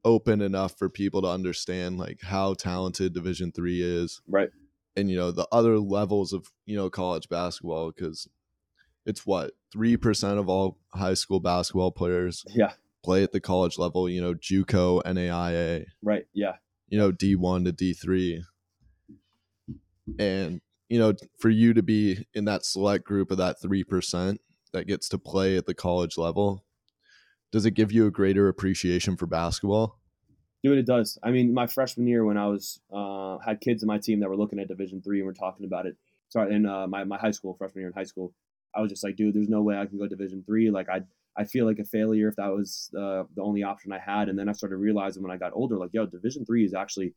open 0.03 0.41
enough 0.41 0.77
for 0.77 0.89
people 0.89 1.21
to 1.21 1.27
understand 1.27 1.97
like 1.97 2.21
how 2.21 2.53
talented 2.55 3.13
Division 3.13 3.51
three 3.51 3.81
is, 3.81 4.21
right? 4.27 4.49
And 4.95 5.09
you 5.09 5.17
know 5.17 5.31
the 5.31 5.47
other 5.51 5.79
levels 5.79 6.33
of 6.33 6.51
you 6.65 6.75
know 6.75 6.89
college 6.89 7.29
basketball 7.29 7.91
because 7.91 8.27
it's 9.05 9.25
what 9.25 9.51
three 9.71 9.97
percent 9.97 10.39
of 10.39 10.49
all 10.49 10.77
high 10.93 11.13
school 11.13 11.39
basketball 11.39 11.91
players 11.91 12.43
yeah. 12.49 12.73
play 13.03 13.23
at 13.23 13.31
the 13.31 13.39
college 13.39 13.77
level. 13.77 14.09
You 14.09 14.21
know 14.21 14.33
JUCO, 14.33 15.03
NAIA, 15.03 15.85
right? 16.01 16.25
Yeah, 16.33 16.55
you 16.87 16.97
know 16.97 17.11
D 17.11 17.35
one 17.35 17.65
to 17.65 17.71
D 17.71 17.93
three, 17.93 18.43
and 20.19 20.61
you 20.89 20.99
know 20.99 21.13
for 21.39 21.49
you 21.49 21.73
to 21.73 21.83
be 21.83 22.25
in 22.33 22.45
that 22.45 22.65
select 22.65 23.05
group 23.05 23.31
of 23.31 23.37
that 23.37 23.61
three 23.61 23.83
percent 23.83 24.41
that 24.71 24.87
gets 24.87 25.07
to 25.09 25.17
play 25.17 25.57
at 25.57 25.65
the 25.65 25.73
college 25.73 26.17
level 26.17 26.63
does 27.53 27.67
it 27.67 27.71
give 27.71 27.91
you 27.91 28.07
a 28.07 28.11
greater 28.11 28.47
appreciation 28.49 29.15
for 29.15 29.27
basketball? 29.27 29.99
Dude 30.63 30.79
it 30.79 30.87
does. 30.87 31.19
I 31.21 31.29
mean 31.29 31.53
my 31.53 31.67
freshman 31.67 32.07
year 32.07 32.25
when 32.25 32.37
i 32.37 32.47
was 32.47 32.81
uh, 32.91 33.37
had 33.45 33.61
kids 33.61 33.83
in 33.83 33.87
my 33.87 33.99
team 33.99 34.19
that 34.21 34.29
were 34.29 34.35
looking 34.35 34.59
at 34.59 34.67
division 34.67 35.01
three 35.01 35.19
and 35.19 35.27
we're 35.27 35.33
talking 35.33 35.65
about 35.65 35.85
it. 35.85 35.95
Sorry 36.29 36.53
in 36.53 36.65
uh, 36.65 36.87
my, 36.87 37.03
my 37.03 37.17
high 37.17 37.31
school 37.31 37.53
freshman 37.53 37.81
year 37.81 37.89
in 37.89 37.93
high 37.93 38.05
school 38.05 38.33
i 38.75 38.81
was 38.81 38.89
just 38.89 39.03
like 39.03 39.15
dude 39.15 39.33
there's 39.33 39.49
no 39.49 39.61
way 39.61 39.77
i 39.77 39.85
can 39.85 39.97
go 39.97 40.07
division 40.07 40.43
three 40.45 40.69
like 40.69 40.89
i 40.89 41.01
i 41.37 41.43
feel 41.43 41.65
like 41.65 41.79
a 41.79 41.85
failure 41.85 42.27
if 42.27 42.35
that 42.35 42.51
was 42.51 42.89
uh, 42.97 43.23
the 43.35 43.41
only 43.41 43.63
option 43.63 43.91
i 43.91 43.99
had 43.99 44.29
and 44.29 44.37
then 44.37 44.49
i 44.49 44.51
started 44.51 44.77
realizing 44.77 45.21
when 45.23 45.31
i 45.31 45.37
got 45.37 45.51
older 45.53 45.77
like 45.77 45.91
yo 45.93 46.05
division 46.05 46.45
three 46.45 46.65
is 46.65 46.73
actually 46.73 47.13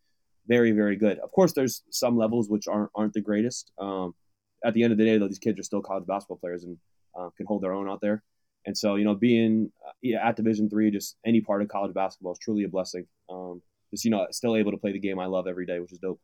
very 0.49 0.73
very 0.73 0.97
good 0.97 1.19
of 1.19 1.31
course 1.33 1.53
there's 1.53 1.83
some 1.90 2.16
levels 2.16 2.49
which 2.49 2.69
aren't 2.69 2.90
aren't 2.95 3.12
the 3.12 3.21
greatest 3.21 3.73
um, 3.79 4.14
at 4.64 4.75
the 4.75 4.83
end 4.83 4.92
of 4.92 4.99
the 4.99 5.05
day 5.05 5.19
though 5.19 5.29
these 5.29 5.38
kids 5.38 5.59
are 5.59 5.64
still 5.64 5.83
college 5.83 6.07
basketball 6.07 6.38
players 6.38 6.64
and 6.64 6.77
uh, 7.19 7.31
can 7.37 7.47
hold 7.47 7.62
their 7.62 7.73
own 7.73 7.88
out 7.88 8.01
there. 8.01 8.23
And 8.66 8.77
so, 8.77 8.97
you 8.97 9.05
know, 9.05 9.14
being 9.14 9.71
uh, 9.87 10.16
at 10.23 10.37
Division 10.37 10.69
three, 10.69 10.90
just 10.90 11.16
any 11.25 11.40
part 11.40 11.62
of 11.62 11.69
college 11.69 11.95
basketball 11.95 12.33
is 12.33 12.38
truly 12.38 12.64
a 12.64 12.69
blessing. 12.69 13.07
Um, 13.31 13.62
just 13.90 14.05
you 14.05 14.11
know, 14.11 14.27
still 14.31 14.57
able 14.57 14.73
to 14.73 14.79
play 14.79 14.92
the 14.92 14.99
game 14.99 15.19
I 15.19 15.27
love 15.27 15.47
every 15.47 15.66
day, 15.66 15.79
which 15.79 15.92
is 15.92 15.99
dope. 15.99 16.21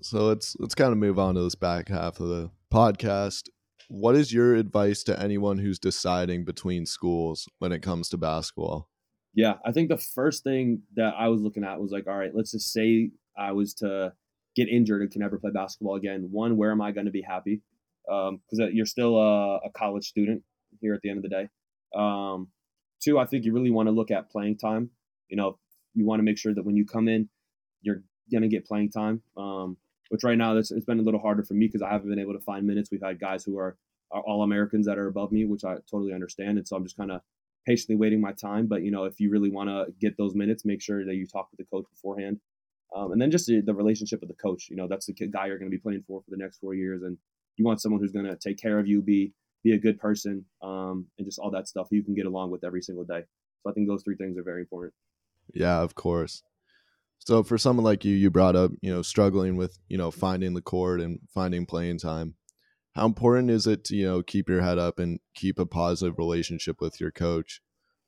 So 0.00 0.24
let's 0.24 0.56
let's 0.58 0.74
kind 0.74 0.92
of 0.92 0.98
move 0.98 1.18
on 1.18 1.34
to 1.34 1.42
this 1.42 1.54
back 1.54 1.88
half 1.88 2.20
of 2.20 2.28
the 2.28 2.50
podcast. 2.72 3.48
What 3.88 4.14
is 4.14 4.32
your 4.32 4.54
advice 4.54 5.02
to 5.04 5.20
anyone 5.20 5.58
who's 5.58 5.78
deciding 5.78 6.44
between 6.44 6.86
schools 6.86 7.48
when 7.58 7.72
it 7.72 7.80
comes 7.82 8.08
to 8.10 8.16
basketball? 8.16 8.88
Yeah, 9.34 9.54
I 9.64 9.72
think 9.72 9.88
the 9.88 9.98
first 9.98 10.42
thing 10.42 10.82
that 10.96 11.14
I 11.16 11.28
was 11.28 11.40
looking 11.40 11.64
at 11.64 11.80
was 11.80 11.92
like, 11.92 12.06
all 12.06 12.16
right, 12.16 12.34
let's 12.34 12.52
just 12.52 12.72
say 12.72 13.10
I 13.38 13.52
was 13.52 13.74
to 13.74 14.12
get 14.56 14.68
injured 14.68 15.02
and 15.02 15.10
can 15.10 15.20
never 15.20 15.38
play 15.38 15.50
basketball 15.52 15.94
again. 15.94 16.28
One, 16.30 16.56
where 16.56 16.72
am 16.72 16.80
I 16.80 16.90
going 16.90 17.06
to 17.06 17.12
be 17.12 17.22
happy? 17.22 17.62
because 18.10 18.58
um, 18.58 18.70
you're 18.72 18.86
still 18.86 19.16
a, 19.16 19.58
a, 19.58 19.70
college 19.76 20.04
student 20.04 20.42
here 20.80 20.94
at 20.94 21.00
the 21.02 21.10
end 21.10 21.18
of 21.18 21.22
the 21.22 21.28
day. 21.28 21.48
Um, 21.94 22.48
two, 23.00 23.18
I 23.18 23.24
think 23.24 23.44
you 23.44 23.52
really 23.52 23.70
want 23.70 23.86
to 23.86 23.92
look 23.92 24.10
at 24.10 24.30
playing 24.30 24.58
time. 24.58 24.90
You 25.28 25.36
know, 25.36 25.58
you 25.94 26.06
want 26.06 26.18
to 26.18 26.24
make 26.24 26.38
sure 26.38 26.52
that 26.52 26.64
when 26.64 26.76
you 26.76 26.84
come 26.84 27.06
in, 27.06 27.28
you're 27.82 28.02
going 28.30 28.42
to 28.42 28.48
get 28.48 28.66
playing 28.66 28.90
time. 28.90 29.22
Um, 29.36 29.76
which 30.10 30.24
right 30.24 30.36
now 30.36 30.56
it's 30.56 30.70
been 30.70 30.98
a 30.98 31.02
little 31.02 31.20
harder 31.20 31.42
for 31.42 31.54
me 31.54 31.66
because 31.66 31.82
I 31.82 31.90
haven't 31.90 32.10
been 32.10 32.18
able 32.18 32.34
to 32.34 32.40
find 32.40 32.66
minutes. 32.66 32.90
We've 32.90 33.02
had 33.02 33.18
guys 33.18 33.44
who 33.44 33.58
are, 33.58 33.76
are 34.10 34.22
all 34.22 34.42
Americans 34.42 34.86
that 34.86 34.98
are 34.98 35.06
above 35.06 35.32
me, 35.32 35.44
which 35.44 35.64
I 35.64 35.76
totally 35.90 36.12
understand, 36.12 36.58
and 36.58 36.66
so 36.66 36.76
I'm 36.76 36.84
just 36.84 36.96
kind 36.96 37.12
of 37.12 37.22
patiently 37.66 37.96
waiting 37.96 38.20
my 38.20 38.32
time. 38.32 38.66
But 38.66 38.82
you 38.82 38.90
know, 38.90 39.04
if 39.04 39.20
you 39.20 39.30
really 39.30 39.50
want 39.50 39.70
to 39.70 39.86
get 40.00 40.16
those 40.18 40.34
minutes, 40.34 40.64
make 40.64 40.82
sure 40.82 41.04
that 41.04 41.14
you 41.14 41.26
talk 41.26 41.48
with 41.50 41.58
the 41.58 41.70
coach 41.72 41.86
beforehand. 41.90 42.40
Um, 42.94 43.12
and 43.12 43.22
then 43.22 43.30
just 43.30 43.46
the, 43.46 43.60
the, 43.60 43.72
relationship 43.72 44.18
with 44.18 44.28
the 44.30 44.34
coach. 44.34 44.66
You 44.68 44.74
know, 44.74 44.88
that's 44.88 45.06
the 45.06 45.12
guy 45.12 45.46
you're 45.46 45.58
going 45.58 45.70
to 45.70 45.76
be 45.76 45.80
playing 45.80 46.02
for 46.08 46.22
for 46.22 46.30
the 46.30 46.36
next 46.36 46.58
four 46.58 46.74
years, 46.74 47.02
and 47.02 47.16
you 47.56 47.64
want 47.64 47.80
someone 47.80 48.00
who's 48.00 48.10
going 48.10 48.26
to 48.26 48.36
take 48.36 48.60
care 48.60 48.80
of 48.80 48.88
you, 48.88 49.00
be 49.00 49.32
be 49.62 49.74
a 49.74 49.78
good 49.78 50.00
person, 50.00 50.44
um, 50.60 51.06
and 51.18 51.26
just 51.26 51.38
all 51.38 51.52
that 51.52 51.68
stuff 51.68 51.86
you 51.92 52.02
can 52.02 52.14
get 52.14 52.26
along 52.26 52.50
with 52.50 52.64
every 52.64 52.82
single 52.82 53.04
day. 53.04 53.22
So 53.62 53.70
I 53.70 53.74
think 53.74 53.86
those 53.86 54.02
three 54.02 54.16
things 54.16 54.36
are 54.38 54.42
very 54.42 54.62
important. 54.62 54.94
Yeah, 55.52 55.80
of 55.80 55.94
course. 55.94 56.42
So 57.20 57.42
for 57.42 57.58
someone 57.58 57.84
like 57.84 58.04
you, 58.04 58.14
you 58.14 58.30
brought 58.30 58.56
up, 58.56 58.72
you 58.80 58.92
know, 58.92 59.02
struggling 59.02 59.56
with, 59.56 59.78
you 59.88 59.98
know, 59.98 60.10
finding 60.10 60.54
the 60.54 60.62
court 60.62 61.00
and 61.00 61.20
finding 61.32 61.66
playing 61.66 61.98
time. 61.98 62.34
How 62.94 63.06
important 63.06 63.50
is 63.50 63.66
it 63.66 63.84
to, 63.84 63.96
you 63.96 64.06
know, 64.06 64.22
keep 64.22 64.48
your 64.48 64.62
head 64.62 64.78
up 64.78 64.98
and 64.98 65.20
keep 65.34 65.58
a 65.58 65.66
positive 65.66 66.18
relationship 66.18 66.80
with 66.80 67.00
your 67.00 67.12
coach? 67.12 67.60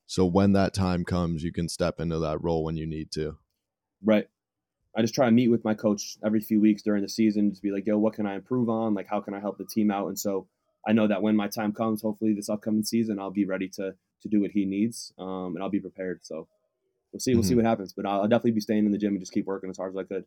So 0.06 0.26
when 0.26 0.52
that 0.54 0.74
time 0.74 1.04
comes, 1.04 1.44
you 1.44 1.52
can 1.52 1.68
step 1.68 2.00
into 2.00 2.18
that 2.18 2.42
role 2.42 2.64
when 2.64 2.76
you 2.76 2.86
need 2.86 3.12
to. 3.12 3.36
Right. 4.02 4.28
I 4.96 5.02
just 5.02 5.14
try 5.14 5.26
to 5.26 5.32
meet 5.32 5.48
with 5.48 5.64
my 5.64 5.74
coach 5.74 6.16
every 6.24 6.40
few 6.40 6.60
weeks 6.60 6.82
during 6.82 7.02
the 7.02 7.08
season 7.08 7.54
to 7.54 7.62
be 7.62 7.70
like, 7.70 7.86
yo, 7.86 7.98
what 7.98 8.14
can 8.14 8.26
I 8.26 8.34
improve 8.34 8.68
on? 8.68 8.94
Like, 8.94 9.06
how 9.08 9.20
can 9.20 9.34
I 9.34 9.40
help 9.40 9.56
the 9.56 9.64
team 9.64 9.90
out? 9.90 10.08
And 10.08 10.18
so 10.18 10.48
I 10.86 10.92
know 10.92 11.06
that 11.06 11.22
when 11.22 11.36
my 11.36 11.48
time 11.48 11.72
comes, 11.72 12.02
hopefully 12.02 12.34
this 12.34 12.48
upcoming 12.48 12.84
season, 12.84 13.18
I'll 13.18 13.30
be 13.30 13.44
ready 13.44 13.68
to 13.76 13.94
to 14.22 14.28
do 14.28 14.40
what 14.40 14.52
he 14.52 14.64
needs, 14.64 15.12
um, 15.18 15.54
and 15.54 15.62
I'll 15.62 15.70
be 15.70 15.80
prepared. 15.80 16.20
So 16.22 16.46
we'll 17.12 17.20
see. 17.20 17.34
We'll 17.34 17.42
mm-hmm. 17.42 17.48
see 17.48 17.54
what 17.54 17.64
happens. 17.64 17.92
But 17.92 18.06
I'll, 18.06 18.22
I'll, 18.22 18.28
definitely 18.28 18.52
be 18.52 18.60
staying 18.60 18.86
in 18.86 18.92
the 18.92 18.98
gym 18.98 19.12
and 19.12 19.20
just 19.20 19.32
keep 19.32 19.46
working 19.46 19.70
as 19.70 19.76
hard 19.76 19.92
as 19.94 19.98
I 19.98 20.04
could. 20.04 20.24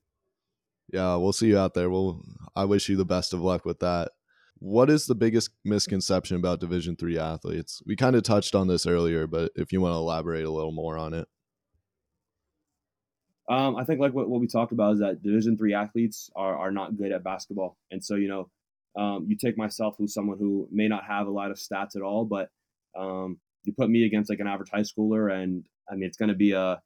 Yeah, 0.94 1.16
we'll 1.16 1.34
see 1.34 1.48
you 1.48 1.58
out 1.58 1.74
there. 1.74 1.90
Well, 1.90 2.22
I 2.56 2.66
wish 2.66 2.90
you 2.90 2.96
the 2.96 3.06
best 3.06 3.34
of 3.34 3.42
luck 3.42 3.66
with 3.66 3.80
that. 3.80 4.12
What 4.60 4.90
is 4.90 5.06
the 5.06 5.16
biggest 5.16 5.50
misconception 5.66 6.38
about 6.38 6.60
Division 6.60 6.96
three 6.96 7.18
athletes? 7.18 7.82
We 7.86 7.96
kind 7.96 8.16
of 8.16 8.24
touched 8.24 8.56
on 8.56 8.68
this 8.68 8.86
earlier, 8.86 9.28
but 9.28 9.52
if 9.56 9.74
you 9.74 9.82
want 9.82 9.94
to 9.94 9.98
elaborate 9.98 10.46
a 10.46 10.52
little 10.52 10.72
more 10.72 10.98
on 10.98 11.14
it. 11.14 11.28
Um, 13.50 13.76
I 13.76 13.84
think 13.84 14.00
like 14.00 14.14
what, 14.14 14.30
what 14.30 14.42
we 14.42 14.48
talked 14.48 14.72
about 14.72 14.94
is 14.94 15.00
that 15.00 15.22
Division 15.22 15.58
three 15.58 15.74
athletes 15.74 16.32
are 16.36 16.56
are 16.56 16.72
not 16.72 16.98
good 16.98 17.12
at 17.12 17.24
basketball, 17.24 17.78
and 17.92 18.04
so 18.04 18.16
you 18.16 18.28
know, 18.28 18.50
um, 19.00 19.26
you 19.28 19.38
take 19.38 19.58
myself 19.58 19.96
who's 19.98 20.14
someone 20.14 20.40
who 20.40 20.68
may 20.72 20.88
not 20.88 21.04
have 21.04 21.28
a 21.28 21.32
lot 21.32 21.52
of 21.52 21.58
stats 21.58 21.96
at 21.96 22.02
all, 22.02 22.26
but 22.26 22.50
um, 22.98 23.40
you 23.64 23.74
put 23.78 23.90
me 23.90 24.06
against 24.06 24.32
like 24.32 24.40
an 24.40 24.48
average 24.48 24.72
high 24.72 24.80
schooler, 24.80 25.32
and 25.32 25.64
I 25.90 25.96
mean 25.96 26.06
it's 26.06 26.18
going 26.18 26.30
to 26.30 26.36
be 26.36 26.52
a 26.52 26.82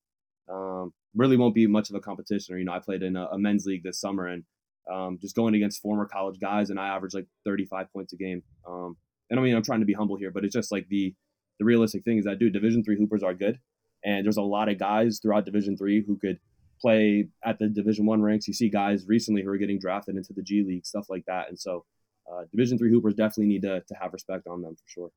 um, 0.49 0.93
really 1.15 1.37
won't 1.37 1.55
be 1.55 1.67
much 1.67 1.89
of 1.89 1.95
a 1.95 1.99
competition. 1.99 2.55
Or 2.55 2.57
you 2.57 2.65
know, 2.65 2.73
I 2.73 2.79
played 2.79 3.03
in 3.03 3.15
a, 3.15 3.25
a 3.27 3.37
men's 3.37 3.65
league 3.65 3.83
this 3.83 3.99
summer, 3.99 4.27
and 4.27 4.43
um, 4.91 5.19
just 5.21 5.35
going 5.35 5.55
against 5.55 5.81
former 5.81 6.05
college 6.05 6.39
guys, 6.39 6.69
and 6.69 6.79
I 6.79 6.87
average 6.87 7.13
like 7.13 7.27
35 7.45 7.91
points 7.93 8.13
a 8.13 8.17
game. 8.17 8.41
Um, 8.67 8.97
and 9.29 9.39
I 9.39 9.43
mean, 9.43 9.55
I'm 9.55 9.63
trying 9.63 9.81
to 9.81 9.85
be 9.85 9.93
humble 9.93 10.17
here, 10.17 10.31
but 10.31 10.43
it's 10.43 10.53
just 10.53 10.71
like 10.71 10.87
the 10.89 11.13
the 11.59 11.65
realistic 11.65 12.03
thing 12.03 12.17
is 12.17 12.25
that 12.25 12.39
dude, 12.39 12.53
Division 12.53 12.83
three 12.83 12.97
hoopers 12.97 13.23
are 13.23 13.33
good, 13.33 13.59
and 14.03 14.25
there's 14.25 14.37
a 14.37 14.41
lot 14.41 14.69
of 14.69 14.79
guys 14.79 15.19
throughout 15.21 15.45
Division 15.45 15.77
three 15.77 16.03
who 16.05 16.17
could 16.17 16.39
play 16.81 17.27
at 17.43 17.59
the 17.59 17.67
Division 17.67 18.05
One 18.05 18.21
ranks. 18.21 18.47
You 18.47 18.53
see 18.53 18.69
guys 18.69 19.05
recently 19.07 19.43
who 19.43 19.49
are 19.49 19.57
getting 19.57 19.79
drafted 19.79 20.15
into 20.15 20.33
the 20.33 20.41
G 20.41 20.63
League, 20.65 20.85
stuff 20.85 21.07
like 21.09 21.25
that. 21.27 21.49
And 21.49 21.59
so, 21.59 21.85
uh, 22.31 22.43
Division 22.51 22.77
Three 22.77 22.91
hoopers 22.91 23.15
definitely 23.15 23.47
need 23.47 23.63
to 23.63 23.81
to 23.81 23.95
have 24.01 24.13
respect 24.13 24.47
on 24.47 24.61
them 24.61 24.75
for 24.75 24.87
sure. 24.87 25.09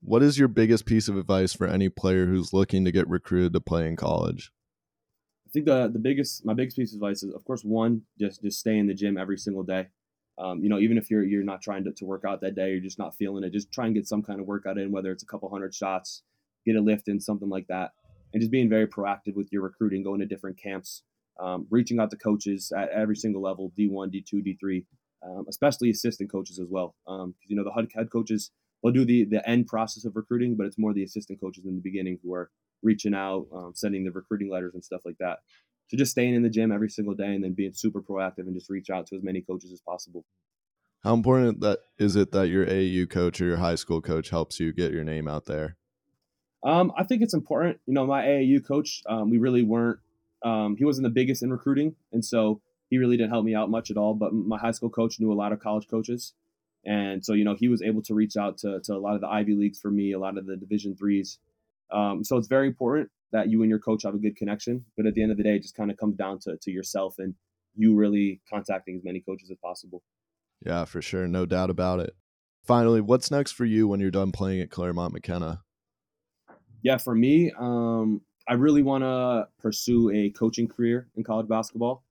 What 0.00 0.22
is 0.22 0.38
your 0.38 0.48
biggest 0.48 0.86
piece 0.86 1.08
of 1.08 1.16
advice 1.16 1.52
for 1.52 1.66
any 1.66 1.88
player 1.88 2.26
who's 2.26 2.52
looking 2.52 2.84
to 2.84 2.92
get 2.92 3.08
recruited 3.08 3.52
to 3.52 3.60
play 3.60 3.88
in 3.88 3.96
college? 3.96 4.52
I 5.46 5.50
think 5.50 5.66
the 5.66 5.88
the 5.92 5.98
biggest 5.98 6.44
my 6.44 6.54
biggest 6.54 6.76
piece 6.76 6.92
of 6.92 6.96
advice 6.96 7.22
is, 7.22 7.34
of 7.34 7.44
course, 7.44 7.62
one 7.62 8.02
just 8.18 8.42
just 8.42 8.60
stay 8.60 8.78
in 8.78 8.86
the 8.86 8.94
gym 8.94 9.16
every 9.16 9.38
single 9.38 9.62
day. 9.62 9.88
Um, 10.38 10.62
you 10.62 10.68
know, 10.68 10.78
even 10.78 10.98
if 10.98 11.10
you're 11.10 11.24
you're 11.24 11.42
not 11.42 11.62
trying 11.62 11.84
to, 11.84 11.92
to 11.92 12.04
work 12.04 12.24
out 12.26 12.40
that 12.42 12.54
day, 12.54 12.70
you're 12.70 12.80
just 12.80 12.98
not 12.98 13.16
feeling 13.16 13.44
it. 13.44 13.52
Just 13.52 13.72
try 13.72 13.86
and 13.86 13.94
get 13.94 14.06
some 14.06 14.22
kind 14.22 14.40
of 14.40 14.46
workout 14.46 14.78
in, 14.78 14.92
whether 14.92 15.10
it's 15.10 15.22
a 15.22 15.26
couple 15.26 15.50
hundred 15.50 15.74
shots, 15.74 16.22
get 16.64 16.76
a 16.76 16.80
lift 16.80 17.08
in, 17.08 17.18
something 17.18 17.48
like 17.48 17.66
that 17.68 17.92
and 18.32 18.40
just 18.40 18.50
being 18.50 18.68
very 18.68 18.86
proactive 18.86 19.34
with 19.34 19.48
your 19.52 19.62
recruiting, 19.62 20.02
going 20.02 20.20
to 20.20 20.26
different 20.26 20.58
camps, 20.60 21.02
um, 21.40 21.66
reaching 21.70 21.98
out 21.98 22.10
to 22.10 22.16
coaches 22.16 22.72
at 22.76 22.88
every 22.90 23.16
single 23.16 23.42
level 23.42 23.72
D1, 23.78 24.12
D2, 24.12 24.56
D3, 24.62 24.84
um, 25.26 25.46
especially 25.48 25.90
assistant 25.90 26.30
coaches 26.30 26.58
as 26.58 26.66
well. 26.68 26.94
Because, 27.06 27.20
um, 27.22 27.34
you 27.46 27.56
know, 27.56 27.64
the 27.64 27.72
head 27.72 28.10
coaches 28.10 28.50
will 28.82 28.92
do 28.92 29.04
the, 29.04 29.24
the 29.24 29.48
end 29.48 29.66
process 29.66 30.04
of 30.04 30.16
recruiting, 30.16 30.56
but 30.56 30.66
it's 30.66 30.78
more 30.78 30.92
the 30.92 31.02
assistant 31.02 31.40
coaches 31.40 31.64
in 31.64 31.74
the 31.74 31.80
beginning 31.80 32.18
who 32.22 32.32
are 32.34 32.50
reaching 32.82 33.14
out, 33.14 33.46
um, 33.52 33.72
sending 33.74 34.04
the 34.04 34.10
recruiting 34.10 34.50
letters 34.50 34.74
and 34.74 34.84
stuff 34.84 35.00
like 35.04 35.16
that. 35.18 35.38
So 35.88 35.96
just 35.96 36.12
staying 36.12 36.34
in 36.34 36.42
the 36.42 36.50
gym 36.50 36.70
every 36.70 36.90
single 36.90 37.14
day 37.14 37.34
and 37.34 37.42
then 37.42 37.54
being 37.54 37.72
super 37.72 38.02
proactive 38.02 38.40
and 38.40 38.54
just 38.54 38.70
reach 38.70 38.90
out 38.90 39.06
to 39.08 39.16
as 39.16 39.22
many 39.22 39.40
coaches 39.40 39.72
as 39.72 39.80
possible. 39.80 40.24
How 41.02 41.14
important 41.14 41.60
that 41.60 41.78
is 41.98 42.16
it 42.16 42.32
that 42.32 42.48
your 42.48 42.66
AAU 42.66 43.08
coach 43.08 43.40
or 43.40 43.46
your 43.46 43.56
high 43.56 43.76
school 43.76 44.00
coach 44.00 44.30
helps 44.30 44.60
you 44.60 44.72
get 44.72 44.92
your 44.92 45.04
name 45.04 45.28
out 45.28 45.46
there? 45.46 45.76
Um, 46.64 46.92
I 46.96 47.04
think 47.04 47.22
it's 47.22 47.34
important. 47.34 47.78
You 47.86 47.94
know, 47.94 48.06
my 48.06 48.22
AAU 48.24 48.66
coach, 48.66 49.02
um, 49.08 49.30
we 49.30 49.38
really 49.38 49.62
weren't. 49.62 50.00
Um, 50.44 50.76
he 50.76 50.84
wasn't 50.84 51.04
the 51.04 51.10
biggest 51.10 51.42
in 51.42 51.50
recruiting, 51.50 51.94
and 52.12 52.24
so 52.24 52.60
he 52.90 52.98
really 52.98 53.16
didn't 53.16 53.30
help 53.30 53.44
me 53.44 53.54
out 53.54 53.70
much 53.70 53.90
at 53.90 53.96
all. 53.96 54.14
But 54.14 54.32
my 54.32 54.58
high 54.58 54.72
school 54.72 54.90
coach 54.90 55.20
knew 55.20 55.32
a 55.32 55.34
lot 55.34 55.52
of 55.52 55.60
college 55.60 55.86
coaches, 55.88 56.34
and 56.88 57.24
so 57.24 57.34
you 57.34 57.44
know 57.44 57.54
he 57.54 57.68
was 57.68 57.82
able 57.82 58.02
to 58.02 58.14
reach 58.14 58.36
out 58.36 58.58
to 58.58 58.80
to 58.84 58.94
a 58.94 58.98
lot 58.98 59.14
of 59.14 59.20
the 59.20 59.28
Ivy 59.28 59.54
leagues 59.54 59.78
for 59.78 59.90
me, 59.90 60.12
a 60.12 60.18
lot 60.18 60.38
of 60.38 60.46
the 60.46 60.56
Division 60.56 60.96
threes. 60.96 61.38
Um, 61.90 62.24
so 62.24 62.36
it's 62.36 62.48
very 62.48 62.66
important 62.66 63.10
that 63.32 63.50
you 63.50 63.62
and 63.62 63.70
your 63.70 63.78
coach 63.78 64.02
have 64.04 64.14
a 64.14 64.18
good 64.18 64.36
connection. 64.36 64.84
But 64.96 65.06
at 65.06 65.14
the 65.14 65.22
end 65.22 65.30
of 65.30 65.36
the 65.36 65.42
day, 65.42 65.56
it 65.56 65.62
just 65.62 65.76
kind 65.76 65.90
of 65.90 65.96
comes 65.96 66.16
down 66.16 66.38
to 66.40 66.56
to 66.56 66.70
yourself 66.70 67.16
and 67.18 67.34
you 67.76 67.94
really 67.94 68.40
contacting 68.50 68.96
as 68.96 69.04
many 69.04 69.20
coaches 69.20 69.50
as 69.50 69.58
possible. 69.62 70.02
Yeah, 70.64 70.84
for 70.86 71.00
sure, 71.00 71.28
no 71.28 71.46
doubt 71.46 71.70
about 71.70 72.00
it. 72.00 72.16
Finally, 72.64 73.00
what's 73.00 73.30
next 73.30 73.52
for 73.52 73.64
you 73.64 73.86
when 73.86 74.00
you're 74.00 74.10
done 74.10 74.32
playing 74.32 74.60
at 74.60 74.70
Claremont 74.70 75.12
McKenna? 75.12 75.62
yeah, 76.82 76.96
for 76.96 77.14
me, 77.14 77.52
um, 77.58 78.22
I 78.48 78.54
really 78.54 78.82
want 78.82 79.04
to 79.04 79.48
pursue 79.60 80.10
a 80.10 80.30
coaching 80.30 80.68
career 80.68 81.08
in 81.16 81.24
college 81.24 81.48
basketball. 81.48 82.04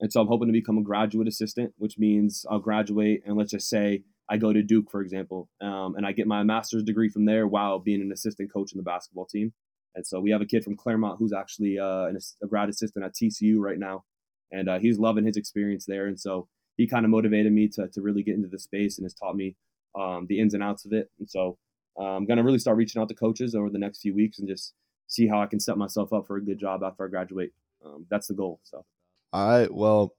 And 0.00 0.12
so 0.12 0.20
I'm 0.20 0.28
hoping 0.28 0.48
to 0.48 0.52
become 0.52 0.78
a 0.78 0.82
graduate 0.82 1.28
assistant, 1.28 1.72
which 1.78 1.98
means 1.98 2.46
I'll 2.50 2.60
graduate 2.60 3.22
and 3.26 3.36
let's 3.36 3.50
just 3.50 3.68
say 3.68 4.04
I 4.30 4.36
go 4.36 4.52
to 4.52 4.62
Duke, 4.62 4.90
for 4.90 5.00
example, 5.00 5.48
um, 5.60 5.94
and 5.96 6.06
I 6.06 6.12
get 6.12 6.26
my 6.26 6.42
master's 6.42 6.82
degree 6.82 7.08
from 7.08 7.24
there 7.24 7.46
while 7.46 7.78
being 7.78 8.02
an 8.02 8.12
assistant 8.12 8.52
coach 8.52 8.72
in 8.72 8.76
the 8.78 8.84
basketball 8.84 9.26
team. 9.26 9.52
And 9.94 10.06
so 10.06 10.20
we 10.20 10.30
have 10.30 10.42
a 10.42 10.46
kid 10.46 10.64
from 10.64 10.76
Claremont 10.76 11.18
who's 11.18 11.32
actually 11.32 11.78
uh, 11.78 12.04
an, 12.04 12.18
a 12.42 12.46
grad 12.46 12.68
assistant 12.68 13.04
at 13.04 13.14
TCU 13.14 13.58
right 13.58 13.78
now, 13.78 14.04
and 14.52 14.68
uh, 14.68 14.78
he's 14.78 14.98
loving 14.98 15.24
his 15.24 15.36
experience 15.36 15.86
there. 15.86 16.06
And 16.06 16.20
so 16.20 16.46
he 16.76 16.86
kind 16.86 17.04
of 17.04 17.10
motivated 17.10 17.52
me 17.52 17.68
to 17.68 17.88
to 17.88 18.02
really 18.02 18.22
get 18.22 18.36
into 18.36 18.48
the 18.48 18.58
space 18.58 18.98
and 18.98 19.04
has 19.04 19.14
taught 19.14 19.34
me 19.34 19.56
um, 19.98 20.26
the 20.28 20.40
ins 20.40 20.54
and 20.54 20.62
outs 20.62 20.84
of 20.84 20.92
it. 20.92 21.10
And 21.18 21.28
so 21.28 21.58
uh, 21.98 22.04
I'm 22.04 22.26
gonna 22.26 22.44
really 22.44 22.58
start 22.58 22.76
reaching 22.76 23.00
out 23.00 23.08
to 23.08 23.14
coaches 23.14 23.54
over 23.54 23.70
the 23.70 23.78
next 23.78 24.00
few 24.00 24.14
weeks 24.14 24.38
and 24.38 24.48
just 24.48 24.74
see 25.06 25.26
how 25.26 25.40
I 25.40 25.46
can 25.46 25.58
set 25.58 25.78
myself 25.78 26.12
up 26.12 26.26
for 26.26 26.36
a 26.36 26.44
good 26.44 26.58
job 26.58 26.82
after 26.84 27.04
I 27.04 27.08
graduate. 27.08 27.52
Um, 27.84 28.06
that's 28.10 28.28
the 28.28 28.34
goal. 28.34 28.60
So. 28.62 28.84
All 29.32 29.48
right. 29.48 29.72
Well, 29.72 30.14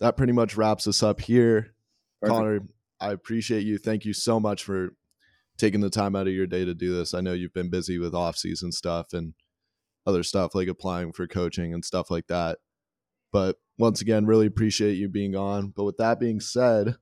that 0.00 0.16
pretty 0.16 0.32
much 0.32 0.56
wraps 0.56 0.86
us 0.88 1.02
up 1.02 1.20
here. 1.20 1.74
Perfect. 2.20 2.36
Connor, 2.36 2.60
I 3.02 3.10
appreciate 3.10 3.64
you. 3.64 3.78
Thank 3.78 4.04
you 4.04 4.12
so 4.12 4.38
much 4.38 4.62
for 4.62 4.90
taking 5.58 5.80
the 5.80 5.90
time 5.90 6.14
out 6.14 6.28
of 6.28 6.32
your 6.32 6.46
day 6.46 6.64
to 6.64 6.72
do 6.72 6.94
this. 6.94 7.14
I 7.14 7.20
know 7.20 7.32
you've 7.32 7.52
been 7.52 7.68
busy 7.68 7.98
with 7.98 8.14
off 8.14 8.36
season 8.36 8.70
stuff 8.70 9.12
and 9.12 9.34
other 10.06 10.22
stuff 10.22 10.54
like 10.54 10.68
applying 10.68 11.12
for 11.12 11.26
coaching 11.26 11.74
and 11.74 11.84
stuff 11.84 12.10
like 12.10 12.28
that. 12.28 12.58
But 13.32 13.56
once 13.76 14.00
again, 14.00 14.26
really 14.26 14.46
appreciate 14.46 14.94
you 14.94 15.08
being 15.08 15.34
on. 15.34 15.72
But 15.76 15.84
with 15.84 15.96
that 15.96 16.20
being 16.20 16.38
said, 16.38 16.96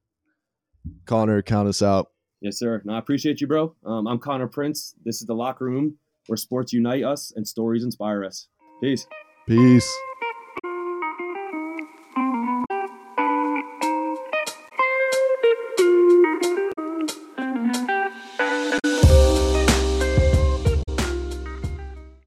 Connor, 1.05 1.43
count 1.43 1.69
us 1.69 1.83
out. 1.83 2.09
Yes, 2.41 2.59
sir. 2.59 2.81
No, 2.85 2.95
I 2.95 2.99
appreciate 2.99 3.43
you, 3.43 3.47
bro. 3.47 3.75
Um, 3.85 4.07
I'm 4.07 4.19
Connor 4.19 4.49
Printz. 4.49 4.95
This 5.05 5.21
is 5.21 5.27
the 5.27 5.35
locker 5.35 5.67
room 5.67 5.99
where 6.27 6.39
sports 6.39 6.73
unite 6.73 7.05
us 7.05 7.33
and 7.37 7.47
stories 7.47 7.85
inspire 7.85 8.25
us. 8.25 8.49
Peace. 8.81 9.07
Peace. 9.47 9.93